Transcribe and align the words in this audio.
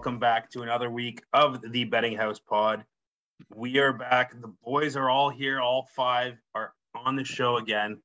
welcome 0.00 0.18
back 0.18 0.48
to 0.48 0.62
another 0.62 0.88
week 0.88 1.22
of 1.34 1.60
the 1.72 1.84
Betting 1.84 2.16
House 2.16 2.38
Pod. 2.38 2.82
We 3.54 3.76
are 3.76 3.92
back. 3.92 4.32
The 4.40 4.50
boys 4.64 4.96
are 4.96 5.10
all 5.10 5.28
here. 5.28 5.60
All 5.60 5.90
five 5.94 6.38
are 6.54 6.72
on 6.94 7.16
the 7.16 7.24
show 7.24 7.58
again. 7.58 8.00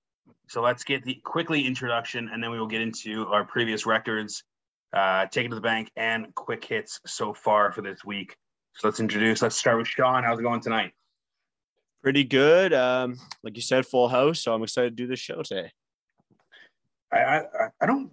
So 0.49 0.61
let's 0.61 0.83
get 0.83 1.05
the 1.05 1.13
quickly 1.23 1.65
introduction, 1.65 2.29
and 2.33 2.43
then 2.43 2.51
we 2.51 2.59
will 2.59 2.67
get 2.67 2.81
into 2.81 3.27
our 3.27 3.45
previous 3.45 3.85
records, 3.85 4.43
uh, 4.91 5.27
take 5.27 5.45
it 5.45 5.49
to 5.49 5.55
the 5.55 5.61
bank, 5.61 5.89
and 5.95 6.35
quick 6.35 6.65
hits 6.65 6.99
so 7.05 7.33
far 7.33 7.71
for 7.71 7.81
this 7.81 8.03
week. 8.03 8.35
So 8.73 8.89
let's 8.89 8.99
introduce. 8.99 9.41
Let's 9.41 9.55
start 9.55 9.77
with 9.77 9.87
Sean. 9.87 10.21
How's 10.21 10.37
it 10.37 10.43
going 10.43 10.59
tonight? 10.59 10.91
Pretty 12.03 12.25
good. 12.25 12.73
Um, 12.73 13.15
like 13.41 13.55
you 13.55 13.61
said, 13.61 13.85
full 13.85 14.09
house. 14.09 14.41
So 14.41 14.53
I'm 14.53 14.63
excited 14.63 14.97
to 14.97 15.01
do 15.01 15.07
this 15.07 15.21
show 15.21 15.43
today. 15.43 15.71
I 17.13 17.19
I, 17.19 17.41
I 17.79 17.85
don't. 17.85 18.11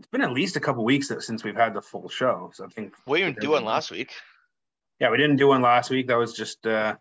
It's 0.00 0.08
been 0.08 0.22
at 0.22 0.32
least 0.32 0.56
a 0.56 0.60
couple 0.60 0.82
weeks 0.82 1.12
since 1.20 1.44
we've 1.44 1.54
had 1.54 1.74
the 1.74 1.82
full 1.82 2.08
show. 2.08 2.50
So 2.54 2.64
I 2.64 2.68
think 2.68 2.94
we 3.06 3.18
didn't 3.18 3.38
do 3.38 3.50
one 3.50 3.66
last 3.66 3.90
week. 3.90 4.14
Yeah, 4.98 5.10
we 5.10 5.18
didn't 5.18 5.36
do 5.36 5.48
one 5.48 5.60
last 5.60 5.90
week. 5.90 6.08
That 6.08 6.16
was 6.16 6.32
just 6.32 6.66
uh, 6.66 6.96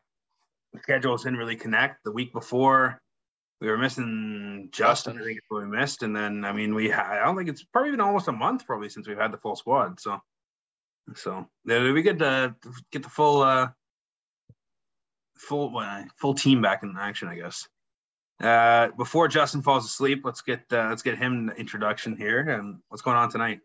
the 0.73 0.79
schedules 0.81 1.23
didn't 1.23 1.39
really 1.39 1.55
connect. 1.55 2.03
The 2.03 2.11
week 2.11 2.33
before, 2.33 3.01
we 3.61 3.69
were 3.69 3.77
missing 3.77 4.67
Justin. 4.73 5.13
Justin. 5.13 5.21
I 5.21 5.25
think 5.25 5.37
it's 5.37 5.45
what 5.47 5.63
we 5.63 5.69
missed, 5.69 6.03
and 6.03 6.13
then 6.13 6.43
I 6.43 6.51
mean, 6.51 6.75
we. 6.75 6.91
I 6.91 7.23
don't 7.23 7.37
think 7.37 7.47
it's 7.47 7.63
probably 7.63 7.91
been 7.91 8.01
almost 8.01 8.27
a 8.27 8.33
month 8.33 8.65
probably 8.65 8.89
since 8.89 9.07
we've 9.07 9.17
had 9.17 9.31
the 9.31 9.37
full 9.37 9.55
squad. 9.55 9.97
So, 10.01 10.19
so 11.15 11.47
it'd 11.65 11.95
be 11.95 12.01
good 12.01 12.19
to 12.19 12.53
get 12.91 13.03
the 13.03 13.09
full, 13.09 13.43
uh, 13.43 13.69
full, 15.37 15.77
uh, 15.77 16.03
full 16.17 16.33
team 16.33 16.61
back 16.61 16.83
in 16.83 16.97
action. 16.99 17.29
I 17.29 17.35
guess. 17.35 17.65
Uh, 18.41 18.87
before 18.95 19.27
Justin 19.27 19.61
falls 19.61 19.85
asleep, 19.85 20.21
let's 20.23 20.41
get 20.41 20.61
uh, 20.71 20.87
let's 20.89 21.01
get 21.01 21.17
him 21.17 21.47
the 21.47 21.55
introduction 21.55 22.15
here. 22.15 22.39
And 22.39 22.77
what's 22.87 23.01
going 23.01 23.17
on 23.17 23.29
tonight? 23.29 23.59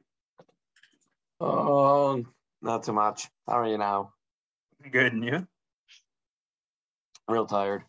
Oh, 1.41 2.25
not 2.61 2.83
too 2.83 2.93
much. 2.93 3.29
How 3.47 3.61
are 3.61 3.69
you 3.69 3.79
now? 3.79 4.13
Good, 4.91 5.13
and 5.13 5.25
you? 5.25 5.47
Real 7.29 7.47
tired. 7.47 7.85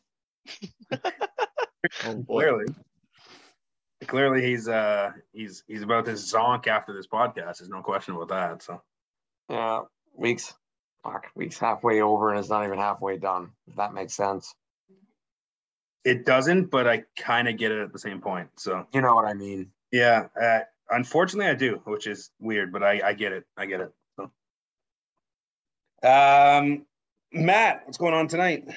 oh, 0.92 2.23
clearly, 2.27 2.66
clearly 4.05 4.45
he's 4.45 4.67
uh 4.67 5.11
he's 5.33 5.64
he's 5.67 5.81
about 5.81 6.05
this 6.05 6.31
zonk 6.31 6.67
after 6.67 6.94
this 6.94 7.08
podcast. 7.08 7.58
There's 7.58 7.70
no 7.70 7.81
question 7.81 8.16
about 8.16 8.30
that. 8.30 8.61
So 8.61 8.81
yeah, 9.49 9.81
weeks, 10.14 10.53
fuck, 11.03 11.27
weeks 11.36 11.58
halfway 11.58 12.02
over, 12.02 12.30
and 12.30 12.39
it's 12.39 12.49
not 12.49 12.64
even 12.64 12.77
halfway 12.77 13.17
done. 13.17 13.52
If 13.67 13.77
that 13.77 13.94
makes 13.94 14.14
sense. 14.14 14.53
It 16.06 16.23
doesn't, 16.23 16.66
but 16.70 16.88
I 16.88 17.03
kind 17.17 17.48
of 17.48 17.58
get 17.58 17.72
it 17.72 17.81
at 17.81 17.92
the 17.92 18.00
same 18.00 18.22
point. 18.22 18.48
So 18.58 18.86
you 18.94 19.02
know 19.02 19.16
what 19.16 19.25
I 19.25 19.34
mean? 19.34 19.72
Yeah. 19.92 20.28
Uh, 20.39 20.59
unfortunately, 20.92 21.50
I 21.50 21.56
do, 21.56 21.81
which 21.86 22.06
is 22.06 22.30
weird, 22.39 22.72
but 22.72 22.84
I 22.84 23.02
I 23.03 23.14
get 23.14 23.34
it. 23.34 23.45
I 23.58 23.66
get 23.66 23.81
it. 23.81 23.92
So. 24.16 24.31
Um, 26.08 26.86
Matt, 27.33 27.81
what's 27.86 27.98
going 27.98 28.14
on 28.14 28.28
tonight? 28.28 28.67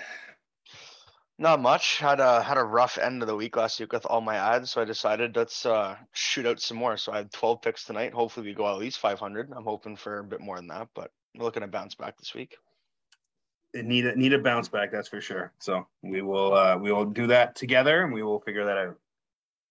Not 1.38 1.60
much. 1.60 1.98
Had 1.98 2.18
a 2.18 2.42
had 2.42 2.56
a 2.56 2.64
rough 2.64 2.96
end 2.98 3.22
of 3.22 3.28
the 3.28 3.36
week 3.36 3.56
last 3.56 3.78
week 3.78 3.92
with 3.92 4.06
all 4.06 4.22
my 4.22 4.36
ads, 4.36 4.72
so 4.72 4.80
I 4.80 4.84
decided 4.84 5.36
let's 5.36 5.66
uh, 5.66 5.96
shoot 6.12 6.46
out 6.46 6.60
some 6.60 6.78
more. 6.78 6.96
So 6.96 7.12
I 7.12 7.18
had 7.18 7.32
12 7.32 7.62
picks 7.62 7.84
tonight. 7.84 8.12
Hopefully, 8.12 8.46
we 8.46 8.54
go 8.54 8.68
at 8.72 8.78
least 8.78 8.98
500. 8.98 9.52
I'm 9.54 9.64
hoping 9.64 9.96
for 9.96 10.18
a 10.18 10.24
bit 10.24 10.40
more 10.40 10.56
than 10.56 10.68
that, 10.68 10.88
but 10.94 11.12
we're 11.36 11.44
looking 11.44 11.60
to 11.60 11.68
bounce 11.68 11.94
back 11.94 12.16
this 12.16 12.34
week. 12.34 12.56
It 13.74 13.84
need 13.84 14.06
a 14.06 14.16
need 14.16 14.32
a 14.32 14.38
bounce 14.38 14.68
back, 14.68 14.90
that's 14.90 15.08
for 15.08 15.20
sure. 15.20 15.52
So 15.58 15.86
we 16.02 16.22
will 16.22 16.54
uh, 16.54 16.78
we 16.78 16.90
will 16.90 17.04
do 17.04 17.26
that 17.26 17.54
together, 17.54 18.02
and 18.02 18.12
we 18.12 18.22
will 18.22 18.40
figure 18.40 18.64
that 18.64 18.78
out. 18.78 18.98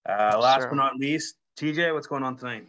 Uh, 0.07 0.39
last 0.39 0.61
sure. 0.61 0.69
but 0.69 0.75
not 0.75 0.95
least, 0.95 1.35
TJ, 1.59 1.93
what's 1.93 2.07
going 2.07 2.23
on 2.23 2.37
tonight? 2.37 2.67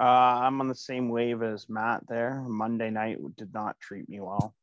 Uh, 0.00 0.04
I'm 0.42 0.60
on 0.60 0.68
the 0.68 0.74
same 0.74 1.08
wave 1.08 1.42
as 1.42 1.68
Matt 1.68 2.06
there. 2.08 2.44
Monday 2.46 2.90
night 2.90 3.18
did 3.36 3.52
not 3.52 3.80
treat 3.80 4.08
me 4.08 4.20
well. 4.20 4.54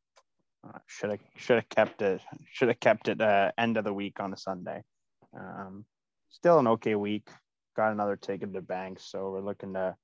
Should 0.86 1.10
have 1.10 1.20
should 1.36 1.56
have 1.56 1.68
kept 1.68 2.02
it. 2.02 2.20
Should 2.50 2.68
have 2.68 2.80
kept 2.80 3.08
it 3.08 3.20
uh, 3.20 3.52
end 3.58 3.76
of 3.76 3.84
the 3.84 3.92
week 3.92 4.20
on 4.20 4.32
a 4.32 4.36
Sunday. 4.36 4.82
Um, 5.38 5.84
still 6.30 6.58
an 6.58 6.66
okay 6.68 6.94
week. 6.94 7.28
Got 7.76 7.92
another 7.92 8.16
ticket 8.16 8.52
to 8.54 8.62
bank, 8.62 8.98
so 9.00 9.30
we're 9.30 9.40
looking 9.40 9.74
to 9.74 9.96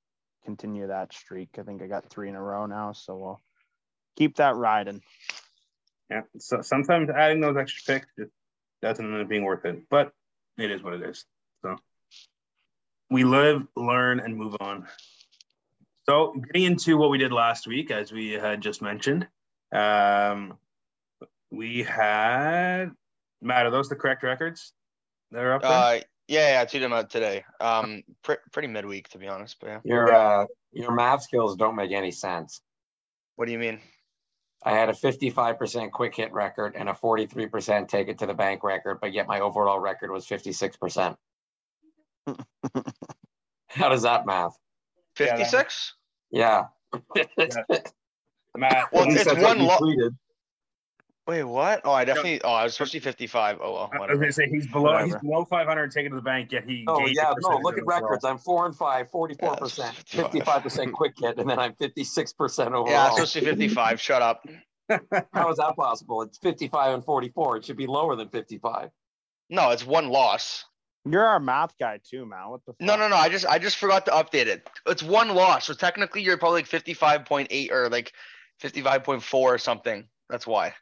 continue 0.45 0.87
that 0.89 1.13
streak. 1.13 1.51
I 1.59 1.63
think 1.63 1.83
I 1.83 1.87
got 1.87 2.09
three 2.11 2.29
in 2.29 2.35
a 2.35 2.43
row 2.43 2.67
now, 2.67 2.93
so 2.93 3.17
we'll 3.17 3.41
keep 4.17 4.37
that 4.37 4.57
riding. 4.57 5.03
Yeah. 6.11 6.23
So 6.39 6.63
sometimes 6.63 7.11
adding 7.11 7.41
those 7.41 7.57
extra 7.57 7.95
picks 7.95 8.07
just 8.19 8.31
doesn't 8.83 9.05
end 9.05 9.23
up 9.23 9.29
being 9.29 9.45
worth 9.45 9.65
it, 9.65 9.89
but 9.89 10.13
it 10.59 10.71
is 10.71 10.83
what 10.83 10.95
it 10.95 11.03
is. 11.03 11.25
So 11.63 11.77
we 13.11 13.25
live, 13.25 13.63
learn, 13.77 14.21
and 14.21 14.37
move 14.37 14.57
on. 14.61 14.87
So 16.09 16.35
getting 16.47 16.65
into 16.65 16.97
what 16.97 17.11
we 17.11 17.19
did 17.19 17.33
last 17.33 17.67
week, 17.67 17.91
as 17.91 18.13
we 18.13 18.33
had 18.33 18.61
just 18.61 18.83
mentioned, 18.83 19.27
um, 19.73 20.59
we 21.51 21.83
had 21.83 22.91
Matt. 23.41 23.67
Are 23.67 23.71
those 23.71 23.89
the 23.89 23.97
correct 23.97 24.23
records 24.23 24.73
that 25.31 25.43
are 25.43 25.55
up 25.55 25.63
there? 25.63 25.71
Uh, 25.71 26.01
yeah, 26.29 26.55
yeah, 26.55 26.61
I 26.63 26.65
tweeted 26.65 26.81
them 26.81 26.93
out 26.93 27.11
today. 27.11 27.45
Um, 27.61 28.03
pr- 28.23 28.43
pretty 28.53 28.69
midweek 28.69 29.09
to 29.11 29.19
be 29.19 29.29
honest, 29.29 29.57
but 29.61 29.69
yeah. 29.69 29.81
Your 29.85 30.13
uh, 30.13 30.47
your 30.73 30.93
math 30.93 31.23
skills 31.23 31.57
don't 31.57 31.77
make 31.77 31.93
any 31.93 32.11
sense. 32.11 32.61
What 33.37 33.47
do 33.47 33.53
you 33.53 33.59
mean? 33.59 33.81
I 34.65 34.73
had 34.73 34.89
a 34.89 34.93
55% 34.93 35.91
quick 35.91 36.15
hit 36.15 36.33
record 36.33 36.75
and 36.77 36.89
a 36.89 36.93
43% 36.93 37.89
take 37.89 38.09
it 38.09 38.19
to 38.19 38.27
the 38.27 38.35
bank 38.35 38.63
record, 38.63 38.99
but 39.01 39.13
yet 39.13 39.27
my 39.27 39.41
overall 39.41 39.81
record 39.81 40.11
was 40.11 40.27
56%. 40.27 41.17
How 43.69 43.89
does 43.89 44.03
that 44.03 44.27
math? 44.27 44.57
56? 45.17 45.95
Yeah. 46.31 46.67
yeah. 47.17 47.25
Matt. 48.57 48.93
Well, 48.93 49.07
it's 49.09 49.43
one 49.43 49.61
loss. 49.61 49.83
Wait, 51.27 51.45
what? 51.45 51.83
Oh, 51.85 51.93
I 51.93 52.05
definitely. 52.05 52.43
Oh, 52.43 52.51
I 52.51 52.65
was 52.65 52.75
supposed 52.75 52.93
to 52.93 52.99
be 52.99 53.05
55. 53.05 53.59
Oh, 53.63 53.73
well. 53.73 53.91
Whatever. 53.93 54.05
I 54.05 54.11
was 54.11 54.19
gonna 54.19 54.33
say 54.33 54.49
he's 54.49 54.67
below. 54.67 54.93
Whatever. 54.93 55.05
He's 55.07 55.17
below 55.17 55.45
500 55.45 55.91
taken 55.93 56.11
to 56.11 56.17
the 56.17 56.23
bank. 56.23 56.51
Yet 56.51 56.65
he. 56.69 56.85
Oh 56.89 57.07
yeah, 57.07 57.33
no. 57.43 57.59
Look 57.59 57.79
at 57.79 57.87
records. 57.87 58.25
I'm 58.25 58.39
four 58.39 58.67
and 58.67 58.75
five, 58.75 59.09
44 59.11 59.57
percent, 59.57 59.95
55 60.07 60.63
percent 60.63 60.93
quick 60.93 61.13
hit, 61.17 61.39
and 61.39 61.49
then 61.49 61.61
I'm 61.61 61.75
56 61.75 62.33
percent 62.33 62.75
overall. 62.75 62.89
Yeah, 62.89 63.07
it's 63.07 63.17
supposed 63.17 63.33
to 63.35 63.41
be 63.41 63.47
55. 63.47 64.01
Shut 64.01 64.21
up. 64.21 64.45
How 65.33 65.51
is 65.51 65.59
that 65.59 65.77
possible? 65.77 66.23
It's 66.23 66.39
55 66.39 66.95
and 66.95 67.05
44. 67.05 67.59
It 67.59 67.65
should 67.67 67.77
be 67.77 67.87
lower 67.87 68.17
than 68.17 68.29
55. 68.29 68.91
No, 69.49 69.71
it's 69.71 69.87
one 69.87 70.09
loss. 70.09 70.65
You're 71.05 71.25
our 71.25 71.41
math 71.41 71.79
guy 71.79 72.01
too, 72.03 72.27
man. 72.27 72.49
What 72.49 72.65
the? 72.67 72.73
Fuck? 72.73 72.81
No, 72.81 72.97
no, 72.97 73.09
no. 73.09 73.17
I 73.17 73.29
just, 73.29 73.47
I 73.47 73.59
just 73.59 73.77
forgot 73.77 74.07
to 74.07 74.13
update 74.13 74.47
it. 74.47 74.69
It's 74.87 75.03
one 75.03 75.35
loss, 75.35 75.67
so 75.67 75.75
technically 75.75 76.23
you're 76.23 76.37
probably 76.37 76.63
like 76.63 76.69
55.8 76.69 77.71
or 77.71 77.89
like 77.89 78.13
55.4 78.61 79.35
or 79.35 79.59
something. 79.59 80.09
That's 80.29 80.47
why. 80.47 80.75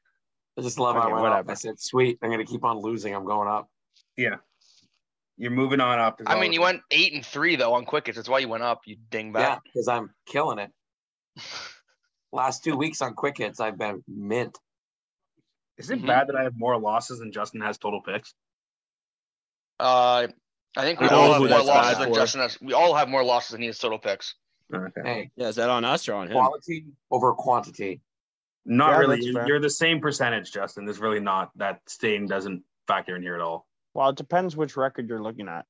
I 0.59 0.63
just 0.63 0.79
love 0.79 0.97
okay, 0.97 1.09
how 1.09 1.17
I 1.17 1.23
went 1.23 1.35
up. 1.35 1.49
I 1.49 1.55
said, 1.55 1.81
sweet, 1.81 2.19
I'm 2.23 2.31
going 2.31 2.45
to 2.45 2.51
keep 2.51 2.65
on 2.65 2.79
losing. 2.79 3.15
I'm 3.15 3.25
going 3.25 3.49
up. 3.49 3.69
Yeah. 4.17 4.37
You're 5.37 5.51
moving 5.51 5.81
on 5.81 5.99
up. 5.99 6.21
I 6.27 6.39
mean, 6.39 6.53
you 6.53 6.61
went 6.61 6.83
eight 6.91 7.15
and 7.15 7.25
three, 7.25 7.57
though, 7.57 7.73
on 7.73 7.87
Quick 7.87 8.07
Hits. 8.07 8.17
That's 8.17 8.29
why 8.29 8.41
you 8.41 8.49
went 8.49 8.63
up, 8.63 8.83
you 8.85 8.97
dingbat. 9.11 9.41
Yeah, 9.41 9.59
because 9.65 9.89
I'm 9.89 10.11
killing 10.27 10.59
it. 10.59 10.71
Last 12.33 12.63
two 12.63 12.77
weeks 12.77 13.01
on 13.01 13.15
Quick 13.15 13.39
Hits, 13.39 13.59
I've 13.59 13.79
been 13.79 14.05
mint. 14.07 14.59
Is 15.79 15.91
it 15.91 15.99
mm-hmm. 15.99 16.07
bad 16.07 16.29
that 16.29 16.37
I 16.37 16.43
have 16.43 16.59
more 16.59 16.79
losses 16.79 17.21
than 17.21 17.33
Justin 17.33 17.63
has 17.63 17.79
total 17.79 18.03
picks? 18.03 18.35
Uh, 19.79 20.27
I 20.77 20.83
think 20.83 21.01
we 21.01 21.09
all 21.09 21.33
have 21.33 21.41
more 21.41 21.63
losses 21.63 21.99
than 21.99 22.13
Justin 22.13 22.41
has. 22.43 22.59
We 22.61 22.75
all 22.75 22.95
have 22.95 23.09
more 23.09 23.25
losses 23.25 23.53
than 23.53 23.63
he 23.63 23.67
has 23.69 23.79
total 23.79 23.99
picks. 23.99 24.35
Okay. 24.73 25.01
Hey, 25.03 25.31
yeah, 25.37 25.49
is 25.49 25.57
that 25.57 25.71
on 25.71 25.87
us 25.87 26.07
or 26.07 26.15
on 26.15 26.27
him? 26.27 26.35
Quality 26.35 26.85
over 27.11 27.33
quantity. 27.33 28.03
Not 28.67 28.91
yeah, 28.91 28.99
really. 28.99 29.25
You're 29.25 29.61
the 29.61 29.71
same 29.71 30.01
percentage, 30.01 30.53
Justin. 30.53 30.85
There's 30.85 31.01
really 31.01 31.21
not 31.21 31.51
that 31.57 31.81
stain 31.87 32.27
doesn't 32.27 32.63
factor 32.87 33.17
in 33.17 33.23
here 33.23 33.35
at 33.35 33.41
all. 33.41 33.67
Well, 33.95 34.11
it 34.11 34.17
depends 34.17 34.57
which 34.57 34.77
record 34.77 35.09
you're 35.09 35.23
looking 35.23 35.49
at. 35.49 35.65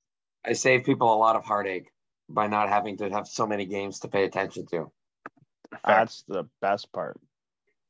I 0.44 0.54
save 0.54 0.84
people 0.84 1.12
a 1.12 1.16
lot 1.16 1.36
of 1.36 1.44
heartache 1.44 1.90
by 2.28 2.46
not 2.46 2.68
having 2.68 2.96
to 2.98 3.10
have 3.10 3.26
so 3.26 3.46
many 3.46 3.66
games 3.66 4.00
to 4.00 4.08
pay 4.08 4.24
attention 4.24 4.66
to. 4.66 4.90
Fair. 5.70 5.80
That's 5.86 6.24
the 6.28 6.44
best 6.60 6.92
part. 6.92 7.20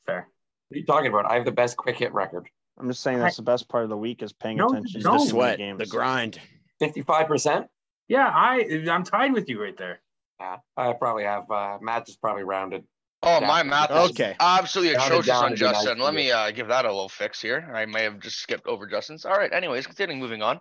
Fair. 0.06 0.28
What 0.68 0.76
are 0.76 0.78
you 0.78 0.86
talking 0.86 1.08
about? 1.08 1.26
I 1.26 1.34
have 1.34 1.44
the 1.44 1.52
best 1.52 1.76
quick 1.76 1.98
hit 1.98 2.12
record. 2.12 2.48
I'm 2.78 2.88
just 2.88 3.02
saying 3.02 3.18
that's 3.18 3.36
the 3.36 3.42
best 3.42 3.68
part 3.68 3.84
of 3.84 3.90
the 3.90 3.96
week 3.96 4.22
is 4.22 4.32
paying 4.32 4.56
no, 4.56 4.68
attention 4.68 5.02
no. 5.02 5.12
to 5.12 5.18
the 5.18 5.26
sweat, 5.30 5.58
the, 5.58 5.74
the 5.78 5.86
grind. 5.86 6.38
Fifty-five 6.78 7.26
percent. 7.26 7.66
Yeah, 8.08 8.26
I 8.26 8.84
I'm 8.90 9.04
tied 9.04 9.32
with 9.32 9.48
you 9.48 9.62
right 9.62 9.76
there. 9.76 10.00
Yeah, 10.40 10.56
I 10.76 10.92
probably 10.94 11.24
have 11.24 11.50
uh, 11.50 11.78
Matt 11.82 12.06
just 12.06 12.20
probably 12.20 12.44
rounded. 12.44 12.84
Oh, 13.22 13.40
my 13.40 13.62
math 13.62 13.90
is 13.90 14.10
okay. 14.10 14.34
absolutely 14.40 14.94
atrocious 14.94 15.30
on 15.30 15.54
Justin. 15.54 15.98
Let 15.98 16.14
me 16.14 16.30
uh, 16.30 16.50
give 16.52 16.68
that 16.68 16.86
a 16.86 16.88
little 16.88 17.08
fix 17.08 17.40
here. 17.40 17.70
I 17.74 17.84
may 17.84 18.04
have 18.04 18.18
just 18.20 18.38
skipped 18.38 18.66
over 18.66 18.86
Justin's. 18.86 19.26
All 19.26 19.36
right. 19.36 19.52
Anyways, 19.52 19.86
continuing, 19.86 20.20
moving 20.20 20.42
on. 20.42 20.60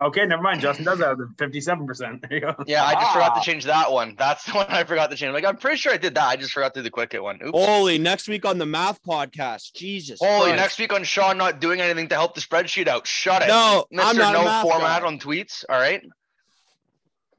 Okay, 0.00 0.26
never 0.26 0.42
mind. 0.42 0.60
Justin 0.60 0.84
does 0.84 1.00
have 1.00 1.18
the 1.18 1.32
fifty-seven 1.38 1.86
percent. 1.86 2.24
There 2.28 2.38
you 2.38 2.40
go. 2.40 2.54
Yeah, 2.66 2.84
I 2.84 2.94
just 2.94 3.06
ah. 3.06 3.12
forgot 3.12 3.34
to 3.36 3.40
change 3.40 3.64
that 3.64 3.90
one. 3.90 4.14
That's 4.18 4.44
the 4.44 4.52
one 4.54 4.66
I 4.68 4.84
forgot 4.84 5.10
to 5.10 5.16
change. 5.16 5.32
Like, 5.32 5.44
I'm 5.44 5.56
pretty 5.56 5.76
sure 5.76 5.92
I 5.92 5.96
did 5.96 6.14
that. 6.14 6.28
I 6.28 6.36
just 6.36 6.52
forgot 6.52 6.74
to 6.74 6.80
do 6.80 6.84
the 6.84 6.90
quick 6.90 7.12
hit 7.12 7.22
one. 7.22 7.40
Oops. 7.44 7.56
Holy, 7.56 7.98
next 7.98 8.28
week 8.28 8.44
on 8.44 8.58
the 8.58 8.66
math 8.66 9.02
podcast. 9.02 9.72
Jesus. 9.72 10.20
Holy, 10.20 10.50
Christ. 10.50 10.56
next 10.56 10.78
week 10.78 10.92
on 10.92 11.04
Sean 11.04 11.38
not 11.38 11.60
doing 11.60 11.80
anything 11.80 12.08
to 12.08 12.14
help 12.14 12.34
the 12.34 12.40
spreadsheet 12.40 12.88
out. 12.88 13.06
Shut 13.06 13.42
it. 13.42 13.48
No, 13.48 13.86
Mr. 13.92 14.04
I'm 14.04 14.16
not 14.16 14.32
no 14.32 14.62
format 14.62 15.02
guy. 15.02 15.06
on 15.06 15.18
tweets. 15.18 15.64
All 15.68 15.78
right. 15.78 16.02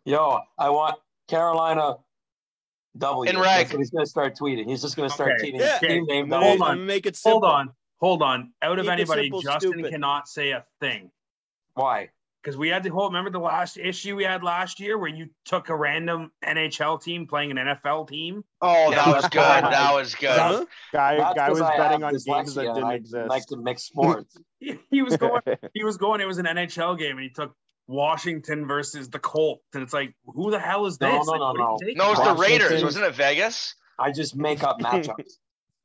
Yo, 0.06 0.40
I 0.58 0.70
want 0.70 0.96
Carolina 1.28 1.98
W. 2.98 3.30
In 3.30 3.36
That's 3.36 3.46
reg. 3.48 3.68
what 3.72 3.80
he's 3.80 3.90
going 3.90 4.06
to 4.06 4.10
start 4.10 4.38
tweeting. 4.38 4.68
He's 4.70 4.82
just 4.82 4.96
going 4.96 5.10
to 5.10 5.14
start 5.14 5.34
Okay. 5.40 5.52
tweeting. 5.52 5.60
Yeah. 5.60 5.78
team 5.80 6.06
name 6.06 6.26
I'm 6.26 6.30
W. 6.30 6.30
gonna, 6.30 6.46
Hold 6.48 6.62
on. 6.62 6.68
Gonna 6.78 6.82
make 6.86 7.06
it 7.06 7.16
simple. 7.16 7.42
Hold 7.42 7.54
on, 7.54 7.70
hold 8.00 8.22
on. 8.22 8.54
Out 8.62 8.80
of 8.80 8.86
Keep 8.86 8.90
it 8.90 8.94
anybody, 8.94 9.22
simple, 9.24 9.42
Justin 9.42 9.72
stupid. 9.74 9.92
cannot 9.92 10.28
say 10.28 10.52
a 10.52 10.64
thing 10.80 11.12
Why? 11.74 12.10
because 12.42 12.58
we 12.58 12.70
had 12.70 12.84
the 12.84 12.90
whole. 12.90 13.08
Remember 13.08 13.30
the 13.32 13.40
last 13.40 13.78
issue 13.78 14.16
we 14.16 14.24
had 14.24 14.44
last 14.44 14.80
year 14.80 14.98
where 14.98 15.10
you 15.10 15.30
took 15.46 15.70
a 15.70 15.76
random 15.76 16.32
NHL 16.46 17.02
team 17.04 17.26
playing 17.28 17.52
an 17.52 17.58
NFL 17.58 18.08
team. 18.08 18.44
Oh, 18.62 18.92
Yeah, 18.92 18.96
that 18.98 19.06
was 19.08 19.14
that's 19.24 19.34
good. 19.34 19.42
fine. 19.42 19.64
That 19.64 19.94
was 19.94 20.16
good. 20.16 20.30
Huh? 20.40 20.66
Guy 20.94 21.18
That's 21.18 21.34
guy 21.36 21.48
'cause 21.48 21.60
was 21.60 21.70
I 21.70 21.78
betting 21.78 22.04
on 22.04 22.12
games 22.14 22.56
that 22.56 22.62
didn't 22.76 22.84
I 22.84 22.94
exist. 22.94 23.30
like 23.30 23.46
to 23.48 23.58
mix 23.58 23.84
sports. 23.84 24.38
He, 24.60 24.78
he 24.92 25.02
was 25.02 25.18
going. 25.18 25.42
he 25.74 25.84
was 25.84 25.98
going. 25.98 26.22
It 26.22 26.28
was 26.28 26.38
an 26.38 26.46
NHL 26.46 26.98
game, 26.98 27.18
and 27.18 27.22
he 27.24 27.30
took 27.30 27.56
Washington 27.88 28.66
versus 28.68 29.10
the 29.10 29.20
Colts, 29.20 29.64
and 29.74 29.84
it's 29.84 29.94
like, 29.94 30.14
who 30.26 30.52
the 30.52 30.60
hell 30.60 30.86
is 30.86 30.98
this? 30.98 31.12
No, 31.12 31.20
no, 31.22 31.32
Like, 31.32 31.40
no, 31.40 31.46
what 31.46 31.56
are 31.56 31.58
you 31.58 31.64
no. 31.64 31.78
taking? 31.80 31.98
No, 31.98 32.06
it 32.06 32.10
was 32.10 32.18
the 32.20 32.24
Washington. 32.34 32.62
Raiders, 32.68 32.84
wasn't 32.84 33.06
it? 33.06 33.16
Vegas. 33.16 33.76
I 34.00 34.12
just 34.12 34.36
make 34.36 34.64
up 34.64 34.80
matchups. 34.80 35.16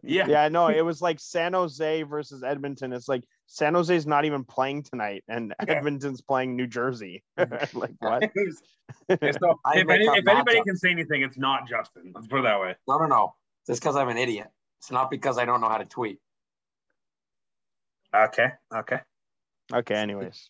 Yeah. 0.02 0.26
yeah, 0.28 0.48
no, 0.48 0.68
it 0.68 0.80
was 0.80 1.02
like 1.02 1.20
San 1.20 1.52
Jose 1.52 2.04
versus 2.04 2.42
Edmonton. 2.42 2.94
It's 2.94 3.06
like 3.06 3.22
San 3.48 3.74
Jose's 3.74 4.06
not 4.06 4.24
even 4.24 4.44
playing 4.44 4.84
tonight, 4.84 5.24
and 5.28 5.54
Yeah. 5.68 5.74
Edmonton's 5.74 6.22
playing 6.22 6.56
New 6.56 6.66
Jersey. 6.66 7.22
like 7.36 7.92
what? 7.98 8.22
It 8.22 8.32
was- 8.34 8.62
yeah, 9.10 9.32
so 9.32 9.60
if, 9.74 9.88
any, 9.90 10.06
if 10.06 10.26
anybody 10.26 10.62
can 10.62 10.76
say 10.78 10.90
anything, 10.90 11.20
it's 11.20 11.36
not 11.36 11.68
Justin. 11.68 12.12
Let's 12.14 12.28
put 12.28 12.38
it 12.38 12.42
that 12.44 12.58
way. 12.62 12.76
No, 12.88 12.96
no, 12.96 13.06
no. 13.08 13.34
Just 13.66 13.82
because 13.82 13.94
I'm 13.94 14.08
an 14.08 14.16
idiot. 14.16 14.48
It's 14.78 14.90
not 14.90 15.10
because 15.10 15.36
I 15.36 15.44
don't 15.44 15.60
know 15.60 15.68
how 15.68 15.76
to 15.76 15.84
tweet. 15.84 16.18
Okay. 18.14 18.48
Okay. 18.74 19.00
Okay, 19.72 19.94
anyways. 19.94 20.48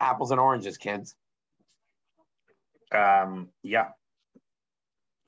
Apples 0.00 0.30
and 0.30 0.40
oranges, 0.40 0.78
kids. 0.78 1.14
Um. 2.92 3.48
Yeah. 3.62 3.88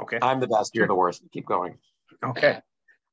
Okay. 0.03 0.19
I'm 0.21 0.41
the 0.41 0.49
best. 0.49 0.75
You're 0.75 0.89
the 0.89 0.95
worst. 0.95 1.23
Keep 1.33 1.47
going. 1.47 1.79
Okay. 2.25 2.59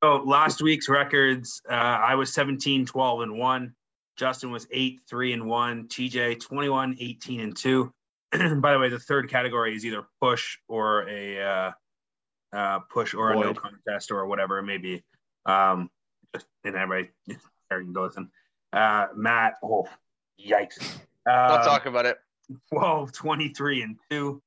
So 0.02 0.16
last 0.16 0.62
week's 0.62 0.88
records, 0.88 1.60
uh, 1.70 1.74
I 1.74 2.14
was 2.14 2.32
17, 2.32 2.86
12, 2.86 3.20
and 3.20 3.38
1. 3.38 3.74
Justin 4.16 4.50
was 4.50 4.66
8, 4.72 5.00
3, 5.08 5.32
and 5.34 5.46
1. 5.46 5.88
TJ, 5.88 6.40
21, 6.40 6.96
18, 6.98 7.40
and 7.40 7.56
2. 7.56 7.92
By 8.60 8.72
the 8.72 8.78
way, 8.78 8.88
the 8.88 8.98
third 8.98 9.28
category 9.28 9.76
is 9.76 9.84
either 9.84 10.04
push 10.20 10.56
or 10.68 11.08
a 11.08 11.42
uh, 11.42 11.70
uh, 12.52 12.78
push 12.90 13.14
or 13.14 13.32
a 13.32 13.38
no 13.38 13.54
contest 13.54 14.10
or 14.10 14.26
whatever 14.26 14.58
it 14.58 14.64
may 14.64 14.78
be. 14.78 15.02
Um, 15.46 15.90
just 16.32 16.46
and 16.64 16.76
everybody, 16.76 17.10
there 17.68 17.78
you 17.80 17.86
can 17.86 17.92
go 17.92 18.04
listen. 18.04 18.30
Uh, 18.72 19.06
Matt, 19.14 19.54
oh, 19.62 19.88
yikes. 20.40 20.78
Don't 21.26 21.36
Um, 21.60 21.64
talk 21.64 21.86
about 21.86 22.06
it. 22.06 22.16
12, 22.72 23.12
23, 23.12 23.82
and 23.82 23.96
2. 24.10 24.42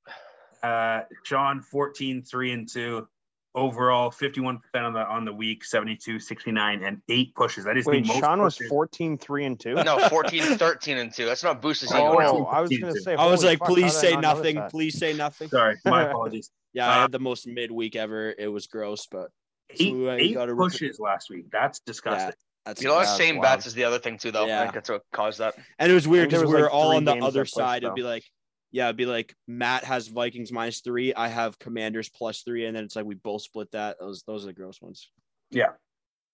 Uh, 0.62 1.02
Sean, 1.24 1.62
14, 1.62 2.24
3, 2.24 2.52
and 2.52 2.70
2. 2.70 3.08
Overall, 3.56 4.10
51% 4.10 4.58
on 4.76 4.94
the 4.94 5.00
on 5.02 5.26
the 5.26 5.34
week, 5.34 5.64
72, 5.64 6.20
69, 6.20 6.84
and 6.84 7.02
eight 7.08 7.36
pushes. 7.36 7.66
That 7.66 7.78
is 7.78 7.86
Wait, 7.86 8.02
the 8.02 8.08
most 8.08 8.20
Sean 8.20 8.42
was 8.42 8.56
pushes. 8.58 8.70
14, 8.70 9.18
3, 9.20 9.46
and 9.46 9.60
2? 9.60 9.76
No, 9.84 10.00
14, 10.10 10.42
13, 10.58 10.98
and 10.98 11.14
two. 11.14 11.26
That's 11.28 11.44
not 11.44 11.62
boosted. 11.62 11.90
Oh, 11.94 12.18
no. 12.18 12.46
I 12.48 12.62
was 12.62 12.76
gonna 12.76 12.96
say. 12.96 13.14
I 13.14 13.28
was 13.28 13.44
like, 13.44 13.60
fuck, 13.60 13.68
please 13.68 13.94
how 13.94 14.02
did 14.02 14.08
I 14.08 14.10
say 14.10 14.12
not 14.16 14.22
nothing. 14.38 14.64
Please 14.72 14.98
say 14.98 15.14
nothing. 15.14 15.50
Sorry, 15.52 15.76
my 15.86 16.02
apologies. 16.10 16.50
Yeah, 16.74 16.90
I 16.90 16.98
Uh, 16.98 17.02
had 17.02 17.12
the 17.12 17.20
most 17.20 17.46
midweek 17.46 17.96
ever. 17.96 18.34
It 18.36 18.48
was 18.48 18.66
gross, 18.66 19.06
but 19.06 19.30
Eight, 19.70 19.78
So 19.92 20.10
I 20.10 20.16
eight 20.16 20.34
gotta 20.34 20.54
rep- 20.56 20.72
pushes 20.72 21.00
last 21.00 21.30
week. 21.30 21.46
That's 21.52 21.80
disgusting. 21.82 22.34
That's 22.66 22.82
You 22.82 22.88
know, 22.88 23.00
Yeah, 23.00 23.06
same 23.06 23.38
wow. 23.38 23.44
bets 23.44 23.66
is 23.66 23.74
the 23.74 23.84
other 23.84 24.00
thing 24.00 24.18
too, 24.18 24.32
though. 24.32 24.46
I 24.46 24.48
Yeah. 24.48 24.62
think 24.62 24.74
that's 24.74 24.90
what 24.90 25.04
caused 25.12 25.40
that. 25.40 25.56
And 25.80 25.92
it 25.92 25.96
was 25.96 26.08
weird 26.08 26.30
because 26.30 26.44
was, 26.44 26.50
we 26.50 26.56
like, 26.56 26.64
were 26.64 26.70
all 26.70 26.96
on 26.96 27.06
the 27.06 27.14
other 27.16 27.40
that 27.40 27.40
pushed, 27.42 27.54
side. 27.56 27.84
It'd 27.84 27.96
be 27.96 28.04
like, 28.04 28.24
yeah, 28.72 28.86
it'd 28.86 28.98
be 28.98 29.06
like 29.06 29.36
Matt 29.48 29.84
has 29.84 30.08
Vikings 30.08 30.52
minus 30.52 30.80
three. 30.80 31.14
I 31.14 31.28
have 31.28 31.60
Commanders 31.60 32.10
plus 32.10 32.42
three, 32.42 32.66
and 32.66 32.76
then 32.76 32.84
it's 32.84 32.96
like 32.96 33.06
we 33.06 33.16
both 33.16 33.42
split 33.44 33.72
that. 33.72 33.98
Those 34.00 34.24
those 34.24 34.44
are 34.44 34.48
the 34.48 34.54
gross 34.54 34.82
ones. 34.82 35.12
Yeah, 35.52 35.74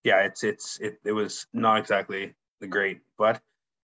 yeah. 0.04 0.22
It's 0.24 0.44
it's 0.44 0.80
it. 0.80 1.00
It 1.04 1.12
was 1.12 1.48
not 1.54 1.80
exactly 1.80 2.34
the 2.62 2.68
great, 2.68 3.02
but 3.18 3.42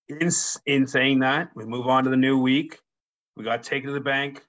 in 0.07 0.30
in 0.65 0.88
saying 0.88 1.19
that, 1.19 1.50
we 1.56 1.65
move 1.65 1.88
on 1.88 2.03
to 2.06 2.09
the 2.09 2.18
new 2.18 2.39
week. 2.39 2.80
We 3.36 3.44
got 3.44 3.63
taken 3.63 3.88
to 3.88 3.94
the 3.94 4.00
bank. 4.00 4.45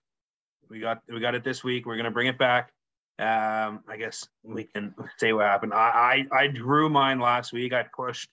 We 0.69 0.79
got 0.81 1.03
we 1.09 1.19
got 1.19 1.35
it 1.35 1.43
this 1.43 1.65
week. 1.65 1.87
We're 1.87 1.97
gonna 1.97 2.11
bring 2.13 2.29
it 2.29 2.39
back. 2.39 2.73
Um, 3.19 3.81
I 3.89 3.97
guess 3.99 4.29
we 4.43 4.65
can 4.65 4.95
say 5.19 5.33
what 5.33 5.47
happened. 5.47 5.73
I 5.73 6.27
I, 6.33 6.39
I 6.39 6.47
drew 6.49 6.89
mine 6.89 7.19
last 7.19 7.53
week. 7.53 7.73
I 7.73 7.85
pushed 7.85 8.29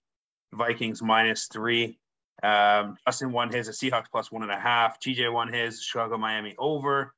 Vikings 0.54 1.02
minus 1.02 1.48
three. 1.48 1.98
Um, 2.42 2.98
Justin 3.08 3.32
won 3.32 3.52
his, 3.52 3.68
the 3.68 3.74
Seahawks 3.74 4.08
plus 4.12 4.32
one 4.32 4.44
and 4.44 4.52
a 4.52 4.60
half. 4.60 5.00
TJ 5.00 5.32
won 5.32 5.52
his, 5.52 5.82
Chicago 5.82 6.18
Miami 6.18 6.56
over. 6.58 7.14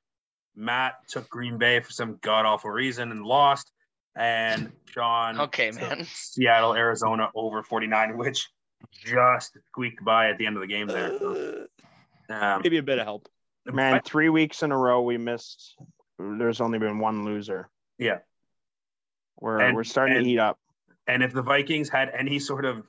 Matt 0.55 0.95
took 1.07 1.27
Green 1.29 1.57
Bay 1.57 1.79
for 1.79 1.91
some 1.91 2.17
god 2.21 2.45
awful 2.45 2.69
reason 2.69 3.11
and 3.11 3.23
lost. 3.23 3.71
And 4.15 4.71
Sean 4.85 5.39
Okay, 5.39 5.71
man. 5.71 6.05
Seattle, 6.05 6.75
Arizona 6.75 7.29
over 7.35 7.63
49, 7.63 8.17
which 8.17 8.47
just 8.93 9.57
squeaked 9.67 10.03
by 10.05 10.29
at 10.29 10.37
the 10.37 10.45
end 10.45 10.55
of 10.55 10.61
the 10.61 10.67
game 10.67 10.87
there. 10.87 11.17
So, 11.19 11.65
um, 12.29 12.61
maybe 12.63 12.77
a 12.77 12.83
bit 12.83 12.99
of 12.99 13.05
help. 13.05 13.27
Man, 13.65 14.01
three 14.05 14.29
weeks 14.29 14.63
in 14.63 14.71
a 14.71 14.77
row 14.77 15.01
we 15.01 15.17
missed. 15.17 15.75
There's 16.19 16.61
only 16.61 16.79
been 16.79 16.99
one 16.99 17.25
loser. 17.25 17.69
Yeah. 17.97 18.19
We're 19.39 19.59
And- 19.59 19.75
we're 19.75 19.83
starting 19.83 20.17
and- 20.17 20.23
to 20.25 20.29
heat 20.29 20.39
up. 20.39 20.59
And 21.07 21.21
if 21.21 21.33
the 21.33 21.41
Vikings 21.43 21.89
had 21.89 22.09
any 22.09 22.39
sort 22.39 22.65
of 22.65 22.87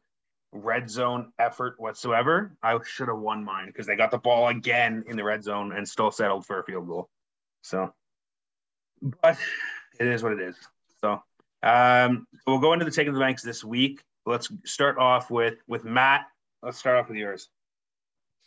red 0.52 0.88
zone 0.88 1.32
effort 1.38 1.78
whatsoever, 1.78 2.56
I 2.62 2.78
should 2.82 3.08
have 3.08 3.18
won 3.18 3.44
mine 3.44 3.66
because 3.66 3.86
they 3.86 3.96
got 3.96 4.10
the 4.10 4.18
ball 4.18 4.48
again 4.48 5.04
in 5.06 5.16
the 5.16 5.24
red 5.24 5.44
zone 5.44 5.72
and 5.72 5.86
still 5.86 6.10
settled 6.10 6.46
for 6.46 6.60
a 6.60 6.64
field 6.64 6.86
goal. 6.86 7.10
So, 7.62 7.92
but 9.02 9.36
it 10.00 10.06
is 10.06 10.22
what 10.22 10.32
it 10.32 10.40
is. 10.40 10.56
So, 11.00 11.22
um, 11.62 12.26
we'll 12.46 12.58
go 12.58 12.72
into 12.72 12.86
the 12.86 12.90
take 12.90 13.06
of 13.08 13.12
the 13.12 13.20
banks 13.20 13.42
this 13.42 13.62
week. 13.62 14.02
Let's 14.24 14.50
start 14.64 14.96
off 14.96 15.30
with 15.30 15.58
with 15.66 15.84
Matt. 15.84 16.26
Let's 16.62 16.78
start 16.78 16.96
off 16.96 17.08
with 17.08 17.18
yours. 17.18 17.50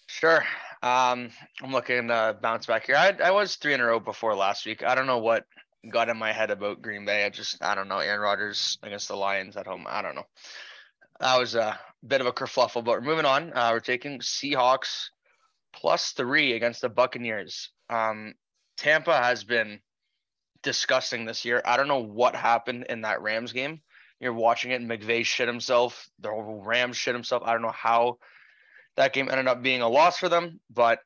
Sure. 0.10 0.44
Um, 0.82 1.30
I'm 1.62 1.72
looking 1.72 2.08
to 2.08 2.36
bounce 2.42 2.66
back 2.66 2.88
here. 2.88 2.96
I, 2.96 3.16
I 3.24 3.30
was 3.30 3.58
three 3.58 3.76
in 3.76 3.80
a 3.80 3.86
row 3.86 4.00
before 4.00 4.36
last 4.36 4.66
week. 4.66 4.84
I 4.84 4.96
don't 4.96 5.06
know 5.06 5.20
what 5.20 5.46
got 5.88 6.10
in 6.10 6.18
my 6.18 6.32
head 6.32 6.50
about 6.50 6.82
Green 6.82 7.06
Bay. 7.06 7.24
I 7.26 7.30
just, 7.30 7.64
I 7.64 7.76
don't 7.76 7.88
know. 7.88 8.00
Aaron 8.00 8.20
Rodgers 8.20 8.80
against 8.82 9.08
the 9.08 9.16
Lions 9.16 9.56
at 9.56 9.68
home. 9.68 9.86
I 9.88 10.02
don't 10.02 10.16
know. 10.16 10.26
That 11.20 11.40
was 11.40 11.54
a 11.54 11.80
bit 12.06 12.22
of 12.22 12.28
a 12.28 12.34
kerfluffle, 12.34 12.84
but 12.84 12.86
we're 12.86 13.02
moving 13.02 13.26
on. 13.26 13.54
Uh, 13.54 13.70
we're 13.72 13.82
taking 13.82 14.18
Seahawks 14.20 15.10
plus 15.74 16.12
three 16.14 16.54
against 16.54 16.82
the 16.82 16.90
Buccaneers. 16.90 17.70
Um, 17.88 18.34
Tampa 18.78 19.16
has 19.16 19.44
been 19.44 19.80
disgusting 20.64 21.26
this 21.26 21.46
year. 21.46 21.62
I 21.64 21.78
don't 21.78 21.88
know 21.88 22.04
what 22.04 22.36
happened 22.36 22.88
in 22.90 23.02
that 23.02 23.22
Rams 23.22 23.54
game. 23.54 23.82
You're 24.20 24.34
watching 24.34 24.72
it, 24.72 24.82
and 24.82 24.90
McVay 24.90 25.24
shit 25.24 25.48
himself. 25.48 26.10
The 26.20 26.30
whole 26.30 26.64
Rams 26.66 26.98
shit 26.98 27.14
himself. 27.14 27.44
I 27.46 27.54
don't 27.54 27.62
know 27.62 27.70
how 27.70 28.18
that 29.00 29.14
game 29.14 29.30
ended 29.32 29.48
up 29.48 29.64
being 29.64 29.82
a 29.82 29.88
loss 29.88 30.18
for 30.18 30.28
them. 30.28 30.60
But 30.70 31.00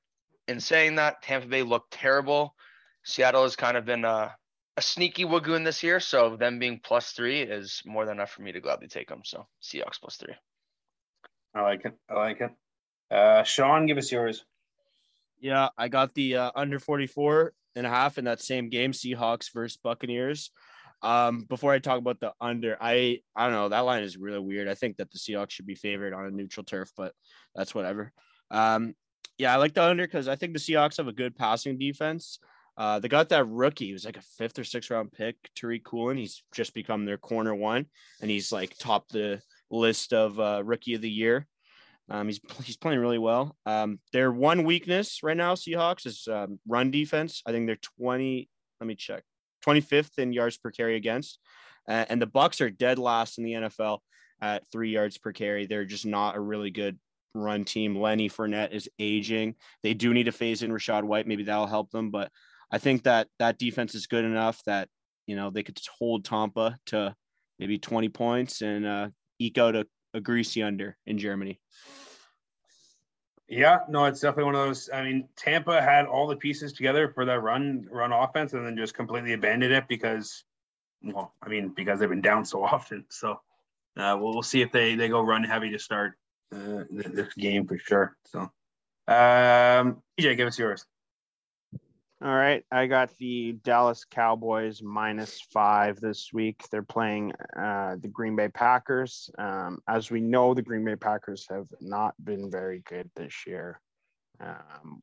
in 0.48 0.60
saying 0.60 0.96
that, 0.96 1.22
Tampa 1.22 1.48
Bay 1.48 1.62
looked 1.62 1.92
terrible. 1.92 2.56
Seattle 3.04 3.44
has 3.44 3.56
kind 3.56 3.78
of 3.78 3.86
been 3.86 4.04
a, 4.04 4.34
a 4.76 4.82
sneaky 4.82 5.26
wagoon 5.26 5.64
this 5.64 5.84
year. 5.84 6.00
So 6.00 6.36
them 6.36 6.58
being 6.58 6.80
plus 6.84 7.12
three 7.12 7.42
is 7.42 7.84
more 7.86 8.06
than 8.06 8.18
enough 8.18 8.32
for 8.32 8.42
me 8.42 8.52
to 8.52 8.60
gladly 8.60 8.88
take 8.88 9.10
them. 9.10 9.22
So 9.24 9.46
Seahawks 9.62 10.02
plus 10.02 10.18
three. 10.18 10.34
I 11.54 11.62
like 11.62 11.86
it. 11.86 11.94
I 12.10 12.14
like 12.16 12.42
it. 12.42 12.50
Uh, 13.16 13.44
Sean, 13.44 13.86
give 13.86 14.00
us 14.00 14.12
yours. 14.12 14.44
Yeah, 15.40 15.70
I 15.78 15.88
got 15.88 16.16
the 16.16 16.38
uh, 16.38 16.52
under 16.56 16.80
44 16.80 17.54
and 17.76 17.86
a 17.86 17.90
half 17.90 18.18
in 18.18 18.26
that 18.26 18.42
same 18.42 18.70
game, 18.70 18.92
Seahawks 18.92 19.54
versus 19.54 19.78
Buccaneers. 19.78 20.50
Um, 21.04 21.44
before 21.44 21.74
I 21.74 21.80
talk 21.80 22.00
about 22.00 22.20
the 22.22 22.32
under, 22.40 22.78
I 22.80 23.20
I 23.36 23.44
don't 23.44 23.54
know 23.54 23.70
that 23.70 23.80
line 23.82 24.04
is 24.04 24.18
really 24.18 24.40
weird. 24.40 24.68
I 24.68 24.74
think 24.74 24.98
that 24.98 25.12
the 25.12 25.20
Seahawks 25.20 25.52
should 25.52 25.66
be 25.66 25.76
favored 25.76 26.14
on 26.14 26.26
a 26.26 26.32
neutral 26.32 26.64
turf, 26.64 26.90
but 26.96 27.14
that's 27.54 27.76
whatever. 27.76 28.14
Um, 28.50 28.96
yeah, 29.38 29.54
I 29.54 29.58
like 29.58 29.74
the 29.74 29.84
under 29.84 30.06
because 30.06 30.28
I 30.28 30.36
think 30.36 30.54
the 30.54 30.60
Seahawks 30.60 30.98
have 30.98 31.08
a 31.08 31.14
good 31.14 31.36
passing 31.36 31.78
defense. 31.78 32.40
Uh, 32.78 33.00
they 33.00 33.08
got 33.08 33.30
that 33.30 33.48
rookie. 33.48 33.88
He 33.88 33.94
was 33.94 34.06
like 34.06 34.18
a 34.18 34.24
fifth 34.38 34.58
or 34.58 34.64
sixth 34.64 34.90
round 34.90 35.12
pick, 35.12 35.36
Tariq 35.56 35.82
Woolen. 35.92 36.18
He's 36.18 36.44
just 36.54 36.74
become 36.74 37.06
their 37.06 37.18
corner 37.18 37.54
one, 37.54 37.86
and 38.22 38.32
he's 38.32 38.52
like 38.52 38.78
top 38.80 39.10
the 39.10 39.42
list 39.70 40.14
of 40.14 40.40
uh, 40.40 40.64
rookie 40.64 40.96
of 40.96 41.02
the 41.02 41.10
year. 41.10 41.48
Um, 42.10 42.28
he's 42.28 42.40
he's 42.64 42.78
playing 42.78 43.00
really 43.00 43.20
well. 43.20 43.56
Um, 43.66 44.00
their 44.12 44.32
one 44.32 44.64
weakness 44.64 45.22
right 45.22 45.38
now, 45.38 45.56
Seahawks, 45.56 46.06
is 46.06 46.28
um, 46.32 46.60
run 46.68 46.92
defense. 46.92 47.42
I 47.46 47.52
think 47.52 47.68
they're 47.68 47.76
twenty. 47.98 48.50
Let 48.80 48.88
me 48.88 48.96
check. 48.96 49.24
Twenty 49.64 49.82
fifth 49.82 50.20
in 50.20 50.34
yards 50.34 50.58
per 50.58 50.72
carry 50.72 50.96
against, 50.96 51.40
uh, 51.88 52.06
and 52.10 52.22
the 52.22 52.28
Bucks 52.28 52.62
are 52.62 52.70
dead 52.70 53.00
last 53.00 53.38
in 53.38 53.44
the 53.44 53.54
NFL 53.54 54.00
at 54.42 54.64
three 54.72 54.92
yards 54.92 55.18
per 55.18 55.32
carry. 55.32 55.66
They're 55.66 55.86
just 55.86 56.06
not 56.06 56.36
a 56.36 56.40
really 56.40 56.70
good 56.70 57.00
run 57.34 57.64
team. 57.64 57.96
Lenny 57.96 58.30
Fournette 58.30 58.74
is 58.74 58.90
aging. 59.00 59.56
They 59.82 59.94
do 59.94 60.14
need 60.14 60.26
to 60.26 60.32
phase 60.32 60.64
in 60.64 60.72
Rachaad 60.72 61.04
White. 61.04 61.28
Maybe 61.28 61.44
that'll 61.44 61.66
help 61.66 61.90
them, 61.92 62.12
but 62.12 62.30
I 62.72 62.78
think 62.78 63.04
that 63.04 63.28
that 63.40 63.58
defense 63.58 63.96
is 63.96 64.08
good 64.08 64.26
enough 64.26 64.62
that 64.66 64.90
you 65.28 65.36
know 65.36 65.50
they 65.50 65.64
could 65.64 65.80
hold 65.98 66.26
Tampa 66.26 66.78
to 66.88 67.16
maybe 67.60 67.78
twenty 67.78 68.10
points 68.10 68.62
and 68.62 68.86
uh, 68.86 69.10
eke 69.40 69.58
out 69.58 69.76
a, 69.76 69.86
a 70.14 70.20
greasy 70.20 70.64
under 70.64 70.98
in 71.06 71.18
Germany. 71.18 71.60
Yeah, 73.48 73.80
no, 73.90 74.06
it's 74.06 74.22
definitely 74.22 74.46
one 74.46 74.56
of 74.56 74.68
those. 74.68 74.90
I 74.94 75.04
mean, 75.04 75.28
Tampa 75.36 75.82
had 75.82 76.06
all 76.06 76.28
the 76.28 76.36
pieces 76.36 76.74
together 76.74 77.10
for 77.10 77.26
that 77.26 77.42
run 77.42 77.88
run 77.92 78.12
offense, 78.12 78.54
and 78.54 78.66
then 78.66 78.78
just 78.78 78.94
completely 78.94 79.34
abandoned 79.34 79.74
it 79.74 79.88
because, 79.88 80.44
well, 81.04 81.34
I 81.42 81.50
mean, 81.50 81.70
because 81.76 82.00
they've 82.00 82.10
been 82.10 82.22
down 82.22 82.46
so 82.46 82.64
often. 82.64 83.06
So, 83.10 83.42
uh, 83.98 84.18
we'll, 84.20 84.34
we'll 84.34 84.44
see 84.44 84.62
if 84.62 84.72
they 84.72 84.96
they 84.96 85.10
go 85.10 85.22
run 85.22 85.44
heavy 85.44 85.72
to 85.72 85.80
start 85.80 86.14
uh, 86.56 86.84
this 86.90 87.34
game 87.34 87.68
for 87.68 87.78
sure. 87.78 88.16
So, 88.26 88.40
um, 89.08 90.02
TJ, 90.20 90.38
give 90.38 90.48
us 90.48 90.58
yours. 90.58 90.86
All 92.24 92.34
right, 92.34 92.64
I 92.72 92.88
got 92.88 93.10
the 93.18 93.52
Dallas 93.66 94.06
Cowboys 94.06 94.82
minus 94.82 95.42
five 95.52 96.00
this 96.00 96.30
week. 96.32 96.64
They're 96.72 96.82
playing 96.82 97.34
uh, 97.54 97.98
the 98.00 98.08
Green 98.08 98.38
Bay 98.38 98.48
Packers. 98.48 99.30
Um, 99.38 99.80
as 99.90 100.10
we 100.10 100.22
know, 100.22 100.54
the 100.54 100.62
Green 100.62 100.86
Bay 100.86 100.96
Packers 100.96 101.46
have 101.50 101.68
not 101.82 102.16
been 102.24 102.50
very 102.50 102.82
good 102.88 103.12
this 103.18 103.46
year. 103.46 103.82
Um, 104.40 105.02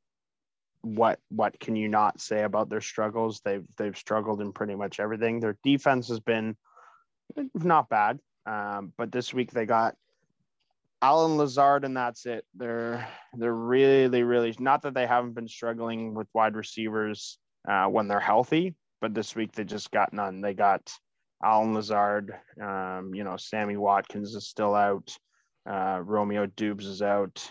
what 0.80 1.18
what 1.28 1.60
can 1.60 1.76
you 1.76 1.88
not 1.88 2.22
say 2.22 2.42
about 2.42 2.70
their 2.70 2.80
struggles? 2.80 3.42
They've 3.44 3.66
they've 3.76 3.98
struggled 3.98 4.40
in 4.40 4.54
pretty 4.54 4.74
much 4.74 4.98
everything. 4.98 5.40
Their 5.40 5.58
defense 5.62 6.08
has 6.08 6.20
been 6.20 6.56
not 7.52 7.90
bad, 7.90 8.18
um, 8.46 8.94
but 8.96 9.12
this 9.12 9.34
week 9.34 9.50
they 9.50 9.66
got 9.66 9.94
Allen 11.02 11.36
Lazard, 11.36 11.84
and 11.84 11.96
that's 11.96 12.26
it. 12.26 12.44
They're 12.54 13.08
they're 13.34 13.54
really, 13.54 14.22
really 14.22 14.54
not 14.58 14.82
that 14.82 14.94
they 14.94 15.06
haven't 15.06 15.34
been 15.34 15.48
struggling 15.48 16.14
with 16.14 16.28
wide 16.34 16.56
receivers 16.56 17.38
uh, 17.68 17.86
when 17.86 18.08
they're 18.08 18.20
healthy, 18.20 18.74
but 19.00 19.14
this 19.14 19.34
week 19.34 19.52
they 19.52 19.64
just 19.64 19.90
got 19.90 20.12
none. 20.12 20.40
They 20.40 20.54
got 20.54 20.92
Allen 21.42 21.74
Lazard. 21.74 22.34
Um, 22.60 23.14
you 23.14 23.24
know, 23.24 23.36
Sammy 23.36 23.76
Watkins 23.76 24.34
is 24.34 24.48
still 24.48 24.74
out. 24.74 25.16
Uh, 25.68 26.00
Romeo 26.02 26.46
Doubs 26.46 26.86
is 26.86 27.02
out. 27.02 27.50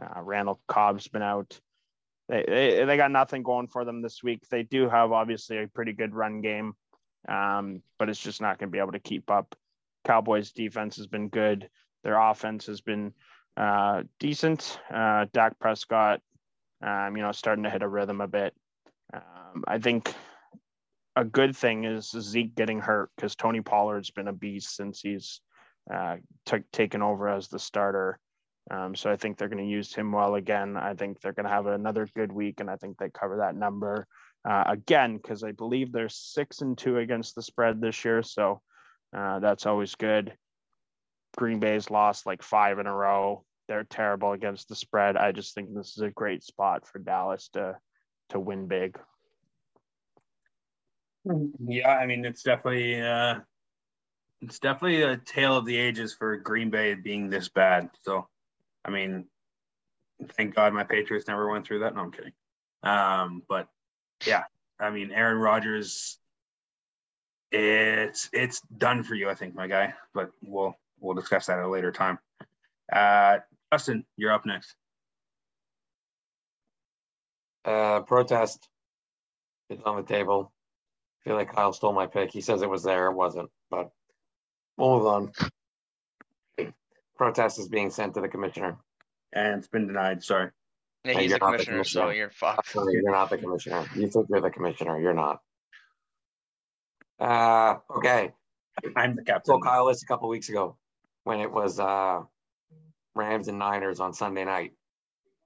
Uh, 0.00 0.22
Randall 0.22 0.60
Cobb's 0.66 1.08
been 1.08 1.22
out. 1.22 1.58
They, 2.28 2.44
they 2.46 2.84
they 2.84 2.96
got 2.96 3.10
nothing 3.10 3.42
going 3.42 3.66
for 3.66 3.84
them 3.84 4.00
this 4.00 4.22
week. 4.22 4.42
They 4.50 4.62
do 4.62 4.88
have 4.88 5.12
obviously 5.12 5.58
a 5.58 5.68
pretty 5.68 5.92
good 5.92 6.14
run 6.14 6.40
game, 6.40 6.74
um, 7.28 7.82
but 7.98 8.08
it's 8.08 8.22
just 8.22 8.40
not 8.40 8.58
going 8.58 8.68
to 8.68 8.72
be 8.72 8.78
able 8.78 8.92
to 8.92 9.00
keep 9.00 9.30
up. 9.30 9.54
Cowboys 10.06 10.52
defense 10.52 10.96
has 10.96 11.06
been 11.06 11.28
good. 11.28 11.68
Their 12.04 12.18
offense 12.18 12.66
has 12.66 12.80
been 12.80 13.12
uh, 13.56 14.02
decent. 14.18 14.78
Uh, 14.92 15.26
Dak 15.32 15.58
Prescott, 15.58 16.20
um, 16.82 17.16
you 17.16 17.22
know, 17.22 17.32
starting 17.32 17.64
to 17.64 17.70
hit 17.70 17.82
a 17.82 17.88
rhythm 17.88 18.20
a 18.20 18.28
bit. 18.28 18.54
Um, 19.12 19.64
I 19.66 19.78
think 19.78 20.14
a 21.16 21.24
good 21.24 21.56
thing 21.56 21.84
is 21.84 22.10
Zeke 22.10 22.54
getting 22.54 22.80
hurt 22.80 23.10
because 23.16 23.34
Tony 23.34 23.60
Pollard's 23.60 24.10
been 24.10 24.28
a 24.28 24.32
beast 24.32 24.76
since 24.76 25.00
he's 25.00 25.40
uh, 25.92 26.16
t- 26.46 26.64
taken 26.72 27.02
over 27.02 27.28
as 27.28 27.48
the 27.48 27.58
starter. 27.58 28.18
Um, 28.70 28.94
so 28.94 29.10
I 29.10 29.16
think 29.16 29.36
they're 29.36 29.48
going 29.48 29.64
to 29.64 29.70
use 29.70 29.92
him 29.92 30.12
well 30.12 30.36
again. 30.36 30.76
I 30.76 30.94
think 30.94 31.20
they're 31.20 31.32
going 31.32 31.46
to 31.46 31.52
have 31.52 31.66
another 31.66 32.08
good 32.14 32.30
week, 32.30 32.60
and 32.60 32.70
I 32.70 32.76
think 32.76 32.98
they 32.98 33.10
cover 33.10 33.38
that 33.38 33.56
number 33.56 34.06
uh, 34.48 34.64
again 34.66 35.16
because 35.16 35.42
I 35.42 35.52
believe 35.52 35.92
they're 35.92 36.08
six 36.08 36.60
and 36.60 36.78
two 36.78 36.98
against 36.98 37.34
the 37.34 37.42
spread 37.42 37.80
this 37.80 38.04
year. 38.04 38.22
So 38.22 38.60
uh, 39.16 39.40
that's 39.40 39.66
always 39.66 39.94
good. 39.96 40.32
Green 41.36 41.60
Bay's 41.60 41.90
lost 41.90 42.26
like 42.26 42.42
five 42.42 42.78
in 42.78 42.86
a 42.86 42.94
row. 42.94 43.44
They're 43.68 43.84
terrible 43.84 44.32
against 44.32 44.68
the 44.68 44.74
spread. 44.74 45.16
I 45.16 45.32
just 45.32 45.54
think 45.54 45.74
this 45.74 45.96
is 45.96 46.02
a 46.02 46.10
great 46.10 46.42
spot 46.42 46.86
for 46.86 46.98
Dallas 46.98 47.48
to 47.52 47.76
to 48.30 48.40
win 48.40 48.66
big. 48.66 48.98
Yeah, 51.66 51.90
I 51.90 52.06
mean 52.06 52.24
it's 52.24 52.42
definitely 52.42 53.00
uh 53.00 53.40
it's 54.40 54.58
definitely 54.58 55.02
a 55.02 55.16
tale 55.16 55.56
of 55.56 55.66
the 55.66 55.76
ages 55.76 56.14
for 56.14 56.36
Green 56.36 56.70
Bay 56.70 56.94
being 56.94 57.28
this 57.28 57.48
bad. 57.48 57.90
So, 58.02 58.26
I 58.84 58.90
mean, 58.90 59.26
thank 60.32 60.54
God 60.54 60.72
my 60.72 60.84
Patriots 60.84 61.28
never 61.28 61.50
went 61.50 61.66
through 61.66 61.80
that. 61.80 61.94
No, 61.94 62.02
I'm 62.02 62.12
kidding. 62.12 62.32
Um, 62.82 63.42
but 63.48 63.68
yeah, 64.26 64.44
I 64.78 64.90
mean 64.90 65.10
Aaron 65.12 65.38
Rodgers, 65.38 66.18
it's 67.52 68.30
it's 68.32 68.60
done 68.62 69.02
for 69.02 69.14
you, 69.14 69.28
I 69.28 69.34
think, 69.34 69.54
my 69.54 69.66
guy. 69.66 69.94
But 70.14 70.30
we'll 70.42 70.74
we'll 71.00 71.14
discuss 71.14 71.46
that 71.46 71.58
at 71.58 71.64
a 71.64 71.68
later 71.68 71.92
time. 71.92 72.18
Uh, 72.92 73.38
Justin, 73.72 74.04
you're 74.16 74.32
up 74.32 74.46
next. 74.46 74.74
Uh, 77.64 78.00
protest 78.00 78.68
It's 79.68 79.82
on 79.84 79.96
the 79.96 80.02
table. 80.02 80.52
I 81.20 81.28
feel 81.28 81.36
like 81.36 81.54
Kyle 81.54 81.72
stole 81.72 81.92
my 81.92 82.06
pick. 82.06 82.32
He 82.32 82.40
says 82.40 82.62
it 82.62 82.70
was 82.70 82.82
there. 82.82 83.06
It 83.08 83.14
wasn't, 83.14 83.50
but 83.70 83.90
we'll 84.76 84.98
move 84.98 85.06
on. 85.06 85.32
Protest 87.16 87.58
is 87.58 87.68
being 87.68 87.90
sent 87.90 88.14
to 88.14 88.22
the 88.22 88.28
commissioner. 88.28 88.78
And 89.32 89.58
it's 89.58 89.68
been 89.68 89.86
denied. 89.86 90.24
Sorry. 90.24 90.50
Yeah, 91.04 91.20
he's 91.20 91.30
you're 91.30 91.38
the 91.38 91.44
not 91.44 91.58
the 91.58 91.64
commissioner, 91.64 91.84
so 91.84 92.10
you're 92.10 92.30
fucked. 92.30 92.70
Sorry, 92.70 92.94
you're 92.94 93.12
not 93.12 93.30
the 93.30 93.38
commissioner. 93.38 93.84
You 93.94 94.08
think 94.08 94.26
you're 94.28 94.40
the 94.40 94.50
commissioner. 94.50 94.98
You're 94.98 95.14
not. 95.14 95.40
Uh, 97.20 97.76
okay. 97.96 98.32
I'm 98.96 99.14
the 99.16 99.22
So 99.22 99.32
captain. 99.32 99.60
Kyle 99.60 99.86
this 99.86 100.02
a 100.02 100.06
couple 100.06 100.28
weeks 100.28 100.48
ago 100.48 100.76
when 101.24 101.40
it 101.40 101.50
was 101.50 101.78
uh, 101.78 102.20
Rams 103.14 103.48
and 103.48 103.58
Niners 103.58 104.00
on 104.00 104.12
Sunday 104.12 104.44
night. 104.44 104.72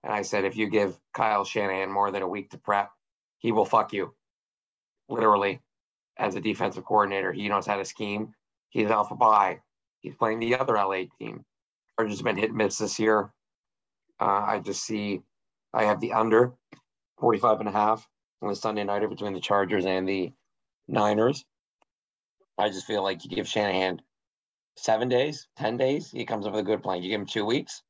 And 0.02 0.12
I 0.12 0.22
said, 0.22 0.44
if 0.44 0.56
you 0.56 0.68
give 0.68 0.98
Kyle 1.14 1.44
Shanahan 1.44 1.90
more 1.90 2.10
than 2.10 2.22
a 2.22 2.28
week 2.28 2.50
to 2.50 2.58
prep, 2.58 2.90
he 3.38 3.52
will 3.52 3.64
fuck 3.64 3.92
you. 3.92 4.14
Literally, 5.08 5.60
as 6.18 6.34
a 6.34 6.40
defensive 6.40 6.84
coordinator, 6.84 7.32
he 7.32 7.48
knows 7.48 7.66
how 7.66 7.76
to 7.76 7.84
scheme. 7.84 8.34
He's 8.70 8.90
alpha 8.90 9.14
buy. 9.14 9.60
He's 10.00 10.14
playing 10.14 10.40
the 10.40 10.56
other 10.56 10.74
LA 10.74 11.04
team. 11.18 11.44
Chargers 11.98 12.18
have 12.18 12.24
been 12.24 12.36
hit 12.36 12.50
and 12.50 12.58
miss 12.58 12.78
this 12.78 12.98
year. 12.98 13.32
Uh, 14.20 14.44
I 14.46 14.60
just 14.60 14.84
see, 14.84 15.22
I 15.72 15.84
have 15.84 16.00
the 16.00 16.12
under 16.12 16.52
45 17.18 17.60
and 17.60 17.68
a 17.68 17.72
half 17.72 18.06
on 18.42 18.48
the 18.48 18.56
Sunday 18.56 18.84
nighter 18.84 19.08
between 19.08 19.32
the 19.32 19.40
Chargers 19.40 19.86
and 19.86 20.08
the 20.08 20.32
Niners. 20.88 21.44
I 22.58 22.68
just 22.68 22.86
feel 22.86 23.02
like 23.02 23.24
you 23.24 23.30
give 23.30 23.48
Shanahan 23.48 24.00
seven 24.76 25.08
days, 25.08 25.48
10 25.56 25.76
days, 25.76 26.10
he 26.10 26.24
comes 26.24 26.46
up 26.46 26.52
with 26.52 26.60
a 26.60 26.64
good 26.64 26.82
plan. 26.82 27.02
You 27.02 27.10
give 27.10 27.20
him 27.20 27.26
two 27.26 27.44
weeks, 27.44 27.82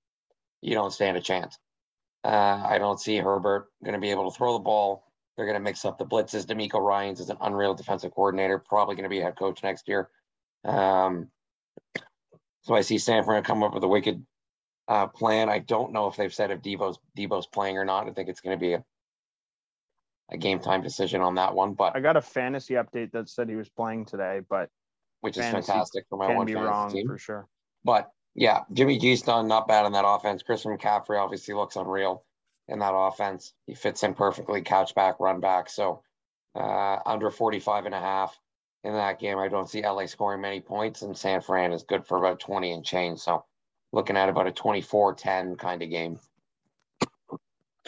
you 0.61 0.75
don't 0.75 0.93
stand 0.93 1.17
a 1.17 1.21
chance. 1.21 1.59
Uh, 2.25 2.63
I 2.67 2.79
don't 2.79 3.01
see 3.01 3.17
Herbert 3.19 3.69
going 3.83 3.95
to 3.95 4.01
be 4.01 4.11
able 4.11 4.31
to 4.31 4.37
throw 4.37 4.55
the 4.55 4.65
ball. 4.65 5.05
They're 5.37 5.47
going 5.47 5.59
to 5.59 5.63
mix 5.63 5.85
up 5.85 5.99
the 5.99 6.07
blitzes. 6.07 6.47
DeMeco 6.47 6.81
Ryans 6.81 7.21
is 7.21 7.29
an 7.29 7.37
unreal 7.41 7.75
defensive 7.75 8.15
coordinator, 8.15 8.59
probably 8.59 8.95
going 8.95 9.05
to 9.05 9.11
be 9.11 9.21
head 9.21 9.37
coach 9.37 9.63
next 9.63 9.89
year. 9.89 10.09
Um, 10.65 11.29
so 12.63 12.75
I 12.75 12.81
see 12.81 12.99
Stanford 12.99 13.45
come 13.45 13.63
up 13.63 13.75
with 13.75 13.85
a 13.85 13.89
wicked 13.89 14.25
uh, 14.89 15.07
plan. 15.09 15.49
I 15.49 15.59
don't 15.59 15.93
know 15.93 16.09
if 16.09 16.17
they've 16.17 16.33
said 16.33 16.51
if 16.51 16.63
Deebo's 16.63 16.99
Deebo's 17.17 17.47
playing 17.47 17.77
or 17.77 17.85
not. 17.85 18.09
I 18.09 18.13
think 18.13 18.29
it's 18.29 18.41
going 18.41 18.59
to 18.59 18.61
be 18.61 18.73
a, 18.75 18.85
a 20.31 20.39
game 20.39 20.61
time 20.61 20.83
decision 20.83 21.21
on 21.21 21.35
that 21.35 21.55
one, 21.55 21.75
but 21.75 21.95
I 21.95 22.01
got 22.01 22.17
a 22.17 22.23
fantasy 22.23 22.75
update 22.75 23.13
that 23.13 23.29
said 23.29 23.49
he 23.49 23.57
was 23.57 23.69
playing 23.69 24.07
today, 24.07 24.41
but 24.49 24.71
which 25.25 25.39
is 25.39 25.47
fantastic 25.47 26.05
for 26.11 26.19
my 26.19 26.27
can 26.27 26.37
one 26.37 26.47
be 26.47 26.55
wrong 26.55 26.91
team. 26.91 27.07
for 27.07 27.17
sure. 27.17 27.49
But 27.83 28.11
yeah, 28.35 28.65
Jimmy 28.75 28.99
G's 28.99 29.23
done 29.23 29.49
not 29.49 29.67
bad 29.67 29.87
on 29.87 29.93
that 29.93 30.05
offense. 30.07 30.43
Christian 30.43 30.77
McCaffrey 30.77 31.19
obviously 31.19 31.55
looks 31.55 31.77
unreal 31.77 32.27
in 32.69 32.81
that 32.81 32.93
offense. 32.95 33.55
He 33.67 33.75
fits 33.75 34.03
in 34.03 34.13
perfectly, 34.13 34.61
couch 34.61 34.95
back, 34.95 35.21
run 35.21 35.41
back. 35.41 35.71
So 35.71 36.03
uh, 36.55 36.99
under 37.07 37.31
45 37.31 37.87
and 37.87 37.95
a 37.95 38.01
half 38.01 38.39
in 38.83 38.93
that 38.93 39.19
game. 39.19 39.39
I 39.39 39.49
don't 39.49 39.69
see 39.69 39.81
LA 39.81 40.05
scoring 40.05 40.43
many 40.43 40.61
points, 40.61 41.01
and 41.01 41.17
San 41.17 41.41
Fran 41.41 41.73
is 41.73 41.85
good 41.85 42.07
for 42.07 42.19
about 42.19 42.39
20 42.41 42.71
and 42.73 42.85
change. 42.85 43.21
So 43.21 43.47
looking 43.93 44.19
at 44.19 44.29
about 44.29 44.47
a 44.47 44.53
24 44.53 45.15
10 45.15 45.57
kind 45.57 45.83
of 45.83 45.89
game. 45.89 46.19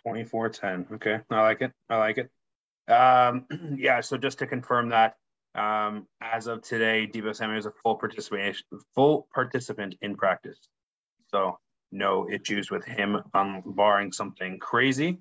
24 0.04 0.48
10. 0.48 0.86
Okay. 0.94 1.20
I 1.30 1.42
like 1.42 1.60
it. 1.60 1.72
I 1.90 1.98
like 1.98 2.16
it. 2.16 2.30
Um, 2.90 3.44
yeah. 3.76 4.00
So 4.00 4.16
just 4.16 4.38
to 4.38 4.46
confirm 4.46 4.88
that, 4.88 5.16
um, 5.56 6.06
as 6.20 6.46
of 6.46 6.62
today, 6.62 7.08
Deebo 7.12 7.34
Samuel 7.34 7.58
is 7.58 7.66
a 7.66 7.72
full 7.82 7.96
participation, 7.96 8.66
full 8.94 9.26
participant 9.34 9.96
in 10.02 10.16
practice. 10.16 10.58
So 11.30 11.58
no 11.90 12.28
issues 12.28 12.70
with 12.70 12.84
him, 12.84 13.22
um, 13.34 13.62
barring 13.64 14.12
something 14.12 14.58
crazy. 14.58 15.18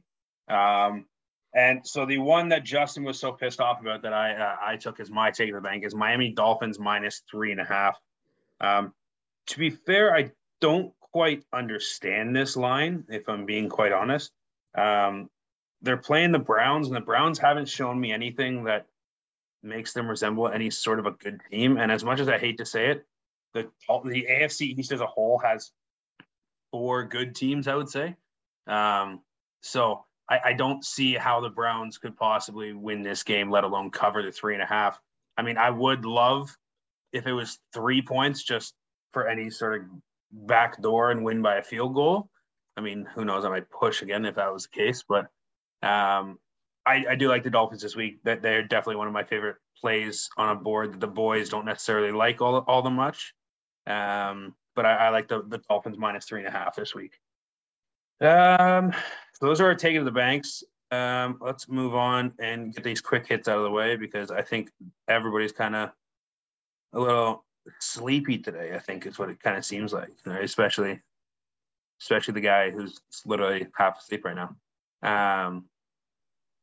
Um, 0.49 1.05
and 1.53 1.87
so 1.87 2.05
the 2.05 2.17
one 2.17 2.49
that 2.49 2.65
Justin 2.65 3.03
was 3.03 3.17
so 3.17 3.31
pissed 3.31 3.61
off 3.61 3.79
about 3.79 4.01
that 4.01 4.11
I 4.11 4.33
uh, 4.33 4.55
I 4.61 4.75
took 4.75 4.99
as 4.99 5.09
my 5.09 5.31
take 5.31 5.49
of 5.49 5.55
the 5.55 5.61
bank 5.61 5.85
is 5.85 5.95
Miami 5.95 6.31
Dolphins 6.31 6.77
minus 6.77 7.23
three 7.31 7.51
and 7.51 7.61
a 7.61 7.65
half. 7.65 7.97
Um, 8.59 8.93
to 9.47 9.59
be 9.59 9.69
fair, 9.69 10.13
I 10.13 10.31
don't 10.59 10.93
quite 10.99 11.43
understand 11.53 12.35
this 12.35 12.57
line, 12.57 13.05
if 13.07 13.29
I'm 13.29 13.45
being 13.45 13.69
quite 13.69 13.93
honest. 13.93 14.33
Um, 14.77 15.29
they're 15.81 15.95
playing 15.95 16.33
the 16.33 16.39
Browns, 16.39 16.87
and 16.87 16.95
the 16.95 17.01
Browns 17.01 17.39
haven't 17.39 17.69
shown 17.69 17.97
me 17.97 18.11
anything 18.11 18.65
that 18.65 18.87
makes 19.65 19.93
them 19.93 20.07
resemble 20.07 20.47
any 20.47 20.69
sort 20.69 20.99
of 20.99 21.05
a 21.05 21.11
good 21.11 21.41
team. 21.51 21.77
And 21.77 21.91
as 21.91 22.03
much 22.03 22.19
as 22.19 22.29
I 22.29 22.37
hate 22.37 22.57
to 22.57 22.65
say 22.65 22.91
it, 22.91 23.05
the 23.53 23.69
the 24.05 24.27
AFC 24.29 24.77
East 24.77 24.91
as 24.91 25.01
a 25.01 25.05
whole 25.05 25.39
has 25.39 25.71
four 26.71 27.05
good 27.05 27.35
teams, 27.35 27.67
I 27.67 27.75
would 27.75 27.89
say. 27.89 28.15
Um, 28.67 29.21
so 29.61 30.05
I, 30.29 30.39
I 30.45 30.53
don't 30.53 30.83
see 30.83 31.13
how 31.13 31.41
the 31.41 31.49
Browns 31.49 31.97
could 31.97 32.17
possibly 32.17 32.73
win 32.73 33.01
this 33.01 33.23
game, 33.23 33.49
let 33.49 33.63
alone 33.63 33.91
cover 33.91 34.21
the 34.21 34.31
three 34.31 34.53
and 34.53 34.63
a 34.63 34.67
half. 34.67 34.99
I 35.37 35.41
mean, 35.41 35.57
I 35.57 35.69
would 35.69 36.05
love 36.05 36.55
if 37.13 37.27
it 37.27 37.33
was 37.33 37.59
three 37.73 38.01
points 38.01 38.43
just 38.43 38.73
for 39.13 39.27
any 39.27 39.49
sort 39.49 39.81
of 39.81 39.87
back 40.31 40.81
door 40.81 41.11
and 41.11 41.23
win 41.23 41.41
by 41.41 41.55
a 41.55 41.63
field 41.63 41.93
goal. 41.93 42.29
I 42.77 42.81
mean, 42.81 43.07
who 43.15 43.23
knows? 43.23 43.45
I 43.45 43.49
might 43.49 43.69
push 43.69 44.01
again 44.01 44.25
if 44.25 44.35
that 44.35 44.51
was 44.51 44.63
the 44.63 44.77
case, 44.77 45.03
but 45.07 45.27
um, 45.81 46.39
I, 46.85 47.05
I 47.11 47.15
do 47.15 47.27
like 47.27 47.43
the 47.43 47.49
Dolphins 47.49 47.81
this 47.81 47.95
week. 47.95 48.19
That 48.23 48.41
they're 48.41 48.63
definitely 48.63 48.97
one 48.97 49.07
of 49.07 49.13
my 49.13 49.23
favorite 49.23 49.57
plays 49.79 50.29
on 50.37 50.49
a 50.49 50.55
board 50.55 50.93
that 50.93 50.99
the 50.99 51.07
boys 51.07 51.49
don't 51.49 51.65
necessarily 51.65 52.11
like 52.11 52.41
all 52.41 52.57
all 52.67 52.81
the 52.81 52.89
much. 52.89 53.33
Um, 53.87 54.55
but 54.75 54.85
I, 54.85 54.95
I 54.95 55.09
like 55.09 55.27
the, 55.27 55.43
the 55.47 55.59
Dolphins 55.69 55.97
minus 55.97 56.25
three 56.25 56.39
and 56.39 56.47
a 56.47 56.51
half 56.51 56.75
this 56.75 56.93
week. 56.93 57.13
Um, 58.21 58.91
so 59.33 59.45
those 59.45 59.61
are 59.61 59.65
our 59.65 59.75
take 59.75 59.95
of 59.95 60.05
the 60.05 60.11
banks. 60.11 60.63
Um, 60.91 61.37
let's 61.41 61.67
move 61.67 61.95
on 61.95 62.33
and 62.39 62.73
get 62.73 62.83
these 62.83 63.01
quick 63.01 63.27
hits 63.27 63.47
out 63.47 63.57
of 63.57 63.63
the 63.63 63.71
way 63.71 63.95
because 63.95 64.31
I 64.31 64.41
think 64.41 64.69
everybody's 65.07 65.51
kind 65.51 65.75
of 65.75 65.91
a 66.93 66.99
little 66.99 67.45
sleepy 67.79 68.37
today. 68.37 68.73
I 68.75 68.79
think 68.79 69.05
is 69.05 69.19
what 69.19 69.29
it 69.29 69.41
kind 69.41 69.57
of 69.57 69.65
seems 69.65 69.93
like, 69.93 70.11
especially 70.25 71.01
especially 72.01 72.33
the 72.33 72.41
guy 72.41 72.71
who's 72.71 72.99
literally 73.25 73.67
half 73.75 73.99
asleep 73.99 74.25
right 74.25 74.35
now. 74.35 74.55
Um, 75.47 75.65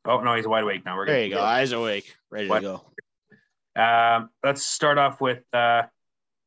oh 0.05 0.21
no, 0.21 0.35
he's 0.35 0.47
wide 0.47 0.65
awake 0.65 0.85
now. 0.85 0.97
We're 0.97 1.07
there. 1.07 1.25
You 1.25 1.35
go, 1.35 1.43
eyes 1.43 1.73
awake, 1.73 2.15
ready 2.31 2.49
what? 2.49 2.61
to 2.61 2.81
go. 3.77 3.83
Um, 3.83 4.31
let's 4.45 4.65
start 4.65 4.99
off 4.99 5.21
with 5.21 5.43
uh, 5.53 5.83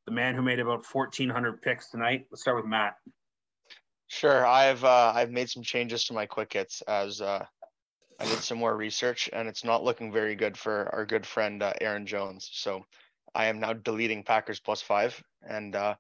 the 0.06 0.12
man 0.12 0.36
who 0.36 0.42
made 0.42 0.60
about 0.60 0.86
fourteen 0.86 1.30
hundred 1.30 1.62
picks 1.62 1.90
tonight. 1.90 2.26
Let's 2.32 2.42
start 2.42 2.58
with 2.58 2.66
Matt. 2.66 2.96
Sure, 4.08 4.46
I've 4.46 4.84
uh, 4.84 5.14
I've 5.16 5.32
made 5.32 5.50
some 5.50 5.64
changes 5.64 6.06
to 6.06 6.14
my 6.14 6.26
quick 6.26 6.54
hits 6.54 6.82
as 6.84 7.22
uh, 7.22 7.46
I 8.20 8.26
did 8.26 8.40
some 8.40 8.60
more 8.60 8.76
research, 8.78 9.30
and 9.34 9.48
it's 9.48 9.64
not 9.64 9.84
looking 9.84 10.12
very 10.12 10.36
good 10.36 10.58
for 10.58 10.90
our 10.94 11.06
good 11.06 11.26
friend 11.26 11.64
uh, 11.64 11.74
Aaron 11.82 12.06
Jones. 12.06 12.50
So 12.54 12.86
I 13.34 13.48
am 13.48 13.60
now 13.60 13.74
deleting 13.74 14.24
Packers 14.24 14.60
plus 14.60 14.82
five, 14.82 15.22
and 15.48 15.76
uh, 15.76 15.96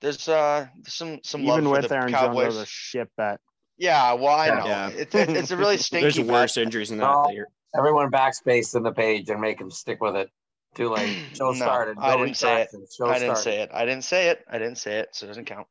there's 0.00 0.28
uh 0.28 0.66
some 0.86 1.20
some 1.22 1.42
even 1.42 1.64
love 1.64 1.82
with 1.82 1.88
for 1.88 1.94
Aaron 1.94 2.12
Cowboys. 2.12 2.54
Jones, 2.54 2.56
a 2.58 2.66
shit 2.66 3.08
bet. 3.16 3.40
Yeah, 3.76 4.12
well, 4.14 4.38
I 4.38 4.48
know 4.48 4.66
yeah. 4.66 4.88
It's, 4.88 5.14
it's 5.14 5.50
a 5.50 5.56
really 5.56 5.76
stinky. 5.78 6.02
There's 6.02 6.20
worse 6.20 6.56
injuries 6.56 6.90
than 6.90 6.98
that. 6.98 7.04
No, 7.04 7.44
everyone 7.76 8.10
backspace 8.10 8.76
in 8.76 8.82
the 8.82 8.92
page 8.92 9.28
and 9.28 9.40
make 9.40 9.60
him 9.60 9.70
stick 9.70 10.00
with 10.00 10.16
it. 10.16 10.30
Too 10.74 10.90
late. 10.90 11.18
Show 11.34 11.50
no, 11.50 11.54
started. 11.54 11.96
I 12.00 12.16
didn't 12.16 12.36
say 12.36 12.62
it. 12.62 12.70
Show 12.96 13.06
I 13.06 13.18
didn't 13.18 13.36
started. 13.36 13.42
say 13.42 13.62
it. 13.62 13.70
I 13.72 13.84
didn't 13.84 14.04
say 14.04 14.28
it. 14.28 14.44
I 14.48 14.58
didn't 14.58 14.78
say 14.78 14.98
it. 14.98 15.08
So 15.12 15.26
it 15.26 15.28
doesn't 15.28 15.46
count. 15.46 15.66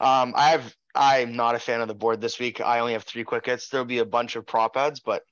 Um, 0.00 0.34
I 0.36 0.50
have. 0.50 0.74
I'm 0.94 1.36
not 1.36 1.54
a 1.54 1.58
fan 1.58 1.80
of 1.80 1.88
the 1.88 1.94
board 1.94 2.20
this 2.20 2.38
week. 2.38 2.60
I 2.60 2.80
only 2.80 2.94
have 2.94 3.04
three 3.04 3.24
quick 3.24 3.46
hits. 3.46 3.68
There'll 3.68 3.86
be 3.86 3.98
a 3.98 4.04
bunch 4.04 4.36
of 4.36 4.46
prop 4.46 4.76
ads, 4.76 5.00
but 5.00 5.22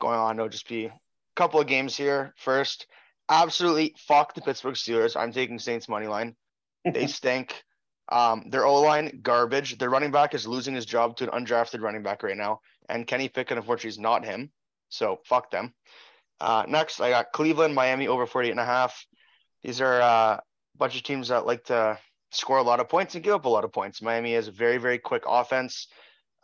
going 0.00 0.18
on, 0.18 0.36
it'll 0.36 0.48
just 0.48 0.68
be 0.68 0.86
a 0.86 0.92
couple 1.36 1.60
of 1.60 1.66
games 1.66 1.96
here. 1.96 2.32
First, 2.38 2.86
absolutely 3.28 3.94
fuck 3.98 4.34
the 4.34 4.40
Pittsburgh 4.40 4.74
Steelers. 4.74 5.16
I'm 5.16 5.32
taking 5.32 5.58
Saints 5.58 5.88
money 5.88 6.06
line. 6.06 6.36
They 6.84 7.06
stink. 7.08 7.62
Um, 8.10 8.44
their 8.48 8.66
O 8.66 8.80
line 8.80 9.20
garbage. 9.22 9.78
Their 9.78 9.90
running 9.90 10.10
back 10.10 10.34
is 10.34 10.46
losing 10.46 10.74
his 10.74 10.86
job 10.86 11.16
to 11.16 11.30
an 11.30 11.44
undrafted 11.44 11.80
running 11.80 12.02
back 12.02 12.22
right 12.22 12.36
now, 12.36 12.60
and 12.88 13.06
Kenny 13.06 13.28
Pickett 13.28 13.58
unfortunately 13.58 13.90
is 13.90 13.98
not 13.98 14.24
him. 14.24 14.50
So 14.88 15.20
fuck 15.24 15.50
them. 15.50 15.74
Uh, 16.40 16.64
next, 16.66 17.00
I 17.00 17.10
got 17.10 17.32
Cleveland, 17.32 17.74
Miami 17.74 18.08
over 18.08 18.26
48 18.26 18.50
and 18.50 18.60
a 18.60 18.64
half. 18.64 19.06
These 19.62 19.80
are 19.80 20.00
uh, 20.00 20.36
a 20.36 20.42
bunch 20.78 20.96
of 20.96 21.02
teams 21.02 21.28
that 21.28 21.46
like 21.46 21.64
to 21.64 21.98
score 22.32 22.58
a 22.58 22.62
lot 22.62 22.80
of 22.80 22.88
points 22.88 23.14
and 23.14 23.22
give 23.22 23.34
up 23.34 23.44
a 23.44 23.48
lot 23.48 23.64
of 23.64 23.72
points. 23.72 24.02
Miami 24.02 24.34
has 24.34 24.48
a 24.48 24.52
very, 24.52 24.78
very 24.78 24.98
quick 24.98 25.24
offense, 25.26 25.88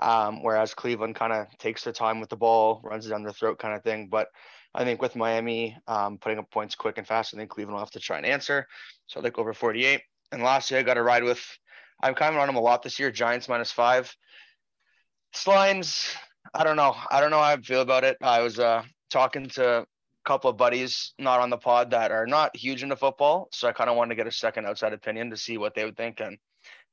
um, 0.00 0.42
whereas 0.42 0.74
Cleveland 0.74 1.14
kind 1.14 1.32
of 1.32 1.46
takes 1.58 1.84
their 1.84 1.92
time 1.92 2.20
with 2.20 2.28
the 2.28 2.36
ball, 2.36 2.80
runs 2.84 3.06
it 3.06 3.10
down 3.10 3.22
their 3.22 3.32
throat 3.32 3.58
kind 3.58 3.74
of 3.74 3.82
thing. 3.82 4.08
But 4.08 4.28
I 4.74 4.84
think 4.84 5.00
with 5.00 5.16
Miami 5.16 5.76
um, 5.86 6.18
putting 6.18 6.38
up 6.38 6.50
points 6.50 6.74
quick 6.74 6.98
and 6.98 7.06
fast, 7.06 7.32
I 7.32 7.38
think 7.38 7.50
Cleveland 7.50 7.74
will 7.74 7.80
have 7.80 7.90
to 7.92 8.00
try 8.00 8.18
and 8.18 8.26
answer. 8.26 8.66
So 9.06 9.20
I 9.20 9.22
think 9.22 9.38
over 9.38 9.54
48. 9.54 10.02
And 10.32 10.42
lastly, 10.42 10.78
I 10.78 10.82
got 10.82 10.94
to 10.94 11.02
ride 11.02 11.24
with. 11.24 11.42
I'm 12.02 12.14
kind 12.14 12.34
of 12.34 12.40
on 12.40 12.46
them 12.46 12.56
a 12.56 12.60
lot 12.60 12.82
this 12.82 12.98
year. 12.98 13.10
Giants 13.10 13.48
minus 13.48 13.72
five. 13.72 14.14
Slimes. 15.34 16.14
I 16.54 16.64
don't 16.64 16.76
know. 16.76 16.94
I 17.10 17.20
don't 17.20 17.30
know 17.30 17.38
how 17.38 17.44
I 17.44 17.56
feel 17.56 17.80
about 17.80 18.04
it. 18.04 18.16
I 18.20 18.40
was 18.40 18.58
uh, 18.58 18.82
talking 19.10 19.48
to 19.50 19.80
a 19.80 19.86
couple 20.24 20.50
of 20.50 20.56
buddies 20.56 21.14
not 21.18 21.40
on 21.40 21.50
the 21.50 21.56
pod 21.56 21.90
that 21.90 22.10
are 22.10 22.26
not 22.26 22.56
huge 22.56 22.82
into 22.82 22.96
football, 22.96 23.48
so 23.52 23.68
I 23.68 23.72
kind 23.72 23.90
of 23.90 23.96
wanted 23.96 24.10
to 24.10 24.16
get 24.16 24.26
a 24.26 24.32
second 24.32 24.66
outside 24.66 24.92
opinion 24.92 25.30
to 25.30 25.36
see 25.36 25.58
what 25.58 25.74
they 25.74 25.84
would 25.84 25.96
think. 25.96 26.20
And 26.20 26.38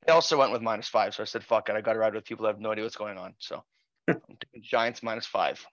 they 0.06 0.12
also 0.12 0.38
went 0.38 0.52
with 0.52 0.62
minus 0.62 0.88
five, 0.88 1.14
so 1.14 1.22
I 1.22 1.26
said, 1.26 1.44
"Fuck 1.44 1.68
it, 1.68 1.76
I 1.76 1.80
got 1.80 1.94
to 1.94 1.98
ride 1.98 2.14
with 2.14 2.24
people 2.24 2.44
that 2.44 2.52
have 2.52 2.60
no 2.60 2.72
idea 2.72 2.84
what's 2.84 2.96
going 2.96 3.18
on." 3.18 3.34
So 3.38 3.62
Giants 4.62 5.02
minus 5.02 5.26
five. 5.26 5.64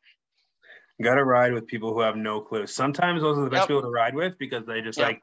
Got 1.02 1.16
to 1.16 1.24
ride 1.24 1.54
with 1.54 1.66
people 1.68 1.94
who 1.94 2.02
have 2.02 2.16
no 2.16 2.42
clue. 2.42 2.68
Sometimes 2.68 3.22
those 3.22 3.38
are 3.38 3.44
the 3.44 3.50
best 3.50 3.62
yep. 3.62 3.68
people 3.70 3.82
to 3.82 3.90
ride 3.90 4.14
with 4.14 4.38
because 4.38 4.66
they 4.68 4.82
just 4.82 5.00
yep. 5.00 5.08
like 5.08 5.22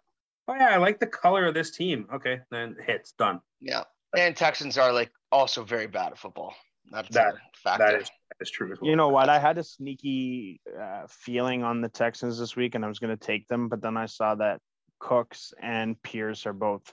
oh 0.49 0.55
yeah, 0.55 0.69
I 0.69 0.77
like 0.79 0.99
the 0.99 1.07
color 1.07 1.47
of 1.47 1.55
this 1.55 1.71
team. 1.71 2.09
Okay, 2.13 2.41
then 2.51 2.77
hits 2.85 3.13
done. 3.13 3.41
Yeah, 3.61 3.85
and 4.17 4.37
Texans 4.37 4.79
are 4.79 4.93
like 4.93 5.11
also 5.31 5.65
very 5.65 5.87
bad 5.87 6.13
at 6.13 6.19
football. 6.19 6.55
That's 6.91 7.09
that 7.11 7.35
factor. 7.63 7.85
That 7.85 8.03
is, 8.03 8.09
that 8.09 8.37
is 8.41 8.51
true 8.51 8.73
as 8.73 8.81
well. 8.81 8.91
You 8.91 8.97
know 8.97 9.09
what? 9.09 9.29
I 9.29 9.39
had 9.39 9.59
a 9.59 9.65
sneaky 9.65 10.61
uh, 10.81 11.03
feeling 11.09 11.63
on 11.63 11.81
the 11.81 11.89
Texans 11.89 12.39
this 12.39 12.57
week, 12.57 12.75
and 12.75 12.85
I 12.85 12.89
was 12.89 12.99
going 12.99 13.17
to 13.17 13.27
take 13.27 13.47
them, 13.49 13.69
but 13.69 13.83
then 13.83 13.97
I 13.97 14.07
saw 14.07 14.35
that 14.37 14.61
Cooks 14.99 15.53
and 15.61 16.01
Pierce 16.03 16.47
are 16.47 16.53
both 16.53 16.93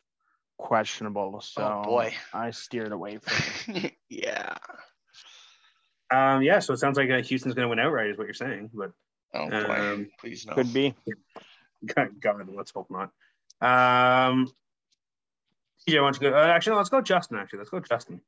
questionable. 0.58 1.40
So 1.42 1.82
oh 1.84 1.88
boy, 1.88 2.14
I 2.34 2.52
steered 2.52 2.92
away 2.92 3.20
from 3.20 3.76
it. 3.76 3.94
yeah. 4.10 4.56
Um. 6.12 6.42
Yeah. 6.42 6.60
So 6.60 6.74
it 6.74 6.80
sounds 6.80 6.98
like 6.98 7.10
uh, 7.10 7.22
Houston's 7.22 7.56
going 7.56 7.66
to 7.66 7.70
win 7.70 7.80
outright, 7.80 8.10
is 8.10 8.18
what 8.18 8.28
you're 8.28 8.34
saying. 8.34 8.72
But 8.74 8.92
oh 9.34 9.50
boy, 9.50 9.94
um, 9.94 10.10
please 10.20 10.46
no. 10.46 10.54
Could 10.54 10.74
be. 10.74 10.94
God, 11.86 12.50
let's 12.54 12.72
hope 12.72 12.90
not. 12.90 13.12
Um, 13.62 14.52
TJ, 15.88 16.02
why 16.02 16.12
don't 16.12 16.22
you 16.22 16.30
go? 16.30 16.36
Uh, 16.36 16.48
actually, 16.48 16.72
no, 16.72 16.78
let's 16.78 16.90
go 16.90 17.02
Justin. 17.02 17.38
Actually, 17.38 17.60
let's 17.60 17.70
go 17.70 17.80
Justin. 17.80 18.22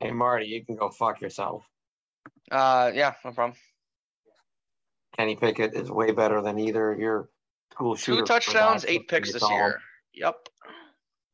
Hey 0.00 0.10
Marty, 0.10 0.46
you 0.46 0.64
can 0.64 0.74
go 0.74 0.90
fuck 0.90 1.20
yourself. 1.20 1.64
Uh, 2.50 2.90
yeah, 2.92 3.14
no 3.24 3.30
problem. 3.30 3.56
Kenny 5.16 5.36
Pickett 5.36 5.74
is 5.74 5.90
way 5.90 6.10
better 6.10 6.42
than 6.42 6.58
either 6.58 6.92
of 6.92 6.98
your 6.98 7.28
school 7.72 7.94
shooters. 7.94 8.20
Two 8.20 8.26
touchdowns, 8.26 8.84
eight 8.86 9.06
picks 9.08 9.32
this 9.32 9.48
year. 9.48 9.80
Yep. 10.14 10.48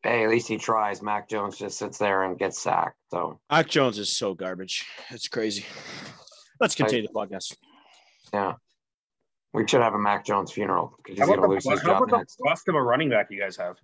Hey, 0.02 0.24
at 0.24 0.30
least 0.30 0.48
he 0.48 0.58
tries. 0.58 1.02
Mac 1.02 1.28
Jones 1.28 1.58
just 1.58 1.78
sits 1.78 1.98
there 1.98 2.24
and 2.24 2.38
gets 2.38 2.60
sacked. 2.60 2.96
So 3.10 3.40
Mac 3.50 3.68
Jones 3.68 3.98
is 3.98 4.14
so 4.14 4.34
garbage. 4.34 4.84
It's 5.10 5.28
crazy. 5.28 5.64
Let's 6.60 6.74
continue 6.74 7.04
I, 7.04 7.06
the 7.12 7.36
podcast. 7.36 7.56
Yeah. 8.32 8.54
We 9.54 9.66
should 9.66 9.80
have 9.80 9.94
a 9.94 9.98
Mac 9.98 10.24
Jones 10.24 10.52
funeral 10.52 10.94
because 10.98 11.18
he's 11.18 11.26
going 11.26 11.40
to 11.40 11.48
lose 11.48 11.68
his 11.68 11.80
job 11.80 12.02
about 12.02 12.18
next. 12.18 12.38
Bust 12.44 12.68
of 12.68 12.74
a 12.74 12.82
running 12.82 13.08
back 13.08 13.28
you 13.30 13.40
guys 13.40 13.56
have. 13.56 13.76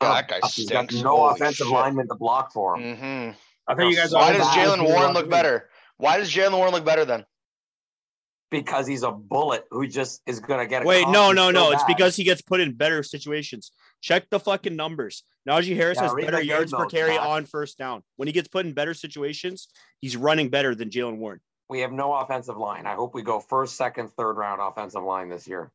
Oh, 0.00 0.14
that 0.14 0.28
guy 0.28 0.40
He's 0.54 0.70
got 0.70 0.92
no 0.92 1.16
Holy 1.16 1.34
offensive 1.34 1.66
shit. 1.66 1.74
lineman 1.74 2.08
to 2.08 2.14
block 2.14 2.52
for 2.52 2.76
him. 2.76 2.96
Mm-hmm. 2.96 3.30
I 3.66 3.74
think 3.74 3.90
you 3.90 3.96
guys. 3.96 4.12
Why 4.12 4.32
does 4.32 4.46
Jaylen 4.48 4.84
Warren 4.84 5.12
look 5.12 5.28
better? 5.28 5.68
Why 5.98 6.18
does 6.18 6.32
Jaylen 6.32 6.56
Warren 6.56 6.72
look 6.72 6.84
better 6.84 7.04
then? 7.04 7.26
Because 8.50 8.86
he's 8.86 9.02
a 9.02 9.10
bullet 9.10 9.66
who 9.70 9.86
just 9.86 10.22
is 10.26 10.40
going 10.40 10.60
to 10.60 10.66
get. 10.66 10.86
Wait, 10.86 11.06
no, 11.08 11.32
no, 11.32 11.50
no. 11.50 11.72
It's 11.72 11.84
because 11.84 12.16
he 12.16 12.24
gets 12.24 12.40
put 12.40 12.60
in 12.60 12.72
better 12.72 13.02
situations. 13.02 13.72
Check 14.00 14.30
the 14.30 14.40
fucking 14.40 14.74
numbers. 14.74 15.22
Najee 15.46 15.76
Harris 15.76 15.98
yeah, 16.00 16.04
has 16.04 16.14
better 16.14 16.42
yards 16.42 16.72
per 16.72 16.86
carry 16.86 17.18
on 17.18 17.44
first 17.44 17.76
down. 17.76 18.02
When 18.16 18.26
he 18.26 18.32
gets 18.32 18.48
put 18.48 18.64
in 18.64 18.72
better 18.72 18.94
situations, 18.94 19.68
he's 20.00 20.16
running 20.16 20.48
better 20.48 20.74
than 20.74 20.88
Jaylen 20.88 21.18
Warren 21.18 21.40
we 21.68 21.80
have 21.80 21.92
no 21.92 22.14
offensive 22.14 22.56
line. 22.56 22.86
I 22.86 22.94
hope 22.94 23.14
we 23.14 23.22
go 23.22 23.40
first, 23.40 23.76
second, 23.76 24.10
third 24.12 24.36
round 24.36 24.60
offensive 24.60 25.02
line 25.02 25.28
this 25.28 25.46
year. 25.46 25.70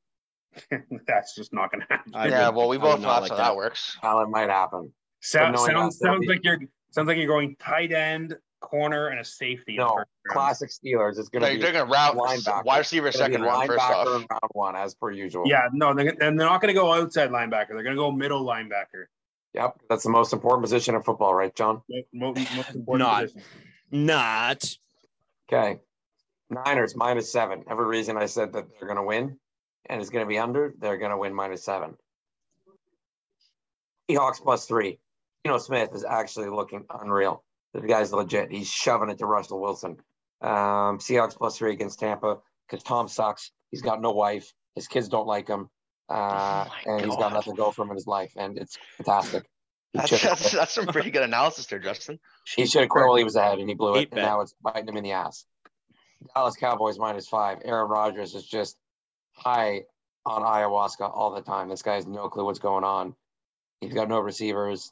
that's 1.07 1.35
just 1.35 1.53
not 1.53 1.71
going 1.71 1.81
to 1.81 1.87
happen. 1.89 2.11
yeah, 2.31 2.49
well, 2.49 2.67
we 2.69 2.77
both 2.77 2.99
know 2.99 3.07
like 3.07 3.23
how 3.23 3.27
that. 3.29 3.37
that 3.37 3.55
works. 3.55 3.97
Well, 4.03 4.21
it 4.21 4.29
might 4.29 4.49
happen. 4.49 4.91
Sound, 5.21 5.57
sounds 5.57 5.99
sounds 5.99 6.27
like 6.27 6.41
you're 6.43 6.59
sounds 6.91 7.07
like 7.07 7.17
you're 7.17 7.27
going 7.27 7.55
tight 7.55 7.91
end, 7.91 8.35
corner, 8.59 9.07
and 9.07 9.19
a 9.19 9.23
safety. 9.23 9.77
No, 9.77 10.03
classic 10.27 10.69
Steelers. 10.69 11.17
It's 11.17 11.29
going 11.29 11.43
to 11.43 11.49
be 11.49 11.57
they're 11.57 11.71
going 11.71 11.85
to 11.85 11.91
route 11.91 12.15
linebacker. 12.15 12.65
wide 12.65 12.79
receiver 12.79 13.11
second 13.11 13.41
round, 13.41 13.67
first 13.67 13.81
off. 13.81 14.05
round 14.05 14.27
one 14.51 14.75
as 14.75 14.93
per 14.95 15.11
usual. 15.11 15.43
Yeah, 15.45 15.69
no, 15.71 15.93
they're, 15.93 16.09
and 16.09 16.39
they're 16.39 16.47
not 16.47 16.61
going 16.61 16.73
to 16.73 16.79
go 16.79 16.91
outside 16.91 17.29
linebacker. 17.29 17.69
They're 17.69 17.83
going 17.83 17.95
to 17.95 18.01
go 18.01 18.11
middle 18.11 18.45
linebacker. 18.45 19.05
Yep, 19.53 19.79
that's 19.89 20.03
the 20.03 20.09
most 20.09 20.33
important 20.33 20.63
position 20.63 20.95
in 20.95 21.03
football, 21.03 21.33
right, 21.33 21.55
John? 21.55 21.81
Most, 22.11 22.37
most 22.55 22.75
important 22.75 23.07
not, 23.07 23.21
position. 23.21 23.41
not. 23.91 24.77
Okay, 25.53 25.79
Niners 26.49 26.95
minus 26.95 27.31
seven. 27.31 27.63
Every 27.69 27.85
reason 27.85 28.17
I 28.17 28.25
said 28.25 28.53
that 28.53 28.65
they're 28.79 28.87
going 28.87 28.97
to 28.97 29.03
win 29.03 29.37
and 29.87 30.01
it's 30.01 30.09
going 30.09 30.25
to 30.25 30.29
be 30.29 30.39
under, 30.39 30.73
they're 30.79 30.97
going 30.97 31.11
to 31.11 31.17
win 31.17 31.33
minus 31.33 31.63
seven. 31.63 31.95
Seahawks 34.09 34.41
plus 34.41 34.65
three. 34.65 34.99
You 35.43 35.51
know, 35.51 35.57
Smith 35.57 35.89
is 35.93 36.03
actually 36.03 36.49
looking 36.49 36.85
unreal. 36.89 37.43
The 37.73 37.81
guy's 37.81 38.11
legit. 38.11 38.51
He's 38.51 38.69
shoving 38.69 39.09
it 39.09 39.19
to 39.19 39.25
Russell 39.25 39.61
Wilson. 39.61 39.97
Um, 40.41 40.99
Seahawks 40.99 41.35
plus 41.35 41.57
three 41.57 41.73
against 41.73 41.99
Tampa 41.99 42.37
because 42.67 42.83
Tom 42.83 43.07
sucks. 43.07 43.51
He's 43.71 43.81
got 43.81 44.01
no 44.01 44.11
wife. 44.11 44.51
His 44.75 44.87
kids 44.87 45.07
don't 45.07 45.27
like 45.27 45.47
him. 45.47 45.69
Uh, 46.09 46.65
oh 46.67 46.91
and 46.91 46.99
God. 46.99 47.05
he's 47.05 47.17
got 47.17 47.33
nothing 47.33 47.53
to 47.53 47.57
go 47.57 47.71
from 47.71 47.89
in 47.89 47.95
his 47.95 48.07
life. 48.07 48.33
And 48.35 48.57
it's 48.57 48.77
fantastic. 48.97 49.43
That's, 49.93 50.09
that's, 50.23 50.51
that's, 50.51 50.73
some 50.73 50.87
pretty 50.87 51.11
good 51.11 51.21
analysis 51.21 51.67
there, 51.67 51.79
Justin. 51.79 52.19
He 52.55 52.65
should 52.65 52.81
have 52.81 52.89
quit 52.89 53.05
while 53.05 53.15
he 53.15 53.23
was 53.23 53.35
ahead 53.35 53.59
and 53.59 53.69
he 53.69 53.75
blew 53.75 53.95
it. 53.95 54.09
And 54.11 54.21
now 54.21 54.41
it's 54.41 54.55
biting 54.61 54.87
him 54.87 54.97
in 54.97 55.03
the 55.03 55.11
ass. 55.11 55.45
Dallas 56.33 56.55
Cowboys 56.55 56.97
minus 56.97 57.27
five. 57.27 57.59
Aaron 57.63 57.89
Rodgers 57.89 58.33
is 58.33 58.45
just 58.45 58.77
high 59.33 59.83
on 60.25 60.41
ayahuasca 60.41 61.01
all 61.01 61.33
the 61.35 61.41
time. 61.41 61.69
This 61.69 61.81
guy 61.81 61.95
has 61.95 62.07
no 62.07 62.29
clue 62.29 62.45
what's 62.45 62.59
going 62.59 62.83
on. 62.83 63.15
He's 63.81 63.93
got 63.93 64.09
no 64.09 64.19
receivers. 64.19 64.91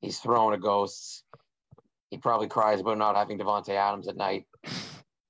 He's 0.00 0.18
throwing 0.18 0.54
to 0.54 0.60
ghosts. 0.60 1.22
he 2.10 2.18
probably 2.18 2.48
cries 2.48 2.80
about 2.80 2.98
not 2.98 3.14
having 3.14 3.38
Davante 3.38 3.70
Adams 3.70 4.08
at 4.08 4.16
night 4.16 4.46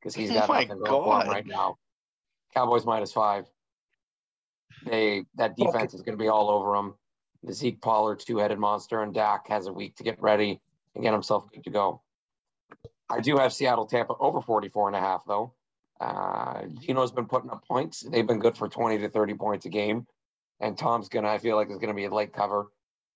because 0.01 0.15
he's 0.15 0.31
oh 0.33 0.35
got 0.35 0.49
Oh 0.49 0.53
my 0.53 0.65
nothing 0.65 0.79
going 0.85 1.21
for 1.21 1.25
him 1.25 1.31
right 1.31 1.47
now. 1.47 1.77
Cowboys 2.55 2.87
minus 2.87 3.13
five. 3.13 3.45
They 4.87 5.25
that 5.37 5.57
defense 5.57 5.95
is 5.95 6.03
going 6.03 6.17
to 6.17 6.23
be 6.23 6.29
all 6.29 6.51
over 6.51 6.75
them. 6.77 6.95
The 7.43 7.53
Zeke 7.53 7.81
Pollard 7.81 8.21
two-headed 8.21 8.59
monster, 8.59 9.03
and 9.03 9.13
Dak 9.13 9.49
has 9.49 9.67
a 9.67 9.73
week 9.73 9.97
to 9.97 10.05
get 10.05 10.23
ready 10.23 10.61
and 10.95 11.03
get 11.03 11.13
himself 11.13 11.51
good 11.53 11.65
to 11.65 11.71
go. 11.71 12.03
I 13.11 13.21
do 13.21 13.37
have 13.37 13.53
Seattle 13.53 13.87
Tampa 13.87 14.15
over 14.19 14.41
44 14.41 14.89
and 14.89 14.97
a 14.97 15.01
half 15.01 15.23
though. 15.27 15.55
Uh, 16.01 16.63
Geno's 16.81 17.13
been 17.13 17.27
putting 17.27 17.51
up 17.51 17.67
points. 17.67 18.01
They've 18.01 18.27
been 18.27 18.39
good 18.39 18.57
for 18.57 18.69
20 18.69 18.99
to 18.99 19.09
30 19.09 19.35
points 19.35 19.67
a 19.67 19.69
game. 19.69 20.07
And 20.61 20.79
Tom's 20.79 21.09
gonna, 21.09 21.29
I 21.29 21.39
feel 21.39 21.57
like, 21.57 21.71
is 21.71 21.79
gonna 21.79 21.95
be 21.95 22.07
a 22.07 22.15
late 22.15 22.33
cover. 22.33 22.67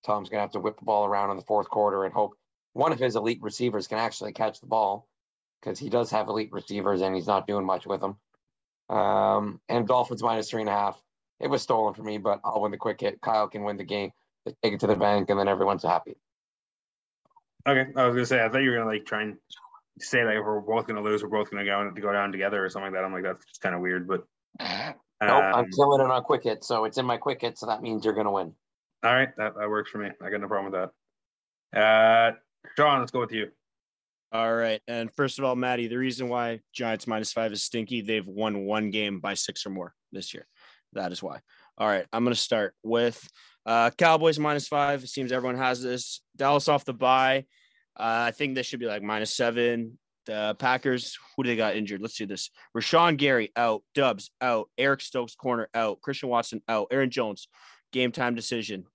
Tom's 0.05 0.29
gonna 0.29 0.41
have 0.41 0.51
to 0.51 0.59
whip 0.59 0.77
the 0.77 0.85
ball 0.85 1.05
around 1.05 1.31
in 1.31 1.37
the 1.37 1.43
fourth 1.43 1.69
quarter 1.69 2.03
and 2.03 2.13
hope 2.13 2.33
one 2.73 2.91
of 2.91 2.99
his 2.99 3.15
elite 3.15 3.41
receivers 3.41 3.87
can 3.87 3.97
actually 3.97 4.33
catch 4.33 4.61
the 4.61 4.67
ball 4.67 5.07
because 5.59 5.79
he 5.79 5.89
does 5.89 6.11
have 6.11 6.27
elite 6.27 6.51
receivers 6.51 7.01
and 7.01 7.15
he's 7.15 7.27
not 7.27 7.47
doing 7.47 7.65
much 7.65 7.87
with 7.87 8.01
them. 8.01 8.17
Um, 8.89 9.59
and 9.67 9.87
Dolphins 9.87 10.21
minus 10.21 10.49
three 10.49 10.61
and 10.61 10.69
a 10.69 10.73
half. 10.73 11.01
It 11.39 11.47
was 11.47 11.61
stolen 11.61 11.93
from 11.93 12.05
me, 12.05 12.17
but 12.17 12.39
I'll 12.43 12.61
win 12.61 12.71
the 12.71 12.77
quick 12.77 13.01
hit. 13.01 13.21
Kyle 13.21 13.47
can 13.47 13.63
win 13.63 13.77
the 13.77 13.83
game, 13.83 14.11
take 14.45 14.73
it 14.73 14.79
to 14.79 14.87
the 14.87 14.95
bank, 14.95 15.29
and 15.29 15.39
then 15.39 15.47
everyone's 15.47 15.83
happy. 15.83 16.17
Okay, 17.67 17.91
I 17.95 18.05
was 18.05 18.15
gonna 18.15 18.25
say 18.25 18.43
I 18.43 18.49
thought 18.49 18.63
you 18.63 18.71
were 18.71 18.77
gonna 18.77 18.89
like 18.89 19.05
try 19.05 19.23
and 19.23 19.37
say 19.99 20.23
like 20.23 20.43
we're 20.43 20.61
both 20.61 20.87
gonna 20.87 21.03
lose, 21.03 21.21
we're 21.21 21.29
both 21.29 21.51
gonna 21.51 21.65
go 21.65 21.91
to 21.91 22.01
go 22.01 22.11
down 22.11 22.31
together 22.31 22.63
or 22.63 22.69
something 22.69 22.91
like 22.91 22.99
that. 22.99 23.05
I'm 23.05 23.13
like 23.13 23.23
that's 23.23 23.45
just 23.45 23.61
kind 23.61 23.75
of 23.75 23.81
weird, 23.81 24.07
but 24.07 24.25
Nope, 24.59 24.95
um, 25.31 25.53
I'm 25.53 25.71
killing 25.71 26.01
it 26.01 26.11
on 26.11 26.23
quick 26.23 26.43
hit, 26.43 26.63
so 26.63 26.85
it's 26.85 26.97
in 26.97 27.05
my 27.05 27.17
quick 27.17 27.41
hit, 27.41 27.57
so 27.57 27.65
that 27.65 27.81
means 27.81 28.05
you're 28.05 28.13
gonna 28.13 28.31
win. 28.31 28.53
all 29.03 29.13
right, 29.13 29.29
that, 29.37 29.55
that 29.57 29.69
works 29.69 29.91
for 29.91 29.97
me. 29.97 30.09
I 30.23 30.29
got 30.29 30.41
no 30.41 30.47
problem 30.47 30.71
with 30.71 30.89
that. 31.73 31.79
Uh, 31.79 32.31
Sean, 32.77 32.99
let's 32.99 33.11
go 33.11 33.19
with 33.19 33.31
you. 33.31 33.49
All 34.31 34.53
right. 34.53 34.81
And 34.87 35.09
first 35.15 35.39
of 35.39 35.45
all, 35.45 35.55
Maddie, 35.55 35.87
the 35.87 35.97
reason 35.97 36.27
why 36.27 36.59
Giants 36.73 37.07
minus 37.07 37.31
five 37.31 37.51
is 37.53 37.63
stinky, 37.63 38.01
they've 38.01 38.27
won 38.27 38.65
one 38.65 38.91
game 38.91 39.19
by 39.19 39.35
six 39.35 39.65
or 39.65 39.69
more 39.69 39.95
this 40.11 40.33
year. 40.33 40.47
That 40.97 41.11
is 41.11 41.23
why. 41.23 41.39
All 41.77 41.87
right. 41.87 42.05
I'm 42.11 42.23
going 42.23 42.33
to 42.33 42.39
start 42.39 42.73
with 42.83 43.25
uh, 43.65 43.91
Cowboys 43.91 44.39
minus 44.39 44.67
five. 44.67 45.03
It 45.03 45.09
seems 45.09 45.31
everyone 45.31 45.57
has 45.57 45.81
this. 45.81 46.21
Dallas 46.35 46.67
off 46.67 46.85
the 46.85 46.93
bye. 46.93 47.45
Uh, 47.99 48.27
I 48.27 48.31
think 48.31 48.55
this 48.55 48.67
should 48.67 48.79
be 48.79 48.85
like 48.85 49.01
minus 49.01 49.35
seven. 49.35 49.97
The 50.25 50.55
Packers, 50.59 51.17
who 51.35 51.43
do 51.43 51.49
they 51.49 51.55
got 51.55 51.75
injured? 51.77 52.01
Let's 52.01 52.17
do 52.17 52.25
this. 52.25 52.51
Rashan 52.75 53.17
Gary 53.17 53.51
out. 53.55 53.83
Doubs 53.95 54.29
out. 54.41 54.69
Eric 54.77 55.01
Stokes 55.01 55.35
corner 55.35 55.69
out. 55.73 56.01
Christian 56.01 56.29
Watson 56.29 56.61
out. 56.67 56.87
Aaron 56.91 57.09
Jones, 57.09 57.47
game 57.93 58.11
time 58.11 58.35
decision. 58.35 58.85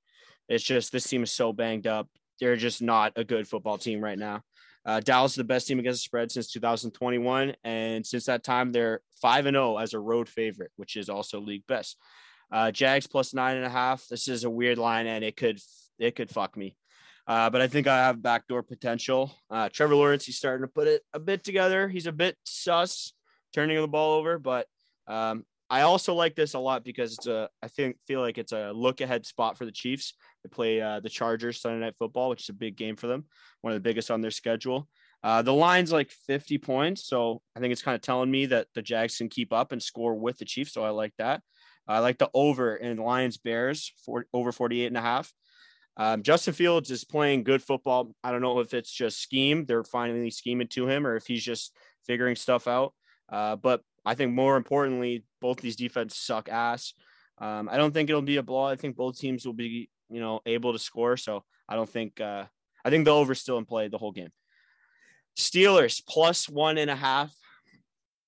It's 0.48 0.62
just 0.64 0.92
this 0.92 1.04
team 1.04 1.22
is 1.22 1.32
so 1.32 1.52
banged 1.52 1.86
up. 1.86 2.08
They're 2.38 2.56
just 2.56 2.82
not 2.82 3.12
a 3.16 3.24
good 3.24 3.48
football 3.48 3.78
team 3.78 4.00
right 4.00 4.18
now. 4.18 4.42
Uh, 4.84 5.00
Dallas 5.00 5.32
is 5.32 5.36
the 5.36 5.44
best 5.44 5.68
team 5.68 5.78
against 5.78 6.00
the 6.00 6.04
spread 6.04 6.32
since 6.32 6.50
2021, 6.50 7.54
and 7.62 8.04
since 8.04 8.26
that 8.26 8.42
time, 8.42 8.72
they're 8.72 9.00
five 9.20 9.46
and 9.46 9.54
zero 9.54 9.78
as 9.78 9.94
a 9.94 10.00
road 10.00 10.28
favorite, 10.28 10.72
which 10.76 10.96
is 10.96 11.08
also 11.08 11.40
league 11.40 11.66
best. 11.68 11.96
Uh, 12.50 12.70
Jags 12.70 13.06
plus 13.06 13.32
nine 13.32 13.56
and 13.56 13.64
a 13.64 13.70
half. 13.70 14.06
This 14.08 14.28
is 14.28 14.44
a 14.44 14.50
weird 14.50 14.78
line, 14.78 15.06
and 15.06 15.24
it 15.24 15.36
could 15.36 15.60
it 15.98 16.16
could 16.16 16.30
fuck 16.30 16.56
me. 16.56 16.76
Uh, 17.26 17.48
but 17.50 17.60
I 17.60 17.68
think 17.68 17.86
I 17.86 17.98
have 17.98 18.20
backdoor 18.20 18.64
potential. 18.64 19.32
Uh, 19.48 19.68
Trevor 19.68 19.94
Lawrence, 19.94 20.26
he's 20.26 20.36
starting 20.36 20.66
to 20.66 20.72
put 20.72 20.88
it 20.88 21.02
a 21.12 21.20
bit 21.20 21.44
together. 21.44 21.88
He's 21.88 22.06
a 22.06 22.12
bit 22.12 22.36
sus, 22.44 23.12
turning 23.54 23.80
the 23.80 23.86
ball 23.86 24.18
over, 24.18 24.38
but 24.38 24.66
um, 25.06 25.44
I 25.70 25.82
also 25.82 26.14
like 26.14 26.34
this 26.34 26.54
a 26.54 26.58
lot 26.58 26.84
because 26.84 27.14
it's 27.14 27.26
a 27.26 27.48
I 27.62 27.68
think 27.68 27.96
feel 28.06 28.20
like 28.20 28.36
it's 28.36 28.52
a 28.52 28.72
look 28.72 29.00
ahead 29.00 29.24
spot 29.24 29.56
for 29.56 29.64
the 29.64 29.72
Chiefs. 29.72 30.14
They 30.42 30.48
play 30.48 30.80
uh, 30.80 31.00
the 31.00 31.08
Chargers 31.08 31.60
Sunday 31.60 31.80
Night 31.80 31.94
Football, 31.98 32.30
which 32.30 32.42
is 32.42 32.48
a 32.48 32.54
big 32.54 32.76
game 32.76 32.96
for 32.96 33.06
them, 33.06 33.24
one 33.60 33.72
of 33.72 33.76
the 33.76 33.88
biggest 33.88 34.10
on 34.10 34.20
their 34.20 34.30
schedule. 34.30 34.88
Uh, 35.22 35.42
the 35.42 35.52
line's 35.52 35.92
like 35.92 36.10
50 36.26 36.58
points, 36.58 37.06
so 37.06 37.42
I 37.54 37.60
think 37.60 37.72
it's 37.72 37.82
kind 37.82 37.94
of 37.94 38.00
telling 38.00 38.30
me 38.30 38.46
that 38.46 38.66
the 38.74 38.82
Jags 38.82 39.18
can 39.18 39.28
keep 39.28 39.52
up 39.52 39.70
and 39.70 39.82
score 39.82 40.14
with 40.14 40.38
the 40.38 40.44
Chiefs. 40.44 40.72
So 40.72 40.82
I 40.82 40.90
like 40.90 41.14
that. 41.18 41.42
I 41.86 42.00
like 42.00 42.18
the 42.18 42.30
over 42.34 42.76
in 42.76 42.96
Lions 42.96 43.36
Bears 43.36 43.92
for 44.04 44.26
over 44.32 44.52
48 44.52 44.86
and 44.86 44.96
a 44.96 45.00
half. 45.00 45.32
Um, 45.96 46.22
Justin 46.22 46.54
Fields 46.54 46.90
is 46.90 47.04
playing 47.04 47.44
good 47.44 47.62
football. 47.62 48.14
I 48.24 48.32
don't 48.32 48.40
know 48.40 48.60
if 48.60 48.72
it's 48.74 48.90
just 48.90 49.20
scheme, 49.20 49.64
they're 49.66 49.84
finally 49.84 50.30
scheming 50.30 50.68
to 50.68 50.88
him, 50.88 51.06
or 51.06 51.16
if 51.16 51.26
he's 51.26 51.44
just 51.44 51.76
figuring 52.06 52.36
stuff 52.36 52.66
out. 52.66 52.94
Uh, 53.30 53.56
but 53.56 53.82
I 54.04 54.14
think 54.14 54.32
more 54.32 54.56
importantly, 54.56 55.24
both 55.40 55.58
these 55.58 55.76
defenses 55.76 56.18
suck 56.18 56.48
ass. 56.48 56.94
Um, 57.38 57.68
I 57.70 57.76
don't 57.76 57.92
think 57.92 58.08
it'll 58.08 58.22
be 58.22 58.36
a 58.36 58.42
blow. 58.42 58.64
I 58.64 58.76
think 58.76 58.96
both 58.96 59.18
teams 59.18 59.44
will 59.44 59.52
be, 59.52 59.90
you 60.12 60.20
know, 60.20 60.40
able 60.46 60.72
to 60.72 60.78
score. 60.78 61.16
So 61.16 61.44
I 61.68 61.74
don't 61.74 61.88
think 61.88 62.20
uh, 62.20 62.44
I 62.84 62.90
think 62.90 63.04
the 63.04 63.10
over 63.12 63.34
still 63.34 63.58
in 63.58 63.64
play 63.64 63.88
the 63.88 63.98
whole 63.98 64.12
game. 64.12 64.30
Steelers 65.38 66.02
plus 66.06 66.48
one 66.48 66.78
and 66.78 66.90
a 66.90 66.96
half. 66.96 67.34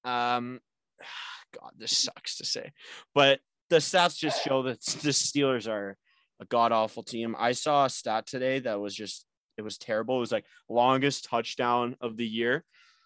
Um, 0.05 0.61
God, 1.61 1.73
this 1.79 1.97
sucks 1.97 2.39
to 2.39 2.45
say, 2.45 2.73
but 3.15 3.41
the 3.71 3.77
stats 3.77 4.19
just 4.19 4.43
show 4.43 4.63
that 4.65 4.81
the 5.03 5.11
Steelers 5.11 5.69
are 5.69 5.97
a 6.41 6.45
god 6.47 6.73
awful 6.73 7.03
team. 7.03 7.37
I 7.39 7.53
saw 7.53 7.85
a 7.85 7.91
stat 7.91 8.27
today 8.27 8.61
that 8.61 8.81
was 8.81 8.95
just 8.95 9.27
it 9.57 9.63
was 9.63 9.79
terrible. 9.79 10.17
It 10.17 10.21
was 10.21 10.33
like 10.33 10.47
longest 10.69 11.25
touchdown 11.25 11.97
of 12.01 12.17
the 12.17 12.27
year. 12.27 12.65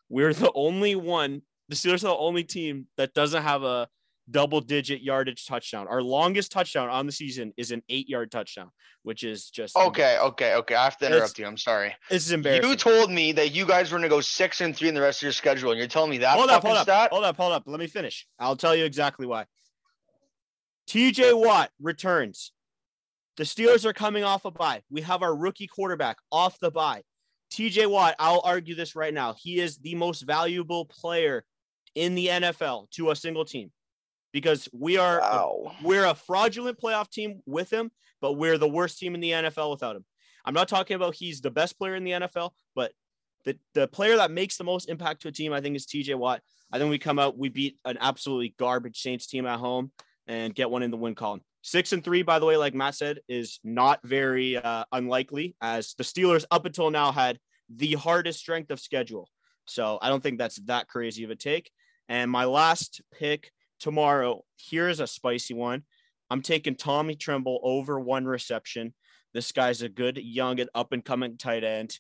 We're 0.09 0.33
the 0.33 0.53
only 0.55 0.95
one. 0.95 1.43
The 1.69 1.77
Steelers 1.77 2.05
are 2.05 2.09
the 2.09 2.17
only 2.17 2.45
team 2.45 2.87
that 2.97 3.13
doesn't 3.13 3.43
have 3.43 3.63
a 3.63 3.89
double 4.31 4.61
digit 4.61 5.03
yardage 5.03 5.47
touchdown. 5.47 5.87
Our 5.89 6.03
longest 6.03 6.53
touchdown 6.53 6.89
on 6.89 7.07
the 7.07 7.13
season 7.13 7.53
is 7.57 7.71
an 7.71 7.83
eight 7.89 8.09
yard 8.09 8.31
touchdown, 8.31 8.71
which 9.03 9.25
is 9.25 9.51
just 9.51 9.77
Okay, 9.77 10.19
okay, 10.19 10.55
okay. 10.55 10.75
I 10.75 10.85
have 10.85 10.97
to 10.99 11.07
It's- 11.07 11.17
interrupt 11.17 11.39
you. 11.39 11.47
I'm 11.47 11.57
sorry. 11.57 11.95
This 12.11 12.27
is 12.27 12.33
embarrassing. 12.33 12.69
You 12.71 12.77
told 12.77 13.11
me 13.11 13.33
that 13.33 13.53
you 13.55 13.67
guys 13.67 13.91
were 13.91 13.99
gonna 13.99 14.09
go 14.09 14.21
six 14.21 14.61
and 14.61 14.77
three 14.77 14.89
in 14.89 14.95
the 14.95 15.01
rest 15.01 15.19
of 15.21 15.23
your 15.25 15.33
schedule, 15.33 15.71
and 15.71 15.79
you're 15.79 15.89
telling 15.89 16.11
me 16.11 16.19
that 16.19 16.37
hold 16.37 16.51
up, 16.51 16.63
hold 16.63 16.77
up, 16.77 16.83
stat? 16.85 17.11
hold 17.11 17.25
up, 17.25 17.37
hold 17.37 17.53
up. 17.53 17.65
Let 17.67 17.81
me 17.81 17.87
finish. 17.87 18.27
I'll 18.39 18.57
tell 18.57 18.75
you 18.77 18.85
exactly 18.85 19.27
why. 19.27 19.47
TJ 20.89 21.35
Watt 21.39 21.71
returns. 21.81 22.53
The 23.37 23.45
Steelers 23.45 23.85
are 23.85 23.93
coming 23.93 24.25
off 24.25 24.45
a 24.45 24.51
bye. 24.51 24.83
We 24.91 25.03
have 25.03 25.23
our 25.23 25.35
rookie 25.35 25.67
quarterback 25.69 26.17
off 26.33 26.59
the 26.61 26.71
bye. 26.71 27.03
TJ 27.53 27.87
Watt, 27.89 28.15
I'll 28.19 28.43
argue 28.45 28.75
this 28.75 28.97
right 28.97 29.15
now. 29.15 29.35
He 29.39 29.61
is 29.61 29.79
the 29.79 29.95
most 29.95 30.23
valuable 30.23 30.87
player 30.87 31.45
in 31.95 32.15
the 32.15 32.27
NFL 32.29 32.91
to 32.93 33.11
a 33.11 33.17
single 33.17 33.45
team 33.45 33.71
because 34.39 34.69
we 34.73 34.97
are 34.97 35.19
a 35.19 35.23
Wow. 35.23 35.73
we're 35.83 36.05
a 36.05 36.15
fraudulent 36.15 36.81
playoff 36.81 37.11
team 37.11 37.43
with 37.47 37.73
him, 37.73 37.91
but 38.21 38.35
we're 38.35 38.59
the 38.59 38.69
worst 38.69 38.99
team 38.99 39.15
in 39.15 39.21
the 39.21 39.33
NFL 39.33 39.71
without 39.71 39.97
him. 39.97 40.05
I'm 40.45 40.55
not 40.55 40.69
talking 40.69 40.95
about 40.95 41.15
he's 41.15 41.41
the 41.41 41.51
best 41.51 41.77
player 41.79 41.97
in 41.97 42.05
the 42.05 42.13
NFL, 42.13 42.51
but 42.75 42.93
the, 43.45 43.59
the 43.75 43.89
player 43.89 44.17
that 44.17 44.31
makes 44.31 44.57
the 44.57 44.65
most 44.65 44.89
impact 44.89 45.23
to 45.23 45.29
a 45.29 45.33
team, 45.33 45.53
I 45.53 45.61
think, 45.61 45.77
is 45.77 45.87
TJ 45.87 46.15
Watt. 46.17 46.41
I 46.73 46.79
think 46.79 46.91
we 46.91 46.99
come 46.99 47.19
out, 47.19 47.37
we 47.37 47.49
beat 47.49 47.79
an 47.85 47.99
absolutely 48.01 48.55
garbage 48.59 49.01
Saints 49.01 49.27
team 49.27 49.47
at 49.47 49.59
home 49.59 49.91
and 50.27 50.55
get 50.55 50.71
one 50.71 50.83
in 50.83 50.91
the 50.91 50.97
win 50.97 51.15
column. 51.15 51.41
Six 51.63 51.93
and 51.93 52.05
three, 52.05 52.23
by 52.23 52.39
the 52.39 52.47
way, 52.47 52.57
like 52.57 52.75
Matt 52.75 52.95
said, 52.95 53.19
is 53.29 53.59
not 53.65 54.01
very 54.05 54.57
uh, 54.57 54.85
unlikely 54.93 55.57
as 55.61 55.95
the 55.99 56.05
Steelers 56.05 56.45
up 56.51 56.65
until 56.67 56.91
now 56.91 57.11
had 57.13 57.39
the 57.69 57.95
hardest 57.95 58.39
strength 58.39 58.71
of 58.71 58.81
schedule. 58.81 59.29
So 59.67 59.99
I 60.01 60.09
don't 60.09 60.23
think 60.23 60.39
that's 60.39 60.57
that 60.67 60.89
crazy 60.89 61.25
of 61.25 61.31
a 61.31 61.37
take. 61.37 61.71
And 62.09 62.31
my 62.31 62.45
last 62.47 63.03
pick 63.13 63.51
tomorrow, 63.79 64.43
here's 64.57 65.01
a 65.01 65.07
spicy 65.07 65.55
one. 65.55 65.85
I'm 66.31 66.43
taking 66.43 66.75
Tommy 66.75 67.15
Tremble 67.15 67.61
over 67.63 67.99
one 67.99 68.27
reception. 68.27 68.95
This 69.35 69.53
guy's 69.53 69.83
a 69.83 69.89
good 69.89 70.19
young 70.19 70.61
and 70.61 70.71
up 70.75 70.93
and 70.93 71.05
coming 71.05 71.37
tight 71.39 71.65
end. 71.65 71.99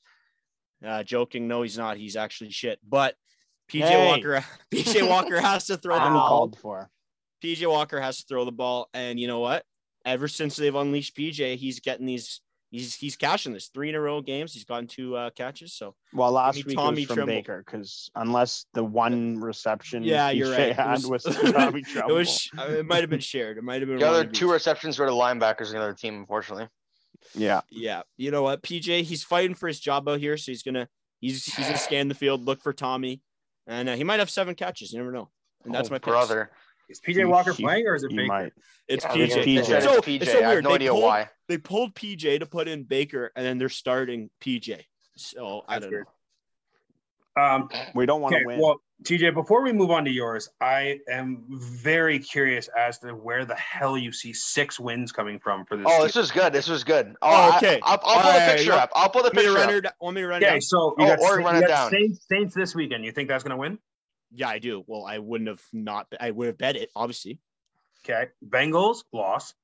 Uh, 0.85 1.03
joking, 1.03 1.49
no, 1.49 1.63
he's 1.63 1.79
not. 1.79 1.97
He's 1.97 2.17
actually 2.17 2.51
shit. 2.51 2.79
But 2.87 3.15
PJ 3.71 3.87
Hey. 3.89 4.07
Walker, 4.07 4.45
PJ 4.75 5.09
Walker 5.09 5.41
has 5.41 5.67
to 5.67 5.77
throw 5.77 5.95
the 5.95 6.01
ball. 6.01 6.45
Uncalled 6.45 6.59
for. 6.59 6.91
PJ 7.43 7.69
Walker 7.69 8.01
has 8.01 8.19
to 8.19 8.25
throw 8.29 8.45
the 8.45 8.53
ball, 8.53 8.89
and 8.93 9.19
you 9.19 9.27
know 9.27 9.41
what? 9.41 9.65
Ever 10.05 10.29
since 10.29 10.57
they've 10.57 10.75
unleashed 10.75 11.17
PJ, 11.17 11.57
he's 11.57 11.81
getting 11.81 12.07
these. 12.07 12.41
He's 12.71 12.95
he's 12.95 13.17
cashing 13.17 13.55
this 13.55 13.69
three 13.69 13.89
in 13.89 13.95
a 13.95 14.01
row 14.01 14.21
games. 14.21 14.53
He's 14.53 14.65
gotten 14.65 14.87
two 14.87 15.17
uh, 15.17 15.31
catches. 15.31 15.73
So 15.73 15.95
Well, 16.13 16.33
last 16.33 16.67
week 16.67 16.77
Tommy 16.77 16.97
was 17.03 17.05
from 17.07 17.15
Tremble. 17.17 17.35
Baker 17.37 17.63
because 17.65 18.11
unless 18.15 18.67
the 18.75 18.85
one 18.85 19.41
reception 19.41 20.03
yeah, 20.05 20.29
you're 20.31 20.53
Shea 20.55 20.61
right. 20.61 20.69
It 20.71 20.77
had 20.77 20.93
was, 21.05 21.25
was, 21.25 21.25
Tommy 21.53 21.83
it 21.87 22.13
was. 22.13 22.51
uh, 22.59 22.63
It 22.71 22.87
might 22.87 23.01
have 23.01 23.09
been 23.11 23.21
shared. 23.21 23.57
It 23.57 23.65
might 23.65 23.81
have 23.81 23.89
been 23.89 23.99
The 23.99 24.07
other 24.09 24.25
two 24.27 24.47
each. 24.49 24.53
receptions 24.53 24.99
were 24.99 25.07
to 25.07 25.13
linebackers 25.13 25.69
in 25.69 25.77
the 25.77 25.81
other 25.81 25.95
team, 25.95 26.17
unfortunately. 26.17 26.69
yeah, 27.35 27.63
Yeah, 27.71 28.03
you 28.19 28.31
know 28.31 28.43
what, 28.43 28.63
PJ, 28.63 29.03
he's 29.03 29.25
fighting 29.25 29.55
for 29.55 29.67
his 29.67 29.81
job 29.81 30.07
out 30.09 30.21
here, 30.21 30.37
so 30.37 30.53
he's 30.53 30.63
gonna 30.63 30.89
he's 31.21 31.45
he's 31.47 31.67
gonna 31.67 31.79
scan 31.79 32.09
the 32.09 32.15
field, 32.15 32.45
look 32.45 32.63
for 32.63 32.73
Tommy, 32.75 33.23
and 33.67 33.89
uh, 33.89 33.97
he 33.97 34.05
might 34.05 34.19
have 34.21 34.29
seven 34.31 34.55
catches. 34.55 34.93
You 34.93 34.99
never 34.99 35.13
know. 35.13 35.31
And 35.65 35.75
that's 35.75 35.89
Oh, 35.89 35.95
my 35.95 35.99
picks. 35.99 36.07
brother. 36.07 36.51
Is 36.89 37.01
PJ 37.01 37.29
Walker 37.29 37.53
He- 37.53 37.63
playing 37.63 37.87
or 37.87 37.95
is 37.95 38.05
it 38.05 38.11
you 38.11 38.17
Baker? 38.19 38.27
might. 38.29 38.53
It's 38.89 39.05
Yeah, 39.05 39.11
PJ. 39.13 39.29
they're 39.35 39.45
PJ. 39.45 39.67
They 39.67 39.81
So, 39.81 39.95
it's 39.99 40.07
PJ. 40.07 40.23
it's 40.23 40.33
so 40.33 40.39
I 40.39 40.43
have 40.43 40.51
weird. 40.53 40.65
no 40.65 40.71
They 40.71 40.75
idea 40.77 40.91
pulled- 40.91 41.03
why. 41.03 41.31
They 41.49 41.59
pulled 41.59 41.95
PJ 41.95 42.39
to 42.41 42.47
put 42.47 42.69
in 42.69 42.85
Baker, 42.85 43.31
and 43.37 43.45
then 43.45 43.59
they're 43.59 43.69
starting 43.69 44.31
PJ. 44.41 44.85
So 45.17 45.65
I 45.69 45.79
don't 45.79 45.91
weird. 45.91 46.07
know. 47.37 47.43
Um, 47.43 47.69
We 47.95 48.05
don't 48.07 48.21
want 48.21 48.33
to 48.33 48.39
okay, 48.39 48.47
win. 48.47 48.59
well, 48.61 48.81
TJ, 49.05 49.31
before 49.33 49.63
we 49.63 49.71
move 49.73 49.93
on 49.93 50.05
to 50.07 50.11
yours, 50.11 50.49
I 50.61 50.99
am 51.09 51.45
very 51.49 52.19
curious 52.19 52.69
as 52.77 52.99
to 53.01 53.13
where 53.13 53.45
the 53.45 53.55
hell 53.55 53.97
you 53.97 54.11
see 54.11 54.33
six 54.33 54.81
wins 54.81 55.13
coming 55.13 55.39
from 55.39 55.65
for 55.67 55.77
this. 55.77 55.87
Oh, 55.89 55.99
team. 55.99 56.07
this 56.09 56.17
was 56.17 56.31
good. 56.33 56.53
This 56.53 56.69
was 56.69 56.83
good. 56.83 57.15
Oh, 57.23 57.51
Oh, 57.53 57.57
okay. 57.59 57.79
I'll, 57.85 57.93
I'll 57.93 57.99
pull 57.99 58.11
All 58.11 58.33
the 58.41 58.53
picture 58.57 58.71
look, 58.73 58.81
up. 58.83 58.91
I'll 58.97 59.09
pull 59.11 59.23
the 59.23 59.27
Want 59.29 59.35
picture 59.37 59.53
run 59.53 59.69
up. 59.69 59.85
it? 59.85 59.93
Want 60.01 60.17
me 60.17 60.23
to 60.23 60.27
run 60.27 60.43
it 60.43 60.47
okay, 60.47 60.55
down? 60.55 60.61
so 60.63 60.95
you 60.99 61.05
Oh, 61.05 61.09
got, 61.11 61.21
or 61.21 61.29
Sa- 61.29 61.35
run 61.47 61.55
you 61.55 61.59
it 61.63 61.69
got 61.69 61.69
down. 61.69 61.91
Saints, 61.93 62.27
Saints 62.29 62.55
this 62.57 62.75
weekend. 62.75 63.05
You 63.05 63.13
think 63.13 63.29
that's 63.29 63.45
going 63.45 63.53
to 63.53 63.57
win? 63.57 63.79
Yeah, 64.33 64.49
I 64.49 64.59
do. 64.59 64.85
Well, 64.87 65.05
I 65.05 65.19
wouldn't 65.19 65.49
have 65.49 65.63
not. 65.73 66.07
I 66.21 66.31
would 66.31 66.49
have 66.49 66.59
bet 66.59 66.77
it. 66.77 66.91
Obviously, 66.95 67.39
Okay. 68.05 68.31
Bengals, 68.47 69.05
loss. 69.13 69.55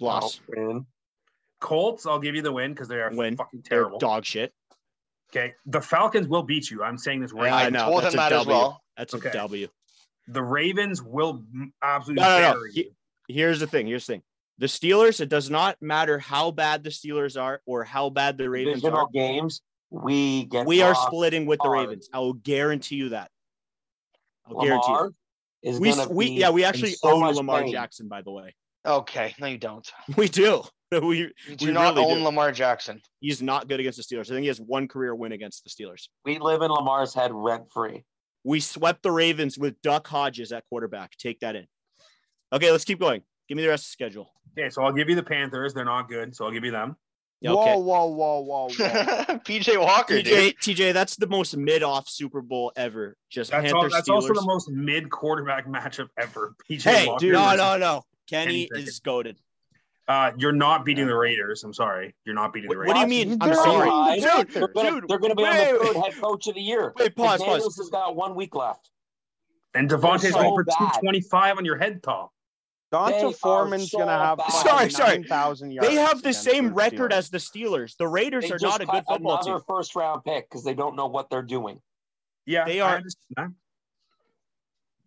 loss. 0.00 0.40
Win. 0.48 0.86
Colts, 1.60 2.06
I'll 2.06 2.18
give 2.18 2.34
you 2.34 2.42
the 2.42 2.52
win 2.52 2.72
because 2.72 2.88
they 2.88 2.96
are 3.00 3.10
Win. 3.14 3.36
fucking 3.36 3.62
They're 3.68 3.78
terrible. 3.80 3.98
dog 3.98 4.24
shit. 4.24 4.52
Okay. 5.30 5.54
The 5.66 5.80
Falcons 5.80 6.26
will 6.26 6.42
beat 6.42 6.70
you. 6.70 6.82
I'm 6.82 6.98
saying 6.98 7.20
this 7.20 7.32
right 7.32 7.44
Yeah, 7.44 7.50
now. 7.50 7.56
I 7.56 7.64
I 7.66 7.70
know. 7.70 7.90
told 7.90 8.02
That's 8.04 8.14
him 8.14 8.20
a 8.20 8.22
that 8.22 8.32
as 8.32 8.46
well. 8.46 8.82
That's 8.96 9.14
Okay. 9.14 9.28
a 9.28 9.32
W. 9.32 9.68
The 10.28 10.42
Ravens 10.42 11.02
will 11.02 11.44
absolutely 11.82 12.22
No, 12.22 12.40
no, 12.40 12.52
no. 12.54 12.64
He- 12.72 12.80
you. 12.84 12.94
Here's 13.28 13.60
the 13.60 13.66
thing. 13.66 13.86
Here's 13.86 14.06
the 14.06 14.14
thing. 14.14 14.22
The 14.58 14.66
Steelers. 14.66 15.20
It 15.20 15.28
does 15.28 15.48
not 15.50 15.80
matter 15.80 16.18
how 16.18 16.50
bad 16.50 16.82
the 16.82 16.90
Steelers 16.90 17.40
are 17.40 17.62
or 17.66 17.84
how 17.84 18.10
bad 18.10 18.36
the 18.38 18.50
Ravens 18.50 18.82
Divisional 18.82 19.06
are. 19.06 19.08
games, 19.12 19.62
we 19.90 20.44
get. 20.46 20.66
We 20.66 20.82
are 20.82 20.94
splitting 20.94 21.46
with 21.46 21.60
the. 21.62 21.68
Ravens. 21.68 22.08
I 22.12 22.18
will 22.18 22.34
guarantee 22.34 22.96
you 22.96 23.10
that. 23.10 23.30
I'll 24.50 24.64
guarantee 24.64 24.88
you. 24.88 24.94
Lamar 24.94 25.10
is 25.62 25.80
We, 25.80 25.90
gonna 25.90 26.08
we 26.08 26.26
be 26.26 26.32
yeah 26.34 26.50
we 26.50 26.64
actually 26.64 26.92
so 26.92 27.10
own 27.24 27.34
Lamar 27.34 27.62
pain. 27.62 27.72
Jackson 27.72 28.08
by 28.08 28.22
the 28.22 28.30
way. 28.30 28.54
Okay, 28.86 29.34
no, 29.38 29.46
you 29.46 29.58
don't. 29.58 29.86
We 30.16 30.28
do. 30.28 30.62
We 31.02 31.18
You 31.18 31.56
do 31.56 31.66
We 31.66 31.72
not 31.72 31.94
really 31.94 32.10
own 32.10 32.18
do. 32.18 32.24
Lamar 32.24 32.50
Jackson. 32.50 33.00
he's 33.20 33.40
not 33.40 33.68
good 33.68 33.78
against 33.78 33.96
the 33.98 34.02
Steelers. 34.02 34.22
I 34.30 34.34
think 34.34 34.40
he 34.42 34.48
has 34.48 34.60
one 34.60 34.88
career 34.88 35.14
win 35.14 35.30
against 35.32 35.62
the 35.62 35.70
Steelers. 35.70 36.08
We 36.24 36.38
live 36.38 36.62
in 36.62 36.70
Lamar's 36.70 37.14
head 37.14 37.30
rent 37.32 37.70
free. 37.72 38.04
We 38.42 38.58
swept 38.60 39.02
the 39.04 39.12
Ravens 39.12 39.56
with 39.58 39.80
Duck 39.82 40.06
Hodges 40.08 40.50
at 40.50 40.64
quarterback. 40.68 41.12
Take 41.18 41.40
that 41.40 41.54
in. 41.54 41.66
Okay, 42.52 42.72
let's 42.72 42.84
keep 42.84 42.98
going. 42.98 43.22
Give 43.48 43.56
me 43.56 43.62
the 43.62 43.68
rest 43.68 43.84
of 43.84 43.88
the 43.88 43.92
schedule. 43.92 44.32
Okay, 44.58 44.68
so 44.70 44.82
I'll 44.82 44.92
give 44.92 45.08
you 45.08 45.14
the 45.14 45.22
Panthers. 45.22 45.74
They're 45.74 45.84
not 45.84 46.08
good, 46.08 46.34
so 46.34 46.44
I'll 46.46 46.50
give 46.50 46.64
you 46.64 46.72
them. 46.72 46.96
Yeah, 47.40 47.52
okay. 47.52 47.72
Whoa, 47.74 47.78
whoa, 47.78 48.06
whoa, 48.06 48.40
whoa, 48.40 48.68
whoa. 48.68 48.68
PJ 49.38 49.80
Walker, 49.80 50.20
dude. 50.20 50.56
TJ, 50.56 50.76
TJ, 50.76 50.92
that's 50.92 51.16
the 51.16 51.26
most 51.26 51.56
mid-off 51.56 52.08
Super 52.08 52.42
Bowl 52.42 52.70
ever. 52.76 53.16
Just 53.30 53.50
That's, 53.50 53.72
all, 53.72 53.80
Panthers 53.80 53.92
that's 53.94 54.08
Steelers. 54.08 54.14
also 54.14 54.34
the 54.34 54.42
most 54.42 54.70
mid 54.70 55.08
quarterback 55.10 55.66
matchup 55.66 56.08
ever. 56.18 56.54
PJ 56.70 56.82
hey, 56.82 57.06
Walker 57.06 57.20
dude, 57.20 57.32
no, 57.32 57.56
no, 57.56 57.78
no. 57.78 58.02
Kenny 58.28 58.68
Kenny 58.68 58.82
is 58.82 59.00
goaded. 59.00 59.38
Uh, 60.06 60.32
you're 60.36 60.52
not 60.52 60.84
beating 60.84 61.06
the 61.06 61.14
Raiders. 61.16 61.62
I'm 61.64 61.72
sorry. 61.72 62.14
You're 62.24 62.34
not 62.34 62.52
beating 62.52 62.68
the 62.68 62.76
Raiders. 62.76 62.94
what 62.94 63.06
do 63.08 63.14
you 63.14 63.20
Raiders. 63.20 63.28
mean? 63.30 63.38
They're 63.38 63.48
I'm 63.48 63.54
sorry, 63.54 63.88
on 63.88 64.08
the 64.10 64.14
dude. 64.16 64.24
Panthers. 64.30 64.54
They're 64.54 64.68
gonna, 64.68 64.90
Dude, 64.90 65.08
they're 65.08 65.18
gonna 65.18 65.34
be 65.36 65.44
on 65.44 65.56
the 65.56 65.84
third 65.84 65.96
head 65.96 66.20
coach 66.20 66.46
of 66.48 66.54
the 66.56 66.60
year. 66.60 66.92
Wait, 66.98 67.14
pause, 67.16 67.40
McDaniels 67.40 67.60
pause. 67.62 67.76
has 67.78 67.88
got 67.90 68.16
one 68.16 68.34
week 68.34 68.54
left. 68.54 68.90
And 69.74 69.88
Davante's 69.88 70.32
so 70.32 70.42
going 70.42 70.54
for 70.54 70.64
bad. 70.64 70.76
225 70.78 71.58
on 71.58 71.64
your 71.64 71.78
head 71.78 72.02
top. 72.02 72.32
They 72.90 72.96
D'Onta 72.98 73.36
Foreman's 73.36 73.90
so 73.90 73.98
gonna 73.98 74.18
have. 74.18 74.40
Sorry, 74.52 74.90
sorry. 74.90 75.18
9,000 75.18 75.70
yards. 75.70 75.88
They 75.88 75.94
have 75.94 76.22
the 76.22 76.32
same 76.32 76.66
the 76.68 76.72
record 76.72 77.12
Steelers. 77.12 77.16
as 77.16 77.30
the 77.30 77.38
Steelers. 77.38 77.96
The 77.96 78.08
Raiders 78.08 78.48
They 78.48 78.50
are 78.54 78.58
not 78.60 78.80
a 78.80 78.86
good 78.86 78.92
cut 78.92 79.06
football 79.06 79.34
another 79.34 79.58
team. 79.58 79.64
first 79.68 79.94
round 79.94 80.24
pick 80.24 80.48
because 80.50 80.64
they 80.64 80.74
don't 80.74 80.96
know 80.96 81.06
what 81.06 81.30
they're 81.30 81.42
doing. 81.42 81.80
Yeah, 82.46 82.64
They 82.64 82.80
are- 82.80 83.00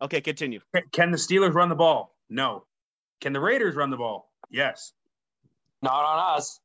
Okay, 0.01 0.21
continue. 0.21 0.61
Can- 0.73 0.89
Can 0.91 1.11
the 1.11 1.17
Steelers 1.17 1.53
run 1.53 1.69
the 1.69 1.75
ball? 1.75 2.15
No. 2.29 2.65
Can 3.21 3.33
the 3.33 3.39
Raiders 3.39 3.75
run 3.75 3.89
the 3.89 3.97
ball? 3.97 4.31
Yes. 4.49 4.93
Not 5.81 6.05
on 6.05 6.37
us. 6.37 6.59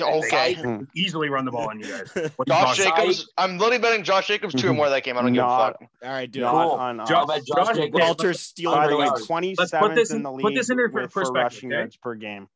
Okay. 0.00 0.56
Easily 0.96 1.28
run 1.28 1.44
the 1.44 1.50
ball 1.52 1.68
on 1.70 1.78
you 1.78 1.86
guys. 1.86 2.10
What 2.36 2.48
Josh 2.48 2.78
talking- 2.78 3.10
Jacobs. 3.12 3.30
I'm 3.38 3.58
literally 3.58 3.78
betting 3.78 4.02
Josh 4.04 4.26
Jacobs 4.26 4.54
two 4.54 4.68
or 4.68 4.72
Mhm. 4.72 4.76
more 4.76 4.88
that 4.90 5.04
game. 5.04 5.16
I 5.16 5.22
don't 5.22 5.32
give 5.32 5.44
a 5.44 5.48
fuck. 5.48 5.76
All 6.02 6.10
right, 6.10 6.30
dude. 6.30 6.42
Not 6.42 6.52
Cool. 6.52 6.70
on 6.72 7.00
us. 7.00 7.10
I'll 7.10 7.26
Josh 7.26 7.42
Josh- 7.46 7.76
Jacobs. 7.76 8.00
Walter's 8.00 8.40
stealing 8.40 8.76
By 8.78 8.88
the 8.88 8.96
way, 8.96 9.06
27th 9.08 9.94
this 9.94 10.10
in 10.10 10.16
in- 10.18 10.22
the 10.24 10.30
put 10.30 10.44
league 10.44 10.56
this 10.56 10.70
into 10.70 10.88
per- 10.88 11.02
with, 11.02 11.12
for 11.12 11.20
perspective, 11.20 11.42
rushing 11.44 11.72
okay? 11.72 11.78
yards 11.78 11.96
per 11.96 12.14
game. 12.16 12.48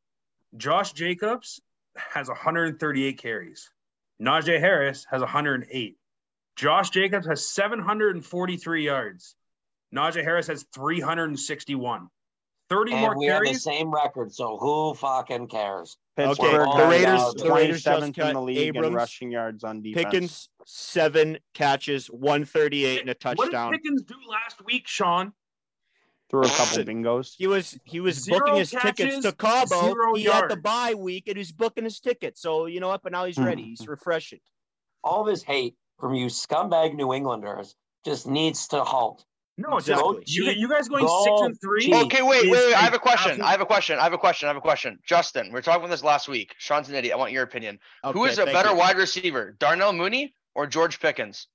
Josh 0.57 0.91
Jacobs 0.93 1.61
has 1.95 2.27
138 2.27 3.17
carries. 3.19 3.69
Najee 4.21 4.59
Harris 4.59 5.05
has 5.09 5.21
108. 5.21 5.95
Josh 6.57 6.89
Jacobs 6.89 7.25
has 7.27 7.47
743 7.49 8.83
yards. 8.85 9.35
Najee 9.95 10.23
Harris 10.23 10.47
has 10.47 10.65
361. 10.73 12.09
30 12.69 12.91
And 12.91 13.01
more 13.01 13.17
we 13.17 13.25
have 13.27 13.41
the 13.43 13.53
same 13.55 13.89
record, 13.91 14.31
so 14.33 14.57
who 14.57 14.93
fucking 14.93 15.47
cares? 15.47 15.97
Okay, 16.19 16.27
Pittsburgh 16.41 16.67
the 16.71 16.75
has 16.77 16.89
Raiders- 16.89 17.33
the 17.35 17.51
Raiders 17.53 17.83
just 17.83 18.13
cut 18.15 18.27
in 18.29 18.33
the 18.35 18.41
league 18.41 18.57
Abrams, 18.57 18.87
in 18.87 18.93
rushing 18.93 19.31
yards 19.31 19.63
on 19.63 19.81
defense. 19.81 20.05
Pickens, 20.05 20.49
seven 20.65 21.37
catches, 21.53 22.07
138 22.07 23.01
and 23.01 23.09
a 23.09 23.13
touchdown. 23.13 23.37
What 23.37 23.45
did 23.45 23.51
touchdown. 23.51 23.71
Pickens 23.73 24.01
do 24.03 24.15
last 24.27 24.63
week, 24.65 24.87
Sean? 24.87 25.33
threw 26.29 26.41
a 26.41 26.43
couple 26.49 26.77
Listen, 26.77 26.85
bingos. 27.03 27.33
He 27.37 27.47
was 27.47 27.79
he 27.85 27.99
was 27.99 28.17
Zero 28.23 28.39
booking 28.39 28.55
his 28.55 28.69
tickets 28.69 29.19
to 29.21 29.31
Cabo. 29.31 29.81
zero 29.81 30.13
He 30.13 30.23
had 30.25 30.43
the 30.43 30.49
yards. 30.49 30.61
bye 30.61 30.93
week 30.93 31.27
and 31.27 31.37
he's 31.37 31.51
booking 31.51 31.85
his 31.85 31.99
tickets. 31.99 32.39
So 32.41 32.67
you 32.67 32.79
know 32.79 32.89
what? 32.89 33.01
But 33.01 33.11
now 33.13 33.25
he's 33.25 33.37
Hmm. 33.37 33.45
ready. 33.45 33.63
He's 33.63 33.87
refreshing. 33.87 34.39
All 35.03 35.23
this 35.23 35.41
hate 35.41 35.75
from 35.99 36.13
you 36.13 36.27
scumbag 36.27 36.93
New 36.95 37.13
Englanders 37.13 37.75
just 38.05 38.27
needs 38.27 38.67
to 38.69 38.83
halt. 38.83 39.25
No, 39.59 39.77
Exactly. 39.77 40.23
you, 40.25 40.45
you 40.51 40.69
guys 40.69 40.87
going 40.87 41.05
Go 41.05 41.23
six 41.25 41.41
and 41.41 41.61
three. 41.61 41.93
Okay, 42.05 42.21
wait, 42.21 42.43
wait, 42.43 42.51
wait. 42.51 42.73
I 42.73 42.79
have 42.79 42.93
a 42.93 42.99
question. 42.99 43.41
I 43.41 43.51
have 43.51 43.59
a 43.59 43.65
question. 43.65 43.99
I 43.99 44.03
have 44.03 44.13
a 44.13 44.17
question. 44.17 44.47
I 44.47 44.49
have 44.51 44.57
a 44.57 44.61
question. 44.61 44.99
Justin, 45.05 45.47
we 45.47 45.51
were 45.51 45.61
talking 45.61 45.81
about 45.81 45.91
this 45.91 46.03
last 46.03 46.29
week. 46.29 46.55
Sean's 46.59 46.87
an 46.87 46.95
idiot. 46.95 47.13
I 47.13 47.17
want 47.17 47.33
your 47.33 47.43
opinion. 47.43 47.77
Who 48.03 48.09
Okay, 48.23 48.31
is 48.31 48.37
a 48.39 48.45
better 48.45 48.69
you. 48.69 48.75
wide 48.77 48.95
receiver, 48.97 49.57
Darnell 49.59 49.91
Mooney 49.91 50.33
or 50.55 50.65
George 50.65 51.01
Pickens? 51.01 51.47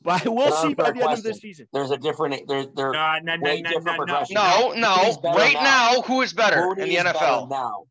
But 0.00 0.28
we'll 0.28 0.52
see 0.52 0.74
by 0.74 0.84
fair 0.84 0.92
the 0.94 1.00
end 1.02 1.12
of 1.18 1.22
this 1.24 1.38
season. 1.38 1.66
There's 1.72 1.90
a 1.90 1.96
different. 1.96 2.46
There, 2.46 2.66
there. 2.76 2.92
Nah, 2.92 3.18
nah, 3.20 3.34
nah, 3.34 3.44
Way 3.44 3.62
nah, 3.62 3.70
different 3.70 3.86
nah, 3.86 3.92
nah. 3.92 4.24
progression. 4.24 4.34
No, 4.34 4.72
no. 4.74 5.32
Right 5.36 5.54
now. 5.54 5.62
now, 5.94 6.02
who 6.02 6.22
is 6.22 6.32
better 6.32 6.72
in 6.78 6.88
the 6.88 6.96
NFL? 6.96 7.50
now. 7.50 7.84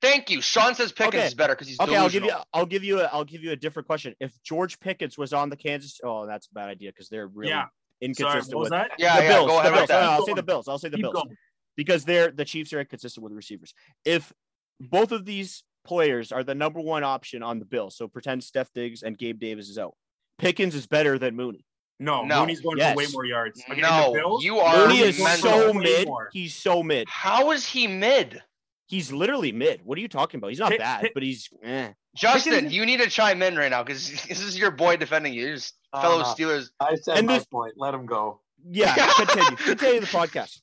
Thank 0.00 0.30
you. 0.30 0.40
Sean 0.40 0.74
says 0.74 0.92
Pickens 0.92 1.14
Okay. 1.16 1.26
is 1.26 1.34
better 1.34 1.54
because 1.54 1.68
he's 1.68 1.78
Okay, 1.78 1.94
I'll 1.94 2.08
give 2.08 2.24
you 2.24 2.32
I'll 2.54 2.64
give 2.64 2.84
you 2.84 3.00
a 3.00 3.04
I'll 3.12 3.24
give 3.24 3.42
you 3.42 3.50
a 3.50 3.56
different 3.56 3.86
question. 3.86 4.14
If 4.18 4.32
George 4.42 4.80
Pickens 4.80 5.18
was 5.18 5.34
on 5.34 5.50
the 5.50 5.56
Kansas, 5.56 6.00
oh, 6.02 6.24
that's 6.26 6.46
a 6.50 6.54
bad 6.54 6.70
idea 6.70 6.88
because 6.90 7.10
they're 7.10 7.26
really 7.26 7.50
Yeah. 7.50 7.66
Sorry, 8.02 8.08
inconsistent 8.08 8.54
what 8.56 8.60
was 8.62 8.70
with 8.70 8.70
that? 8.70 8.90
Yeah, 8.98 9.16
the 9.16 9.22
yeah. 9.22 9.28
Bills. 9.28 9.46
Go 9.48 9.62
the 9.62 9.70
Bills. 9.70 9.80
with 9.80 9.90
No, 9.90 10.00
no. 10.00 10.10
I'll 10.10 10.26
say 10.26 10.34
the 10.34 10.42
Bills. 10.42 10.68
I'll 10.68 10.78
say 10.78 10.88
the 10.88 10.96
Keep 10.96 11.02
Bills 11.04 11.14
going. 11.14 11.36
because 11.76 12.04
they're 12.04 12.30
the 12.30 12.44
Chiefs 12.44 12.72
are 12.72 12.80
inconsistent 12.80 13.22
with 13.24 13.32
receivers. 13.32 13.74
If 14.04 14.32
both 14.80 15.12
of 15.12 15.24
these 15.24 15.62
players 15.84 16.32
are 16.32 16.42
the 16.44 16.54
number 16.54 16.80
one 16.80 17.04
option 17.04 17.42
on 17.42 17.58
the 17.58 17.64
Bills, 17.64 17.96
so 17.96 18.08
pretend 18.08 18.42
Steph 18.44 18.70
Diggs 18.74 19.02
and 19.02 19.16
Gabe 19.18 19.38
Davis 19.38 19.68
is 19.68 19.78
out. 19.78 19.94
Pickens 20.38 20.74
is 20.74 20.86
better 20.86 21.18
than 21.18 21.36
Mooney. 21.36 21.64
No, 21.98 22.24
No. 22.24 22.40
Mooney's 22.40 22.60
going 22.62 22.78
Yes. 22.78 22.92
for 22.94 22.98
way 22.98 23.06
more 23.12 23.24
yards. 23.26 23.62
Again, 23.68 23.82
No, 23.82 24.12
the 24.12 24.18
Bills, 24.20 24.42
you 24.44 24.58
are 24.58 24.86
Mooney 24.86 25.00
is 25.00 25.18
so 25.38 25.74
mid. 25.74 26.08
more. 26.08 26.30
He's 26.32 26.54
so 26.54 26.82
mid. 26.82 27.06
How 27.10 27.50
is 27.50 27.66
he 27.66 27.86
mid? 27.86 28.42
He's 28.90 29.12
literally 29.12 29.52
mid. 29.52 29.82
What 29.84 29.96
are 29.98 30.00
you 30.00 30.08
talking 30.08 30.38
about? 30.38 30.48
He's 30.48 30.58
not 30.58 30.76
bad, 30.76 31.10
but 31.14 31.22
he's 31.22 31.48
eh. 31.62 31.92
Justin, 32.16 32.72
you 32.72 32.84
need 32.84 32.98
to 33.00 33.08
chime 33.08 33.40
in 33.40 33.54
right 33.56 33.70
now 33.70 33.84
because 33.84 34.10
this 34.28 34.40
is 34.42 34.58
your 34.58 34.72
boy 34.72 34.96
defending 34.96 35.32
you. 35.32 35.42
You're 35.46 35.54
just 35.54 35.74
Oh, 35.92 36.00
fellow 36.00 36.18
no. 36.18 36.24
Steelers. 36.24 36.70
I 36.80 36.96
said 36.96 37.18
And 37.18 37.26
my 37.28 37.38
this- 37.38 37.46
point. 37.46 37.74
Let 37.76 37.94
him 37.94 38.04
go. 38.06 38.40
Yeah, 38.68 38.94
continue. 39.16 39.56
continue 39.56 40.00
the 40.00 40.06
podcast. 40.06 40.60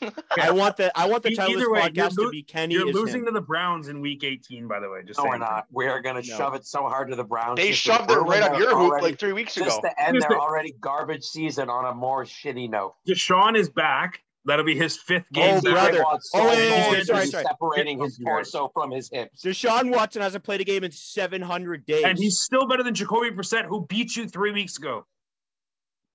I 0.36 0.50
want 0.50 0.76
the 0.76 0.90
I 0.98 1.06
want 1.06 1.22
the 1.22 1.34
title 1.34 1.54
of 1.54 1.58
this 1.60 1.62
either 1.62 1.70
way, 1.72 1.80
you're 1.94 2.06
podcast 2.08 2.14
to 2.16 2.30
be 2.30 2.42
Kenny 2.42 2.74
You're 2.74 2.88
is 2.88 2.94
losing 2.94 3.20
him. 3.20 3.26
to 3.26 3.30
the 3.32 3.40
Browns 3.40 3.86
in 3.88 4.00
Week 4.00 4.24
18, 4.24 4.66
by 4.66 4.80
the 4.80 4.88
way. 4.90 5.02
Just 5.06 5.18
No, 5.20 5.26
we're 5.26 5.38
not. 5.38 5.66
We 5.70 5.86
are 5.86 6.00
going 6.00 6.20
to 6.20 6.28
No. 6.28 6.36
shove 6.36 6.54
it 6.54 6.64
so 6.66 6.88
hard 6.88 7.10
to 7.10 7.16
the 7.16 7.22
Browns. 7.24 7.56
They 7.56 7.70
shoved 7.72 8.10
it 8.10 8.14
right 8.16 8.42
on 8.42 8.52
their 8.52 8.60
your 8.62 8.70
hoop 8.70 8.90
already- 8.90 9.06
like 9.06 9.18
three 9.20 9.32
weeks 9.32 9.54
just 9.54 9.66
ago. 9.66 9.80
Just 9.82 9.82
to 9.96 10.02
end 10.02 10.14
Here's 10.14 10.24
their 10.26 10.40
already 10.40 10.74
garbage 10.80 11.24
season 11.24 11.68
on 11.70 11.84
a 11.84 11.94
more 11.94 12.24
shitty 12.24 12.68
note. 12.70 12.94
Deshaun 13.06 13.56
is 13.56 13.68
back. 13.68 14.20
That'll 14.44 14.64
be 14.64 14.74
his 14.76 14.96
fifth 14.96 15.30
game. 15.32 15.58
Oh, 15.58 15.60
back. 15.60 15.92
brother. 15.92 16.04
Oh, 16.06 16.18
so 16.20 16.44
wait, 16.48 16.56
wait, 16.70 16.90
wait, 16.90 17.06
sorry, 17.06 17.26
sorry. 17.26 17.44
separating 17.44 18.00
his 18.02 18.18
torso 18.18 18.70
from 18.74 18.90
his 18.90 19.08
hips. 19.08 19.42
Deshaun 19.44 19.94
Watson 19.94 20.20
hasn't 20.20 20.42
played 20.42 20.60
a 20.60 20.64
game 20.64 20.82
in 20.82 20.90
700 20.90 21.86
days. 21.86 22.02
And 22.04 22.18
he's 22.18 22.40
still 22.40 22.66
better 22.66 22.82
than 22.82 22.92
Jacoby 22.94 23.30
Brissett, 23.30 23.66
who 23.66 23.86
beat 23.86 24.16
you 24.16 24.26
three 24.28 24.50
weeks 24.52 24.78
ago. 24.78 25.06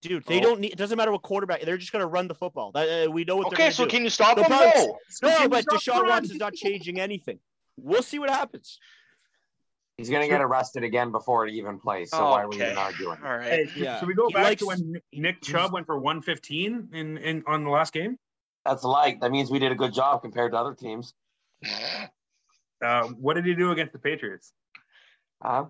dude. 0.04 0.24
They 0.26 0.38
Oh. 0.40 0.44
don't 0.44 0.60
need. 0.60 0.74
It 0.74 0.78
doesn't 0.78 0.96
matter 0.98 1.12
what 1.12 1.24
quarterback. 1.24 1.62
They're 1.62 1.76
just 1.78 1.92
gonna 1.92 2.06
run 2.06 2.28
the 2.28 2.36
football. 2.36 2.72
That, 2.74 3.08
uh, 3.08 3.12
we 3.12 3.24
know 3.24 3.36
what 3.38 3.48
Okay, 3.48 3.63
they're 3.63 3.72
so 3.72 3.84
gonna 3.84 3.90
do. 3.92 3.96
can 3.98 4.04
you 4.04 4.10
stop 4.12 4.36
The 4.36 4.44
him? 4.44 4.50
Browns- 4.50 4.74
No. 4.76 4.98
So 5.10 5.28
No, 5.28 5.50
but 5.50 5.66
you 5.72 5.80
stop 5.80 5.96
Deshaun 6.04 6.08
Watson's 6.08 6.40
not 6.40 6.54
changing 6.54 7.00
anything. 7.00 7.40
We'll 7.78 8.04
see 8.04 8.20
what 8.20 8.30
happens. 8.30 8.78
He's 9.97 10.12
going 10.12 10.21
to 10.21 10.27
get 10.27 10.41
arrested 10.41 10.83
again 10.83 11.12
before 11.12 11.47
it 11.47 11.53
even 11.53 11.79
plays. 11.79 12.12
So 12.12 12.23
why 12.23 12.43
are 12.43 12.47
we 12.49 12.55
Okay. 12.57 12.65
even 12.67 12.77
arguing? 12.77 13.17
All 13.23 13.38
right. 13.38 13.43
Hey, 13.51 13.65
should- 13.65 13.77
Yeah. 13.81 13.99
should 13.99 14.07
we 14.07 14.13
go 14.13 14.27
He 14.27 14.33
back 14.36 14.43
likes- 14.43 14.62
to 14.62 14.67
when 14.67 15.01
Nick 15.12 15.41
Chubb 15.41 15.73
went 15.73 15.88
for 15.88 15.97
115 15.97 16.89
in, 16.93 17.17
in 17.17 17.43
on 17.47 17.63
the 17.63 17.71
last 17.71 17.93
game? 17.93 18.17
That's 18.63 18.83
light. 18.83 19.21
That 19.21 19.31
means 19.31 19.49
we 19.49 19.57
did 19.57 19.71
a 19.71 19.75
good 19.75 19.93
job 19.93 20.21
compared 20.21 20.51
to 20.51 20.57
other 20.57 20.73
teams. 20.75 21.13
Uh, 22.79 23.07
what 23.07 23.33
did 23.33 23.43
he 23.43 23.55
do 23.55 23.71
against 23.71 23.91
the 23.91 23.97
Patriots? 23.97 24.53
Huh? 25.41 25.65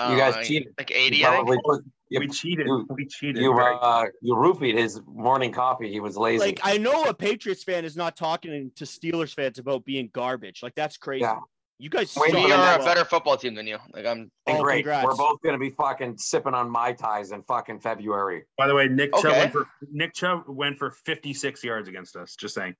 You 0.00 0.16
guys 0.16 0.34
Uh, 0.34 0.42
cheated. 0.42 0.74
Like 0.76 0.90
You 0.90 0.96
80, 0.96 1.24
I 1.24 1.36
think. 1.44 1.64
put, 1.64 1.84
you, 2.08 2.18
we 2.18 2.26
cheated. 2.26 2.66
you- 2.66 2.84
we 2.90 3.06
cheated. 3.06 3.40
you, 3.40 3.54
Very- 3.54 3.76
uh, 3.80 4.06
you 4.20 4.34
roofied 4.34 4.76
his 4.76 5.00
morning 5.06 5.52
coffee. 5.52 5.88
He 5.92 6.00
was 6.00 6.16
lazy. 6.16 6.40
Like 6.44 6.58
I 6.64 6.78
know 6.78 7.04
a 7.04 7.14
Patriots 7.14 7.62
fan 7.62 7.84
is 7.84 7.96
not 7.96 8.16
talking 8.16 8.72
to 8.74 8.82
Steelers 8.84 9.32
fans 9.32 9.60
about 9.60 9.84
being 9.84 10.10
garbage. 10.12 10.64
Like 10.64 10.74
that's 10.74 10.96
crazy. 10.96 11.20
Yeah. 11.22 11.38
You 11.80 11.90
guys 11.90 12.16
we 12.16 12.32
are 12.32 12.36
as 12.36 12.44
a 12.44 12.48
well. 12.48 12.84
better 12.84 13.04
football 13.04 13.36
team 13.36 13.54
than 13.54 13.66
you. 13.66 13.78
Like 13.94 14.04
I'm. 14.04 14.30
Oh, 14.48 14.62
Great. 14.62 14.78
congrats. 14.84 15.06
We're 15.06 15.14
both 15.14 15.38
gonna 15.44 15.58
be 15.58 15.70
fucking 15.70 16.18
sipping 16.18 16.54
on 16.54 16.68
mai 16.68 16.92
tais 16.92 17.30
in 17.32 17.42
fucking 17.44 17.80
February. 17.80 18.44
By 18.56 18.66
the 18.66 18.74
way, 18.74 18.88
Nick 18.88 19.14
Chubb 19.14 19.32
went 19.32 19.52
for 19.52 19.66
Nick 19.90 20.14
Chubb 20.14 20.42
went 20.48 20.78
for 20.78 20.90
56 20.90 21.62
yards 21.62 21.88
against 21.88 22.16
us. 22.16 22.34
Just 22.34 22.54
saying. 22.54 22.74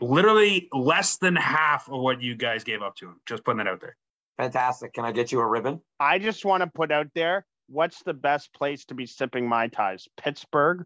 Literally 0.00 0.68
less 0.72 1.18
than 1.18 1.36
half 1.36 1.88
of 1.88 2.00
what 2.00 2.22
you 2.22 2.34
guys 2.34 2.64
gave 2.64 2.82
up 2.82 2.96
to 2.96 3.08
him. 3.08 3.20
Just 3.26 3.44
putting 3.44 3.58
that 3.58 3.68
out 3.68 3.80
there. 3.80 3.96
Fantastic. 4.38 4.94
Can 4.94 5.04
I 5.04 5.12
get 5.12 5.30
you 5.30 5.40
a 5.40 5.46
ribbon? 5.46 5.80
I 6.00 6.18
just 6.18 6.44
want 6.46 6.62
to 6.62 6.70
put 6.74 6.90
out 6.90 7.08
there 7.14 7.44
what's 7.68 8.02
the 8.02 8.14
best 8.14 8.52
place 8.52 8.84
to 8.86 8.94
be 8.94 9.06
sipping 9.06 9.48
my 9.48 9.68
ties? 9.68 10.06
Pittsburgh, 10.16 10.84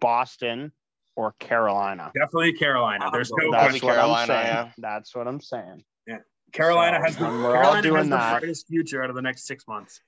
Boston, 0.00 0.72
or 1.16 1.34
Carolina? 1.40 2.12
Definitely 2.14 2.52
Carolina. 2.54 3.10
There's 3.12 3.30
no 3.32 3.50
That'd 3.50 3.72
That's 3.74 3.80
be 3.80 3.86
what 3.86 3.94
Carolina, 3.94 4.20
I'm 4.20 4.26
saying. 4.44 4.46
yeah. 4.46 4.70
That's 4.78 5.14
what 5.14 5.28
I'm 5.28 5.40
saying. 5.40 5.84
Carolina 6.52 6.98
So, 6.98 7.04
has 7.04 7.16
the, 7.16 7.24
we're 7.24 7.56
all 7.56 7.62
Carolina 7.62 7.82
doing 7.82 7.96
has 7.96 8.04
the 8.08 8.16
that- 8.16 8.40
brightest 8.40 8.66
future 8.68 9.02
out 9.02 9.10
of 9.10 9.16
the 9.16 9.22
next 9.22 9.46
six 9.46 9.66
months. 9.66 10.00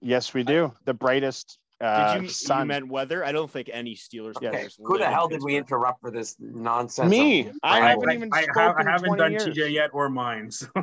Yes, 0.00 0.34
we 0.34 0.42
do. 0.42 0.72
The 0.84 0.94
brightest 0.94 1.58
uh, 1.80 2.14
Did 2.14 2.30
you, 2.30 2.54
you 2.58 2.64
meant 2.64 2.88
weather? 2.88 3.24
I 3.24 3.32
don't 3.32 3.50
think 3.50 3.70
any 3.72 3.94
Steelers 3.94 4.34
Yes. 4.40 4.48
Okay. 4.48 4.50
players. 4.50 4.78
Who 4.82 4.98
the 4.98 5.06
hell 5.10 5.28
did 5.28 5.42
we 5.42 5.56
interrupt 5.56 6.00
for 6.00 6.10
this 6.10 6.36
nonsense? 6.38 7.10
Me. 7.10 7.50
I 7.62 7.80
I, 7.80 7.88
haven't 7.90 8.10
even 8.12 8.30
I, 8.32 8.42
spoken 8.42 8.60
have, 8.62 8.76
I 8.76 8.80
in 8.80 8.86
haven't 8.86 9.06
20 9.08 9.20
done 9.20 9.32
years. 9.32 9.44
TJ 9.46 9.72
yet 9.72 9.90
or 9.92 10.08
mine. 10.08 10.50
So. 10.50 10.68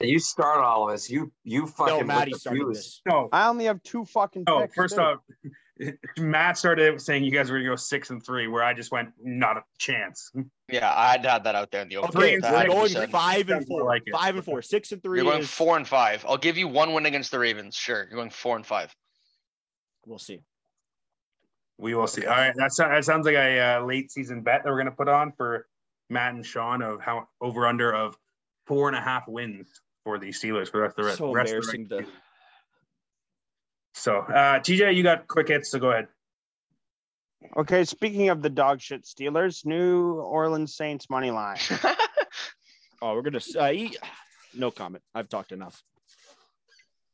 You 0.00 0.18
start 0.18 0.60
all 0.64 0.88
of 0.88 0.94
us. 0.94 1.10
You 1.10 1.30
you 1.44 1.66
fucking 1.66 1.98
No, 1.98 2.04
Maddie 2.04 2.32
started 2.32 2.66
this. 2.70 3.02
No, 3.06 3.28
I 3.30 3.46
only 3.48 3.66
have 3.66 3.82
two 3.82 4.06
fucking. 4.06 4.44
no. 4.46 4.60
picks, 4.62 4.74
First 4.74 4.94
too. 4.94 5.02
off, 5.02 5.18
Matt 6.18 6.58
started 6.58 7.00
saying 7.00 7.24
you 7.24 7.30
guys 7.30 7.50
were 7.50 7.58
gonna 7.58 7.70
go 7.70 7.76
six 7.76 8.10
and 8.10 8.24
three, 8.24 8.46
where 8.48 8.62
I 8.62 8.74
just 8.74 8.92
went 8.92 9.10
not 9.22 9.56
a 9.56 9.62
chance. 9.78 10.30
Yeah, 10.68 10.92
I 10.94 11.10
had 11.12 11.22
to 11.24 11.30
have 11.30 11.44
that 11.44 11.54
out 11.54 11.70
there 11.70 11.82
in 11.82 11.88
the 11.88 11.96
open. 11.96 12.16
Okay, 12.16 12.34
and 12.34 12.42
That 12.44 12.52
we're 12.52 12.58
had 12.58 12.66
to 12.66 12.88
be 12.88 12.94
going 12.94 13.08
five 13.10 13.48
and 13.50 13.66
four. 13.66 13.84
like. 13.84 14.02
Five 14.12 14.36
and 14.36 14.44
four. 14.44 14.62
Six 14.62 14.92
and 14.92 15.02
3 15.02 15.18
You're 15.18 15.24
going 15.30 15.40
is- 15.42 15.50
four 15.50 15.76
and 15.76 15.86
five. 15.88 16.24
I'll 16.28 16.36
give 16.38 16.56
you 16.58 16.68
one 16.68 16.92
win 16.92 17.06
against 17.06 17.30
the 17.30 17.38
Ravens. 17.38 17.74
Sure, 17.76 18.06
you're 18.08 18.16
going 18.16 18.30
four 18.30 18.56
and 18.56 18.66
five. 18.66 18.94
We'll 20.06 20.18
see. 20.18 20.40
We 21.78 21.94
will 21.94 22.06
see. 22.06 22.26
All 22.26 22.36
right, 22.36 22.54
that, 22.56 22.72
so- 22.72 22.88
that 22.88 23.04
sounds 23.04 23.26
like 23.26 23.36
a 23.36 23.60
uh, 23.78 23.84
late 23.84 24.10
season 24.12 24.42
bet 24.42 24.62
that 24.64 24.70
we're 24.70 24.78
gonna 24.78 24.90
put 24.90 25.08
on 25.08 25.32
for 25.32 25.66
Matt 26.10 26.34
and 26.34 26.44
Sean 26.44 26.82
of 26.82 27.00
how 27.00 27.28
over 27.40 27.66
under 27.66 27.92
of 27.94 28.16
four 28.66 28.88
and 28.88 28.96
a 28.96 29.00
half 29.00 29.26
wins 29.28 29.80
for 30.04 30.18
the 30.18 30.28
Steelers 30.28 30.68
for 30.70 30.78
the 30.78 30.82
rest 30.82 30.92
of 30.92 30.96
the 30.96 31.04
rest. 31.04 31.18
So 31.18 31.32
rest 31.32 31.52
of 31.52 31.56
embarrassing. 31.56 31.82
regular 31.82 32.02
The 32.02 32.06
season. 32.06 32.20
So, 33.94 34.18
uh, 34.18 34.60
TJ, 34.60 34.94
you 34.94 35.02
got 35.02 35.26
quick 35.28 35.48
hits, 35.48 35.70
so 35.70 35.78
go 35.78 35.90
ahead. 35.90 36.08
Okay, 37.56 37.84
speaking 37.84 38.28
of 38.28 38.42
the 38.42 38.50
dog 38.50 38.80
shit 38.80 39.04
Steelers, 39.04 39.64
New 39.64 40.14
Orleans 40.20 40.74
Saints 40.76 41.08
money 41.08 41.30
line. 41.30 41.58
oh, 43.02 43.14
we're 43.14 43.22
gonna 43.22 43.40
uh, 43.58 43.70
eat. 43.72 43.96
No 44.54 44.70
comment. 44.70 45.02
I've 45.14 45.28
talked 45.28 45.52
enough. 45.52 45.82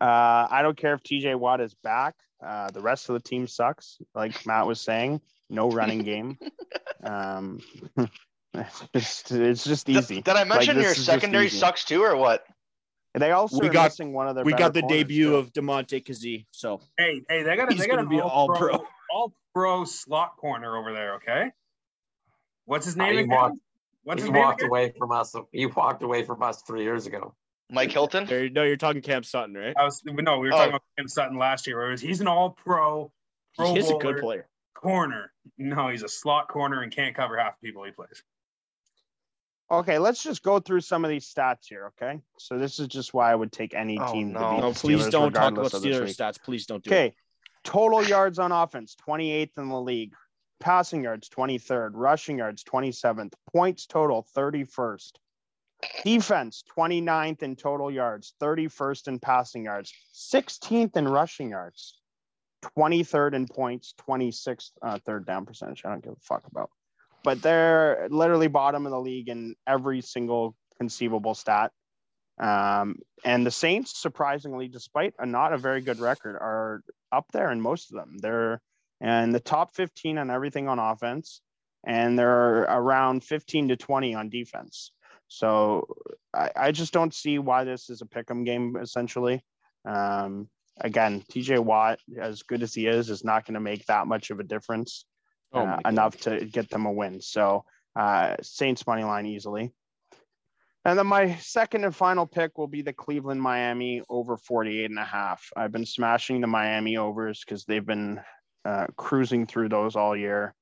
Uh, 0.01 0.47
I 0.51 0.61
don't 0.63 0.77
care 0.77 0.95
if 0.95 1.03
TJ 1.03 1.37
Watt 1.37 1.61
is 1.61 1.75
back. 1.83 2.15
Uh, 2.45 2.71
the 2.71 2.81
rest 2.81 3.09
of 3.09 3.15
the 3.15 3.21
team 3.21 3.47
sucks. 3.47 3.99
Like 4.15 4.45
Matt 4.47 4.67
was 4.67 4.81
saying, 4.81 5.21
no 5.49 5.71
running 5.71 6.01
game. 6.01 6.39
Um, 7.05 7.61
it's 8.55 8.85
just, 8.93 9.31
it's 9.31 9.65
just 9.65 9.89
easy. 9.89 10.23
did 10.23 10.35
I 10.35 10.43
mention 10.43 10.75
this 10.75 10.85
your 10.85 10.95
secondary 10.95 11.49
sucks 11.49 11.85
too, 11.85 12.03
or 12.03 12.17
what? 12.17 12.45
They 13.17 13.33
also 13.33 13.59
We 13.61 13.69
are 13.69 13.73
got- 13.73 13.85
missing 13.87 14.13
one 14.13 14.29
of 14.29 14.35
their. 14.35 14.45
We 14.45 14.53
got 14.53 14.75
the 14.75 14.83
debut 14.83 15.31
too. 15.31 15.37
of 15.37 15.53
Damontae 15.53 16.05
Kazee. 16.05 16.47
So 16.51 16.81
Hey, 16.99 17.23
hey, 17.29 17.43
they 17.43 17.57
got 17.57 17.73
a, 17.73 17.75
they 17.75 17.87
got 17.87 17.97
gonna 17.97 18.03
an 18.03 18.09
be 18.09 18.21
all, 18.21 18.29
all 18.29 18.49
pro, 18.49 18.77
pro. 18.79 18.87
all 19.11 19.33
pro 19.55 19.85
slot 19.85 20.37
corner 20.37 20.77
over 20.77 20.93
there. 20.93 21.15
Okay, 21.15 21.51
what's 22.67 22.85
his 22.87 22.97
Uh, 22.97 23.05
name 23.05 23.13
he 23.15 23.19
again? 23.21 23.29
walked- 23.37 23.59
What's 24.05 24.23
he 24.23 24.29
walked 24.31 24.61
again? 24.61 24.69
away 24.71 24.93
from 24.97 25.11
us. 25.13 25.35
He 25.51 25.67
walked 25.67 26.03
away 26.03 26.23
from 26.25 26.41
us 26.43 26.63
three 26.63 26.83
years 26.85 27.07
ago. 27.07 27.35
Mike 27.71 27.91
Hilton. 27.91 28.27
there, 28.27 28.49
no, 28.49 28.63
you're 28.63 28.77
talking 28.77 29.03
Cam 29.03 29.25
Sutton, 29.25 29.55
right? 29.57 29.75
I 29.77 29.83
was 29.83 30.01
no, 30.05 30.39
we 30.39 30.47
were 30.49 30.55
Oh. 30.55 30.57
talking 30.59 30.69
about 30.71 30.83
Cam 30.97 31.09
Sutton 31.09 31.37
last 31.39 31.67
year. 31.67 31.79
Where 31.79 31.89
was, 31.91 32.01
he's 32.01 32.21
an 32.21 32.29
all 32.29 32.51
pro 32.51 33.11
Pro 33.57 33.75
He's 33.75 33.91
a 33.91 33.95
good 33.97 34.19
player. 34.19 34.47
corner. 34.75 35.33
No, 35.59 35.89
he's 35.89 36.03
a 36.05 36.09
slot 36.09 36.47
corner 36.49 36.83
and 36.83 36.93
can't 36.95 37.17
cover 37.17 37.37
half 37.39 37.59
the 37.61 37.67
people 37.67 37.83
he 37.85 37.91
plays. 37.91 38.23
Okay, 39.71 39.99
let's 39.99 40.23
just 40.23 40.43
go 40.43 40.61
through 40.61 40.81
some 40.81 41.05
of 41.05 41.11
these 41.11 41.33
stats 41.33 41.67
here. 41.69 41.87
Okay, 42.01 42.21
so 42.39 42.57
this 42.59 42.79
is 42.79 42.87
just 42.87 43.13
why 43.13 43.33
I 43.33 43.35
would 43.35 43.51
take 43.51 43.75
any 43.75 43.99
Oh, 43.99 44.13
team. 44.13 44.33
no. 44.33 44.39
To 44.39 44.45
beat 44.51 44.61
No, 44.61 44.73
the 44.73 44.79
please 44.79 45.01
Steelers 45.03 45.11
don't 45.11 45.33
talk 45.33 45.53
about 45.53 45.63
regardless 45.63 45.75
of 45.75 45.83
this 45.83 45.97
Steelers 45.97 46.17
stats. 46.17 46.43
Please 46.43 46.67
don't 46.67 46.85
do 46.85 46.91
it. 46.91 46.95
Okay, 46.95 47.15
total 47.65 48.05
yards 48.05 48.39
on 48.39 48.53
offense, 48.53 48.95
28th 49.07 49.59
in 49.59 49.69
the 49.69 49.81
league. 49.81 50.13
Passing 50.61 51.03
yards, 51.03 51.29
23rd. 51.29 51.91
Rushing 51.95 52.39
yards, 52.39 52.65
27th. 52.65 53.35
Points 53.53 53.87
total, 53.87 54.27
31st. 54.35 55.13
Defense, 56.05 56.65
29th 56.75 57.43
in 57.43 57.57
total 57.57 57.91
yards, 57.91 58.33
31st 58.41 59.09
in 59.09 59.19
passing 59.19 59.65
yards, 59.65 59.93
16th 60.15 60.97
in 60.97 61.07
rushing 61.07 61.51
yards, 61.51 62.01
23rd 62.79 63.35
in 63.35 63.47
points, 63.47 63.93
26th 64.09 64.71
uh, 64.81 64.99
third 65.05 65.27
down 65.27 65.45
percentage. 65.45 65.83
I 65.85 65.91
don't 65.91 66.03
give 66.03 66.15
a 66.15 66.21
fuck 66.21 66.47
about. 66.51 66.71
But 67.27 67.43
they're 67.43 68.07
literally 68.09 68.47
bottom 68.47 68.87
of 68.87 68.93
the 68.93 69.01
league 69.01 69.29
in 69.29 69.57
every 69.67 70.01
single 70.01 70.55
conceivable 70.79 71.35
stat. 71.35 71.73
Um, 72.39 73.01
and 73.25 73.45
the 73.45 73.51
Saints, 73.51 74.01
surprisingly, 74.01 74.69
despite 74.69 75.13
a 75.19 75.27
not 75.27 75.53
a 75.53 75.59
very 75.59 75.81
good 75.81 75.99
record, 75.99 76.37
are 76.37 76.83
up 77.11 77.27
there 77.33 77.51
in 77.51 77.61
most 77.61 77.91
of 77.91 77.97
them. 77.97 78.17
They're 78.19 78.63
in 79.01 79.33
the 79.33 79.41
top 79.41 79.75
15 79.75 80.19
on 80.19 80.31
everything 80.31 80.69
on 80.69 80.79
offense, 80.79 81.41
and 81.85 82.17
they're 82.17 82.63
around 82.63 83.25
15 83.25 83.71
to 83.71 83.77
20 83.77 84.15
on 84.15 84.29
defense. 84.29 84.93
So 85.27 85.89
I, 86.33 86.53
I 86.55 86.71
just 86.71 86.93
don't 86.93 87.13
see 87.13 87.41
why 87.41 87.65
this 87.65 87.91
is 87.91 88.03
a 88.03 88.07
pick 88.07 88.31
'em 88.31 88.45
game, 88.45 88.77
essentially. 88.81 89.43
Um, 89.85 90.49
again, 90.81 91.25
TJ 91.29 91.59
Watt, 91.59 91.99
as 92.21 92.45
good 92.45 92.63
as 92.63 92.73
he 92.73 92.87
is, 92.87 93.11
is 93.11 93.25
not 93.25 93.47
going 93.47 93.55
to 93.55 93.61
make 93.61 93.85
that 93.87 94.07
much 94.07 94.31
of 94.31 94.39
a 94.39 94.45
difference 94.45 95.07
Oh 95.53 95.61
uh, 95.61 95.81
enough 95.87 96.17
to 96.23 96.45
get 96.45 96.69
them 96.71 96.87
a 96.87 96.93
win. 96.93 97.21
So 97.21 97.65
uh, 97.95 98.37
Saints 98.43 98.87
money 98.87 99.05
line 99.05 99.27
easily. 99.27 99.73
And 100.85 100.97
then 100.97 101.07
my 101.09 101.35
second 101.37 101.85
and 101.85 101.95
final 101.95 102.27
pick 102.27 102.59
will 102.59 102.69
be 102.69 102.83
the 102.83 102.93
Cleveland 102.93 103.43
Miami 103.43 104.03
over 104.09 104.37
48 104.37 104.89
and 104.89 105.01
a 105.01 105.05
half. 105.05 105.51
I've 105.57 105.73
been 105.73 105.85
smashing 105.85 106.41
the 106.41 106.47
Miami 106.47 106.97
overs 106.97 107.43
because 107.45 107.65
they've 107.65 107.85
been 107.85 108.21
uh, 108.65 108.87
cruising 108.97 109.47
through 109.47 109.69
those 109.69 109.97
all 109.97 110.17
year, 110.17 110.55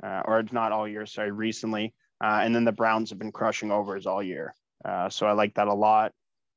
uh, 0.00 0.22
or 0.26 0.44
not 0.52 0.70
all 0.70 0.86
year, 0.86 1.06
sorry, 1.06 1.32
recently. 1.32 1.92
Uh, 2.22 2.40
and 2.42 2.54
then 2.54 2.64
the 2.64 2.70
Browns 2.70 3.10
have 3.10 3.18
been 3.18 3.32
crushing 3.32 3.72
overs 3.72 4.06
all 4.06 4.22
year. 4.22 4.54
Uh, 4.84 5.08
so 5.08 5.26
I 5.26 5.32
like 5.32 5.54
that 5.54 5.66
a 5.66 5.74
lot. 5.74 6.12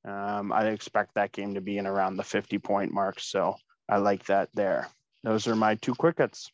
Um, 0.07 0.51
I 0.51 0.67
expect 0.67 1.15
that 1.15 1.31
game 1.31 1.55
to 1.55 1.61
be 1.61 1.79
in 1.79 1.87
around 1.87 2.17
the 2.17 2.23
50 2.23 2.59
point 2.59 2.93
mark. 2.93 3.19
So 3.19 3.55
I 3.89 3.97
like 3.97 4.25
that 4.25 4.49
there. 4.53 4.89
Those 5.23 5.47
are 5.47 5.55
my 5.55 5.73
two 5.75 5.95
quick 5.95 6.19
hits. 6.19 6.51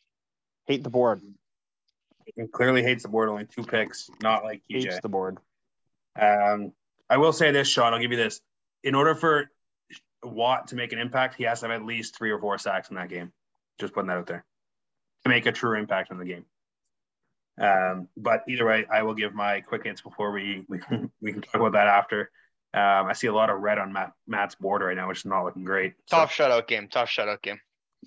Hate 0.66 0.82
the 0.82 0.90
board. 0.90 1.20
He 2.36 2.46
clearly 2.46 2.82
hates 2.82 3.02
the 3.02 3.08
board. 3.08 3.28
Only 3.28 3.44
two 3.46 3.62
picks, 3.62 4.10
not 4.22 4.44
like 4.44 4.62
Hates 4.68 5.00
the 5.00 5.08
board. 5.08 5.38
Um, 6.18 6.72
I 7.10 7.18
will 7.18 7.32
say 7.32 7.50
this, 7.50 7.68
Sean. 7.68 7.92
I'll 7.92 8.00
give 8.00 8.10
you 8.12 8.16
this. 8.16 8.40
In 8.82 8.94
order 8.94 9.14
for 9.14 9.50
Watt 10.22 10.68
to 10.68 10.74
make 10.76 10.92
an 10.92 10.98
impact, 10.98 11.34
he 11.34 11.44
has 11.44 11.60
to 11.60 11.68
have 11.68 11.80
at 11.80 11.86
least 11.86 12.16
three 12.16 12.30
or 12.30 12.38
four 12.38 12.56
sacks 12.58 12.88
in 12.88 12.96
that 12.96 13.08
game. 13.10 13.32
Just 13.78 13.92
putting 13.92 14.08
that 14.08 14.16
out 14.16 14.26
there 14.26 14.44
to 15.24 15.28
make 15.28 15.46
a 15.46 15.52
true 15.52 15.78
impact 15.78 16.10
on 16.10 16.18
the 16.18 16.24
game. 16.24 16.44
Um, 17.60 18.08
but 18.16 18.42
either 18.48 18.66
way, 18.66 18.86
I 18.92 19.02
will 19.02 19.14
give 19.14 19.34
my 19.34 19.60
quick 19.60 19.84
hits 19.84 20.00
before 20.00 20.32
we 20.32 20.64
we, 20.68 20.80
we 21.20 21.32
can 21.32 21.42
talk 21.42 21.56
about 21.56 21.72
that 21.72 21.86
after. 21.86 22.30
Um, 22.72 23.06
I 23.06 23.12
see 23.12 23.28
a 23.28 23.32
lot 23.34 23.50
of 23.50 23.60
red 23.60 23.78
on 23.78 23.92
Matt, 23.92 24.12
Matt's 24.26 24.56
board 24.56 24.82
right 24.82 24.96
now, 24.96 25.06
which 25.08 25.18
is 25.18 25.24
not 25.26 25.44
looking 25.44 25.62
great. 25.64 25.94
So- 26.06 26.16
Tough 26.16 26.34
shutout 26.34 26.66
game. 26.66 26.88
Tough 26.88 27.08
shutout 27.08 27.42
game. 27.42 27.60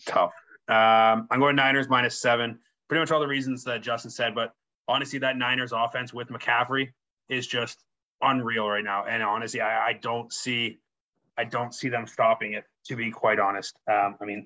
tough. 0.06 0.32
Um, 0.68 1.28
I'm 1.32 1.40
going 1.40 1.56
Niners 1.56 1.90
minus 1.90 2.20
seven. 2.20 2.60
Pretty 2.88 3.02
much 3.02 3.12
all 3.12 3.20
the 3.20 3.28
reasons 3.28 3.64
that 3.66 3.82
Justin 3.82 4.12
said, 4.12 4.36
but 4.36 4.54
honestly, 4.88 5.20
that 5.20 5.38
Niners 5.38 5.72
offense 5.74 6.14
with 6.14 6.30
McCaffrey 6.30 6.90
is 7.30 7.48
just 7.48 7.84
unreal 8.22 8.68
right 8.68 8.84
now. 8.84 9.06
And 9.06 9.22
honestly, 9.24 9.62
I, 9.62 9.88
I 9.88 9.94
don't 9.94 10.32
see, 10.32 10.78
I 11.38 11.44
don't 11.44 11.74
see 11.74 11.90
them 11.90 12.08
stopping 12.08 12.54
it. 12.54 12.66
To 12.86 12.96
be 12.96 13.12
quite 13.12 13.38
honest, 13.38 13.76
um, 13.92 14.16
I 14.22 14.26
mean, 14.26 14.46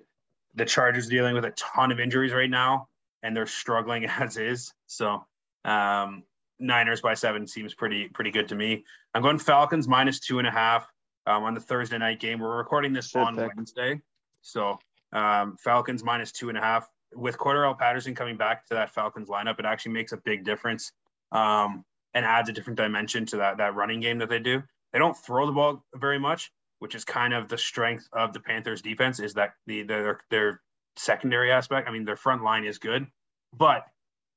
the 0.56 0.66
Chargers 0.66 1.08
are 1.08 1.12
dealing 1.12 1.36
with 1.36 1.46
a 1.46 1.52
ton 1.52 1.92
of 1.92 2.00
injuries 2.00 2.34
right 2.34 2.50
now, 2.50 2.88
and 3.22 3.36
they're 3.36 3.46
struggling 3.46 4.06
as 4.20 4.38
is. 4.38 4.74
So, 4.88 5.26
um, 5.64 6.24
Niners 6.60 7.02
by 7.02 7.14
seven 7.14 7.48
seems 7.48 7.74
pretty 7.74 8.08
pretty 8.10 8.32
good 8.32 8.48
to 8.50 8.56
me. 8.56 8.84
I'm 9.14 9.22
going 9.22 9.40
Falcons 9.40 9.88
minus 9.88 10.20
two 10.20 10.40
and 10.40 10.48
a 10.48 10.52
half 10.52 10.88
um, 11.26 11.44
on 11.44 11.54
the 11.54 11.60
Thursday 11.60 11.98
night 11.98 12.20
game. 12.20 12.40
We're 12.40 12.58
recording 12.58 12.94
this 12.94 13.16
on 13.16 13.36
pick. 13.36 13.56
Wednesday, 13.56 14.02
so 14.42 14.80
um, 15.14 15.58
Falcons 15.58 16.04
minus 16.04 16.32
two 16.32 16.50
and 16.50 16.58
a 16.58 16.62
half. 16.62 16.88
With 17.14 17.38
Cordarrelle 17.38 17.78
Patterson 17.78 18.16
coming 18.16 18.38
back 18.38 18.66
to 18.68 18.76
that 18.76 18.94
Falcons 18.94 19.28
lineup, 19.30 19.60
it 19.60 19.66
actually 19.66 19.94
makes 19.94 20.14
a 20.14 20.18
big 20.18 20.46
difference 20.46 20.92
um, 21.32 21.84
and 22.14 22.26
adds 22.26 22.50
a 22.50 22.54
different 22.54 22.78
dimension 22.78 23.26
to 23.28 23.38
that 23.38 23.58
that 23.58 23.76
running 23.76 24.00
game 24.00 24.20
that 24.20 24.30
they 24.30 24.40
do. 24.40 24.64
They 24.94 25.00
don't 25.00 25.18
throw 25.18 25.46
the 25.46 25.52
ball 25.52 25.84
very 25.96 26.20
much, 26.20 26.52
which 26.80 26.96
is 26.96 27.04
kind 27.06 27.34
of 27.34 27.50
the 27.50 27.58
strength 27.58 28.08
of 28.14 28.34
the 28.34 28.40
Panthers 28.40 28.82
defense. 28.82 29.20
Is 29.20 29.34
that 29.34 29.54
the 29.68 29.84
their 29.84 30.20
their 30.30 30.62
secondary 30.98 31.52
aspect? 31.52 31.88
I 31.88 31.92
mean, 31.92 32.06
their 32.06 32.16
front 32.18 32.44
line 32.44 32.64
is 32.66 32.78
good, 32.78 33.08
but 33.54 33.86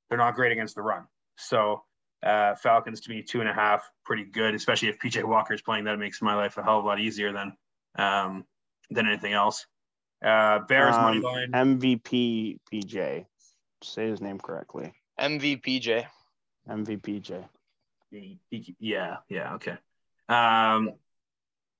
they're 0.08 0.18
not 0.18 0.34
great 0.34 0.52
against 0.52 0.74
the 0.74 0.82
run. 0.82 1.04
So 1.36 1.82
Uh, 2.24 2.54
Falcons 2.56 3.02
to 3.02 3.10
me 3.10 3.22
two 3.22 3.40
and 3.40 3.50
a 3.50 3.52
half, 3.52 3.82
pretty 4.06 4.24
good, 4.24 4.54
especially 4.54 4.88
if 4.88 4.98
PJ 4.98 5.22
Walker 5.24 5.52
is 5.52 5.60
playing. 5.62 5.84
That 5.84 5.98
makes 5.98 6.22
my 6.22 6.34
life 6.34 6.56
a 6.56 6.62
hell 6.62 6.78
of 6.78 6.84
a 6.84 6.88
lot 6.88 6.98
easier 6.98 7.32
than 7.32 7.52
um, 7.98 8.46
than 8.90 9.06
anything 9.06 9.34
else. 9.34 9.66
Uh, 10.24 10.60
Bears 10.60 10.96
money 10.96 11.18
Um, 11.18 11.22
line. 11.22 11.50
MVP 11.52 12.58
PJ. 12.72 13.26
Say 13.82 14.08
his 14.08 14.20
name 14.20 14.38
correctly. 14.38 14.92
MVPJ. 15.20 16.06
MVPJ. 16.68 17.44
Yeah, 18.78 19.16
yeah, 19.28 19.54
okay. 19.54 19.76
Um, 20.28 20.92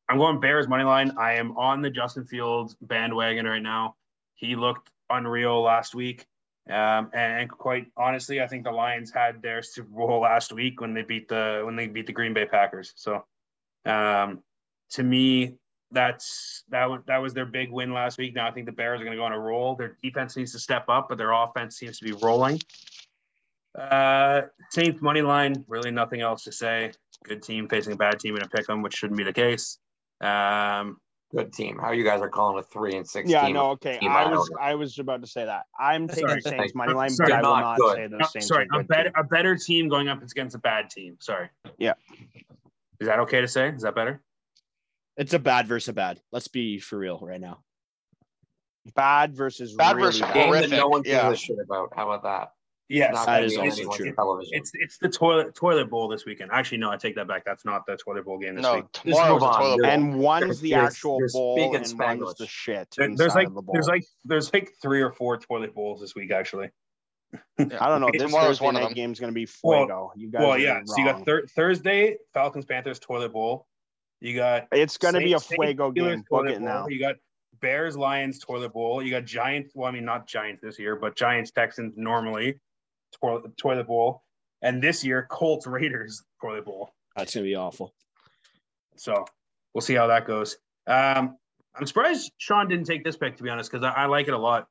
I'm 0.09 0.19
going 0.19 0.41
Bears 0.41 0.69
money 0.69 0.85
line. 0.85 1.13
I 1.17 1.35
am 1.35 1.57
on 1.57 1.81
the 1.81 1.89
Justin 1.91 2.27
Fields 2.27 2.77
bandwagon 2.83 3.47
right 3.47 3.63
now. 3.63 3.97
He 4.35 4.57
looked 4.57 4.91
unreal 5.09 5.63
last 5.63 5.95
week. 5.95 6.27
Um, 6.69 7.11
and 7.15 7.49
quite 7.51 7.87
honestly, 7.97 8.41
I 8.43 8.47
think 8.47 8.65
the 8.65 8.71
Lions 8.73 9.11
had 9.11 9.43
their 9.43 9.63
Super 9.63 9.89
Bowl 9.91 10.21
last 10.21 10.53
week 10.53 10.81
when 10.81 10.93
they 10.95 11.03
beat 11.03 11.29
the 11.29 11.63
when 11.65 11.77
they 11.77 11.87
beat 11.87 12.07
the 12.07 12.13
Green 12.13 12.35
Bay 12.35 12.47
Packers. 12.47 12.93
So, 12.97 13.25
um, 13.87 14.43
to 14.91 15.03
me, 15.03 15.55
that's 15.95 16.65
that 16.69 16.91
was 16.91 17.01
that 17.07 17.19
was 17.19 17.33
their 17.33 17.47
big 17.47 17.71
win 17.71 17.93
last 17.93 18.19
week. 18.19 18.35
Now 18.35 18.47
I 18.47 18.51
think 18.51 18.67
the 18.67 18.73
Bears 18.73 19.01
are 19.01 19.05
going 19.05 19.17
to 19.17 19.21
go 19.21 19.25
on 19.25 19.33
a 19.33 19.39
roll. 19.39 19.75
Their 19.77 19.97
defense 20.03 20.37
needs 20.37 20.53
to 20.53 20.59
step 20.59 20.89
up, 20.89 21.09
but 21.09 21.17
their 21.19 21.33
offense 21.33 21.77
seems 21.77 21.99
to 21.99 22.05
be 22.05 22.13
rolling. 22.13 22.61
Uh, 23.79 24.43
Saints 24.71 25.01
money 25.03 25.23
line. 25.23 25.65
Really, 25.69 25.91
nothing 25.91 26.21
else 26.21 26.45
to 26.45 26.53
say. 26.53 26.93
Good 27.25 27.43
team 27.43 27.69
facing 27.69 27.93
a 27.93 27.97
bad 27.97 28.21
team 28.21 28.37
in 28.37 28.43
a 28.43 28.49
pick 28.49 28.69
'em, 28.69 28.83
which 28.83 28.95
shouldn't 28.95 29.17
be 29.19 29.25
the 29.25 29.33
case. 29.33 29.79
Um, 30.21 31.01
Good 31.35 31.53
team. 31.53 31.79
How 31.81 31.91
you 31.91 32.05
guys 32.05 32.21
are 32.21 32.29
calling 32.29 32.59
a 32.59 32.63
three 32.63 32.95
and 32.95 33.09
six 33.09 33.29
Yeah, 33.29 33.47
team? 33.47 33.55
no, 33.55 33.71
okay. 33.71 33.99
team 33.99 34.13
I 34.13 34.29
was 34.29 34.49
out. 34.55 34.63
I 34.63 34.75
was 34.77 34.97
about 35.01 35.21
to 35.23 35.27
say 35.27 35.45
that. 35.45 35.65
I'm 35.81 36.07
taking 36.07 36.29
Sorry. 36.29 36.43
Saints 36.43 36.75
money 36.77 36.93
line, 36.93 37.11
Sorry, 37.11 37.31
but 37.33 37.45
I 37.45 37.49
will 37.49 37.57
not 37.57 37.79
not 37.79 37.95
say 37.97 38.07
the 38.07 38.19
no, 38.19 38.27
Saints. 38.27 38.47
sorry, 38.47 38.69
a 38.73 38.85
better 38.85 39.05
team. 39.11 39.13
a 39.17 39.25
better 39.25 39.57
team 39.57 39.89
going 39.89 40.07
up 40.09 40.23
against 40.23 40.55
a 40.55 40.61
bad 40.61 40.91
team. 40.91 41.17
Sorry. 41.19 41.49
Yeah. 41.79 41.95
Is 43.01 43.09
that 43.09 43.19
okay 43.21 43.41
to 43.41 43.49
say? 43.49 43.71
Is 43.71 43.83
that 43.83 43.97
better? 43.97 44.23
It's 45.17 45.33
a 45.35 45.39
bad 45.39 45.67
versus 45.69 45.89
a 45.89 45.93
bad. 45.93 46.21
Let's 46.33 46.49
be 46.49 46.79
for 46.79 46.99
real 46.99 47.19
right 47.23 47.41
now. 47.41 47.61
Bad 48.95 49.35
versus 49.35 49.75
Bad 49.75 49.97
really 49.97 50.09
versus 50.09 50.21
bad. 50.23 50.35
Game 50.35 50.53
that 50.53 50.71
no 50.71 50.89
one 50.89 51.03
gives 51.03 51.15
yeah. 51.15 51.31
a 51.31 51.37
shit 51.37 51.57
about. 51.65 51.93
How 51.97 52.11
about 52.11 52.23
that? 52.25 52.51
Yes. 52.91 53.15
Not 53.15 53.25
that 53.27 53.33
gonna 53.37 53.47
is 53.47 53.53
be 53.53 53.59
also 53.59 53.77
anyone's 53.81 53.97
true. 53.97 54.13
Television. 54.15 54.51
It's 54.53 54.71
it's 54.75 54.99
the 54.99 55.09
toilet 55.09 55.55
toilet 55.55 55.89
bowl 55.89 56.07
this 56.07 56.27
weekend. 56.27 56.51
Actually, 56.53 56.79
no, 56.79 56.91
I 56.91 56.99
take 56.99 57.15
that 57.15 57.27
back. 57.27 57.43
That's 57.47 57.65
not 57.65 57.87
the 57.87 57.97
toilet 57.97 58.27
bowl 58.27 58.39
game 58.39 58.57
this 58.57 58.63
No, 58.63 58.75
week. 58.77 58.85
tomorrow's 58.93 59.41
move 59.41 59.43
a 59.43 59.45
on. 59.47 59.61
toilet 59.61 59.77
bowl. 59.83 59.87
And 59.91 60.19
one's 60.19 60.43
You're- 60.45 60.57
the 60.57 60.69
you're- 60.69 60.83
actual 60.87 61.19
you're 61.19 61.31
bowl 61.31 61.57
speaking 61.57 61.75
and 61.77 61.83
one's 61.83 61.93
Spanglish. 61.95 62.37
the 62.37 62.47
shit 62.47 62.95
There- 62.99 63.17
there's 63.17 63.35
like 63.35 63.47
of 63.47 63.55
the 63.55 63.63
bowl. 63.63 63.73
there's 63.73 63.89
like 63.89 64.05
there's 64.27 64.53
like 64.53 64.71
three 64.83 65.01
or 65.01 65.13
four 65.13 65.39
toilet 65.39 65.75
bowls 65.75 66.03
this 66.03 66.15
week 66.15 66.31
actually. 66.31 66.69
I 67.59 67.65
don't 67.65 68.03
know. 68.03 68.11
This 68.13 68.21
Tomorrow's 68.23 68.47
Thursday 68.59 68.65
one 68.67 68.77
of 68.77 68.83
night 68.83 68.89
them. 68.89 68.95
game's 68.97 69.19
gonna 69.19 69.33
be 69.33 69.49
Well- 69.63 69.79
fuego. 69.87 70.13
you 70.15 70.31
guys 70.31 70.43
Well, 70.43 70.59
yeah. 70.59 70.81
So 70.85 70.99
you 70.99 71.05
got 71.07 71.25
thir- 71.25 71.47
Thursday 71.57 72.19
Falcons 72.35 72.67
Panthers 72.67 72.99
toilet 72.99 73.33
bowl. 73.33 73.67
You 74.25 74.35
got 74.37 74.69
It's 74.73 74.97
gonna 74.97 75.19
be 75.19 75.35
a 75.35 75.39
Saints- 75.39 75.63
fuego 75.63 75.93
Steelers 75.93 75.95
game. 75.95 76.25
Book 76.31 76.49
it 76.49 76.61
now. 76.63 76.89
You 76.89 76.99
got 76.99 77.17
Bears 77.61 77.95
Lions 77.95 78.39
toilet 78.39 78.73
bowl. 78.73 79.03
You 79.03 79.11
got 79.11 79.27
Giants. 79.27 79.73
Well, 79.75 79.87
I 79.87 79.93
mean 79.93 80.07
not 80.07 80.27
Giants 80.27 80.63
this 80.63 80.79
year, 80.79 80.97
but 80.97 81.15
Giants 81.15 81.51
Texans 81.51 81.93
normally 81.99 82.59
toilet 83.21 83.55
toilet 83.59 83.87
bowl. 83.87 84.23
And 84.63 84.83
this 84.83 85.05
year 85.05 85.27
Colts 85.31 85.67
Raiders 85.67 86.23
toilet 86.41 86.65
bowl. 86.65 86.95
That's 87.15 87.35
gonna 87.35 87.45
be 87.45 87.55
awful. 87.55 87.93
So 88.97 89.27
we'll 89.75 89.83
see 89.83 89.95
how 89.95 90.07
that 90.07 90.27
goes. 90.27 90.57
Um, 90.87 91.37
I'm 91.75 91.87
surprised 91.87 92.33
Sean 92.39 92.67
didn't 92.67 92.87
take 92.87 93.05
this 93.05 93.19
pick 93.19 93.37
to 93.37 93.43
be 93.43 93.51
honest, 93.51 93.71
because 93.71 93.85
I, 93.85 93.91
I 93.91 94.07
like 94.07 94.27
it 94.27 94.33
a 94.33 94.39
lot. 94.39 94.69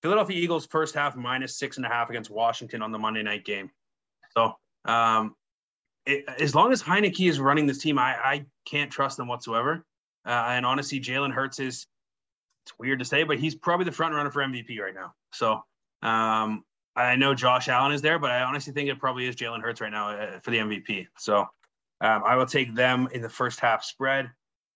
Philadelphia 0.00 0.40
Eagles 0.40 0.66
first 0.66 0.94
half 0.94 1.14
minus 1.14 1.58
six 1.58 1.76
and 1.76 1.84
a 1.84 1.90
half 1.90 2.08
against 2.08 2.30
Washington 2.30 2.80
on 2.80 2.90
the 2.90 2.98
Monday 2.98 3.22
night 3.22 3.44
game. 3.44 3.70
So 4.34 4.54
um, 4.86 5.34
it, 6.06 6.24
as 6.40 6.54
long 6.54 6.72
as 6.72 6.82
Heinicke 6.82 7.28
is 7.28 7.40
running 7.40 7.66
this 7.66 7.78
team, 7.78 7.98
I, 7.98 8.16
I 8.16 8.46
can't 8.64 8.90
trust 8.90 9.16
them 9.16 9.28
whatsoever. 9.28 9.84
Uh, 10.26 10.44
and 10.48 10.66
honestly, 10.66 11.00
Jalen 11.00 11.32
Hurts 11.32 11.60
is 11.60 11.86
it's 12.64 12.78
weird 12.78 12.98
to 12.98 13.04
say, 13.04 13.24
but 13.24 13.38
he's 13.38 13.54
probably 13.54 13.84
the 13.84 13.92
front 13.92 14.14
runner 14.14 14.30
for 14.30 14.42
MVP 14.42 14.80
right 14.80 14.94
now. 14.94 15.12
So 15.32 15.62
um, 16.02 16.64
I 16.96 17.16
know 17.16 17.34
Josh 17.34 17.68
Allen 17.68 17.92
is 17.92 18.00
there, 18.00 18.18
but 18.18 18.30
I 18.30 18.42
honestly 18.42 18.72
think 18.72 18.88
it 18.88 18.98
probably 18.98 19.26
is 19.26 19.36
Jalen 19.36 19.60
Hurts 19.60 19.80
right 19.80 19.92
now 19.92 20.10
uh, 20.10 20.40
for 20.40 20.50
the 20.50 20.58
MVP. 20.58 21.06
So 21.18 21.40
um, 22.00 22.22
I 22.24 22.36
will 22.36 22.46
take 22.46 22.74
them 22.74 23.08
in 23.12 23.20
the 23.20 23.28
first 23.28 23.60
half 23.60 23.84
spread. 23.84 24.30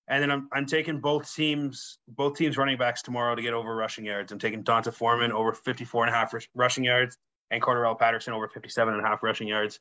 And 0.09 0.23
then 0.23 0.31
I'm, 0.31 0.49
I'm 0.53 0.67
taking 0.67 1.01
both 1.01 1.35
teams, 1.35 1.99
both 2.09 2.37
teams 2.37 2.57
running 2.57 2.79
backs 2.79 3.03
tomorrow 3.03 3.35
to 3.35 3.43
get 3.43 3.53
over 3.53 3.75
rushing 3.75 4.05
yards. 4.05 4.33
I'm 4.33 4.39
taking 4.39 4.63
D'Onta 4.63 4.93
Foreman 4.93 5.33
over 5.33 5.53
54 5.53 6.07
and 6.07 6.15
a 6.15 6.17
half 6.17 6.35
rushing 6.55 6.85
yards 6.85 7.17
and 7.51 7.63
Cordarrelle 7.63 7.99
Patterson 7.99 8.33
over 8.33 8.49
57 8.49 8.95
and 8.95 9.05
a 9.05 9.07
half 9.07 9.23
rushing 9.23 9.49
yards. 9.49 9.81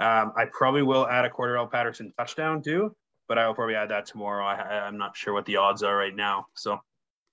Um, 0.00 0.32
I 0.36 0.44
probably 0.52 0.82
will 0.82 1.06
add 1.06 1.24
a 1.24 1.30
Cordarrelle 1.30 1.70
Patterson 1.70 2.12
touchdown 2.16 2.62
too, 2.62 2.94
but 3.28 3.38
I 3.38 3.46
will 3.46 3.54
probably 3.54 3.74
add 3.74 3.90
that 3.90 4.06
tomorrow. 4.06 4.44
I, 4.44 4.54
I, 4.54 4.86
I'm 4.86 4.96
not 4.96 5.16
sure 5.16 5.34
what 5.34 5.46
the 5.46 5.56
odds 5.56 5.82
are 5.82 5.96
right 5.96 6.14
now. 6.14 6.46
So 6.54 6.78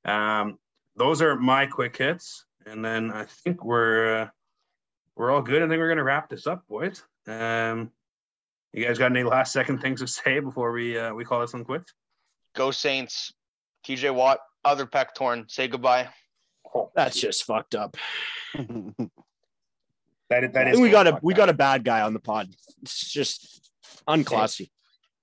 um, 0.03 0.57
those 0.95 1.21
are 1.21 1.35
my 1.35 1.65
quick 1.65 1.95
hits. 1.97 2.45
And 2.65 2.83
then 2.83 3.11
I 3.11 3.25
think 3.25 3.63
we're, 3.63 4.21
uh, 4.21 4.27
we're 5.15 5.31
all 5.31 5.41
good. 5.41 5.61
I 5.61 5.67
think 5.67 5.79
we're 5.79 5.87
going 5.87 5.97
to 5.97 6.03
wrap 6.03 6.29
this 6.29 6.47
up, 6.47 6.67
boys. 6.67 7.03
Um, 7.27 7.91
you 8.73 8.85
guys 8.85 8.97
got 8.97 9.11
any 9.11 9.23
last 9.23 9.53
second 9.53 9.79
things 9.79 10.01
to 10.01 10.07
say 10.07 10.39
before 10.39 10.71
we 10.71 10.97
uh, 10.97 11.13
we 11.13 11.23
call 11.23 11.39
this 11.39 11.53
one 11.53 11.63
quits? 11.63 11.93
Go 12.55 12.71
Saints. 12.71 13.33
TJ 13.85 14.13
Watt, 14.13 14.39
other 14.65 14.85
peck 14.85 15.15
torn. 15.15 15.45
Say 15.47 15.67
goodbye. 15.67 16.09
That's 16.95 17.19
just 17.19 17.45
fucked 17.45 17.75
up. 17.75 17.95
That, 20.29 20.53
that 20.53 20.67
I 20.67 20.71
is 20.71 20.79
we 20.79 20.89
got 20.89 21.07
a 21.07 21.19
we 21.21 21.33
that. 21.33 21.37
got 21.37 21.49
a 21.49 21.53
bad 21.53 21.83
guy 21.83 22.01
on 22.01 22.13
the 22.13 22.19
pod. 22.19 22.49
It's 22.81 23.11
just 23.11 23.71
unclassy. 24.07 24.69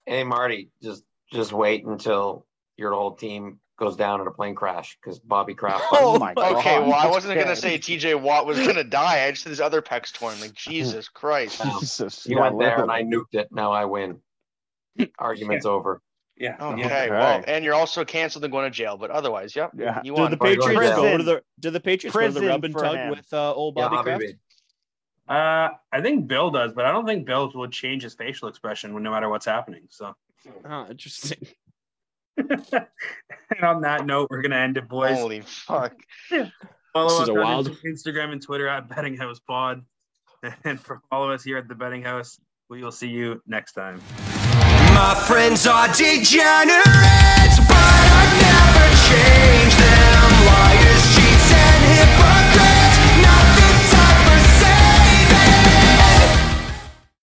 Hey 0.07 0.25
Marty, 0.25 0.71
just 0.83 1.03
just 1.33 1.53
wait 1.53 1.85
until 1.85 2.47
your 2.77 2.93
whole 2.93 3.15
team 3.15 3.59
goes 3.79 3.97
down 3.97 4.21
in 4.21 4.27
a 4.27 4.31
plane 4.31 4.55
crash 4.55 4.97
because 5.03 5.19
Bobby 5.19 5.55
Kraft. 5.55 5.85
Oh 5.93 6.19
my 6.19 6.35
god. 6.35 6.57
Okay, 6.57 6.79
well, 6.79 6.95
I 6.95 7.07
wasn't 7.09 7.39
gonna 7.39 7.57
say 7.57 7.79
TJ 7.81 8.21
Watt 8.21 8.47
was 8.47 8.59
gonna 8.65 8.85
die. 8.85 9.25
I 9.27 9.31
just 9.33 9.43
said 9.43 9.51
his 9.51 9.61
other 9.61 9.83
peck's 9.83 10.13
torn. 10.13 10.41
Like 10.41 10.55
Jesus 10.55 11.09
Christ. 11.09 11.63
Jesus. 11.81 12.27
You 12.27 12.39
went 12.41 12.59
there 12.59 12.81
and 12.81 12.91
I 12.91 13.01
literally. 13.01 13.17
nuked 13.33 13.41
it. 13.41 13.49
Now 13.51 13.73
I 13.73 13.85
win. 13.87 14.21
Argument's 15.19 15.67
over. 15.67 16.01
yeah. 16.37 16.57
Okay, 16.61 16.81
yeah. 16.81 17.09
well, 17.11 17.37
Right. 17.39 17.45
and 17.49 17.65
you're 17.65 17.75
also 17.75 18.05
canceled 18.05 18.45
and 18.45 18.53
going 18.53 18.65
to 18.67 18.71
jail. 18.71 18.97
But 18.99 19.11
otherwise, 19.11 19.57
yep. 19.57 19.71
Yeah. 19.77 20.01
You 20.05 20.15
Do 20.15 20.21
won. 20.23 20.31
the 20.31 20.37
Or 20.37 20.55
go 20.55 20.55
to 20.55 20.61
Patriots 20.69 20.97
go 20.97 21.17
to 21.19 21.25
the 21.25 21.43
do 21.61 21.71
the 21.71 21.81
Patriots 21.81 22.17
go 22.17 22.27
to 22.27 22.33
the 22.33 22.47
rub 22.47 22.65
and 22.65 22.75
tug 22.77 22.97
him. 22.97 23.11
with 23.11 23.33
uh, 23.33 23.53
old 23.55 23.75
Yeah, 23.77 23.89
Bobby 23.89 24.03
Kraft? 24.05 24.23
Habibi. 24.25 24.39
Uh, 25.33 25.71
I 25.91 26.03
think 26.03 26.29
Bill 26.29 26.51
does, 26.51 26.75
but 26.75 26.85
I 26.85 26.93
don't 26.93 27.07
think 27.07 27.25
Bill 27.25 27.51
will 27.55 27.69
change 27.69 28.03
his 28.03 28.13
facial 28.13 28.49
expression 28.49 28.93
no 29.03 29.11
matter 29.11 29.31
what's 29.31 29.47
happening. 29.47 29.85
So, 29.89 30.15
oh, 30.69 30.87
interesting. 30.91 31.39
and 32.37 33.63
on 33.63 33.81
that 33.81 34.05
note, 34.05 34.29
we're 34.31 34.43
gonna 34.43 34.57
end 34.57 34.77
it, 34.77 34.89
boys. 34.89 35.17
Holy 35.17 35.41
fuck! 35.41 35.95
follow 36.93 37.09
this 37.09 37.21
us 37.21 37.29
on 37.31 37.39
wild... 37.39 37.71
Instagram 37.83 38.33
and 38.33 38.43
Twitter 38.43 38.69
at 38.69 38.91
Betting 38.91 39.17
House 39.17 39.41
Pod, 39.41 39.83
and 40.65 40.79
follow 41.09 41.31
us 41.31 41.43
here 41.43 41.57
at 41.57 41.67
the 41.67 41.75
Betting 41.75 42.03
House. 42.03 42.39
We 42.69 42.83
will 42.83 42.93
see 42.93 43.09
you 43.09 43.41
next 43.47 43.73
time. 43.73 44.03
My 44.93 45.15
friends 45.27 45.67
are 45.67 45.89
degenerates, 45.89 47.57
but 47.69 48.05
I've 48.21 48.37
never 48.37 48.87
changed 49.09 49.79
them. 49.79 50.29
Liars, 50.45 51.17
cheats, 51.17 51.53
and 51.53 51.85
hypocrites. 51.97 52.52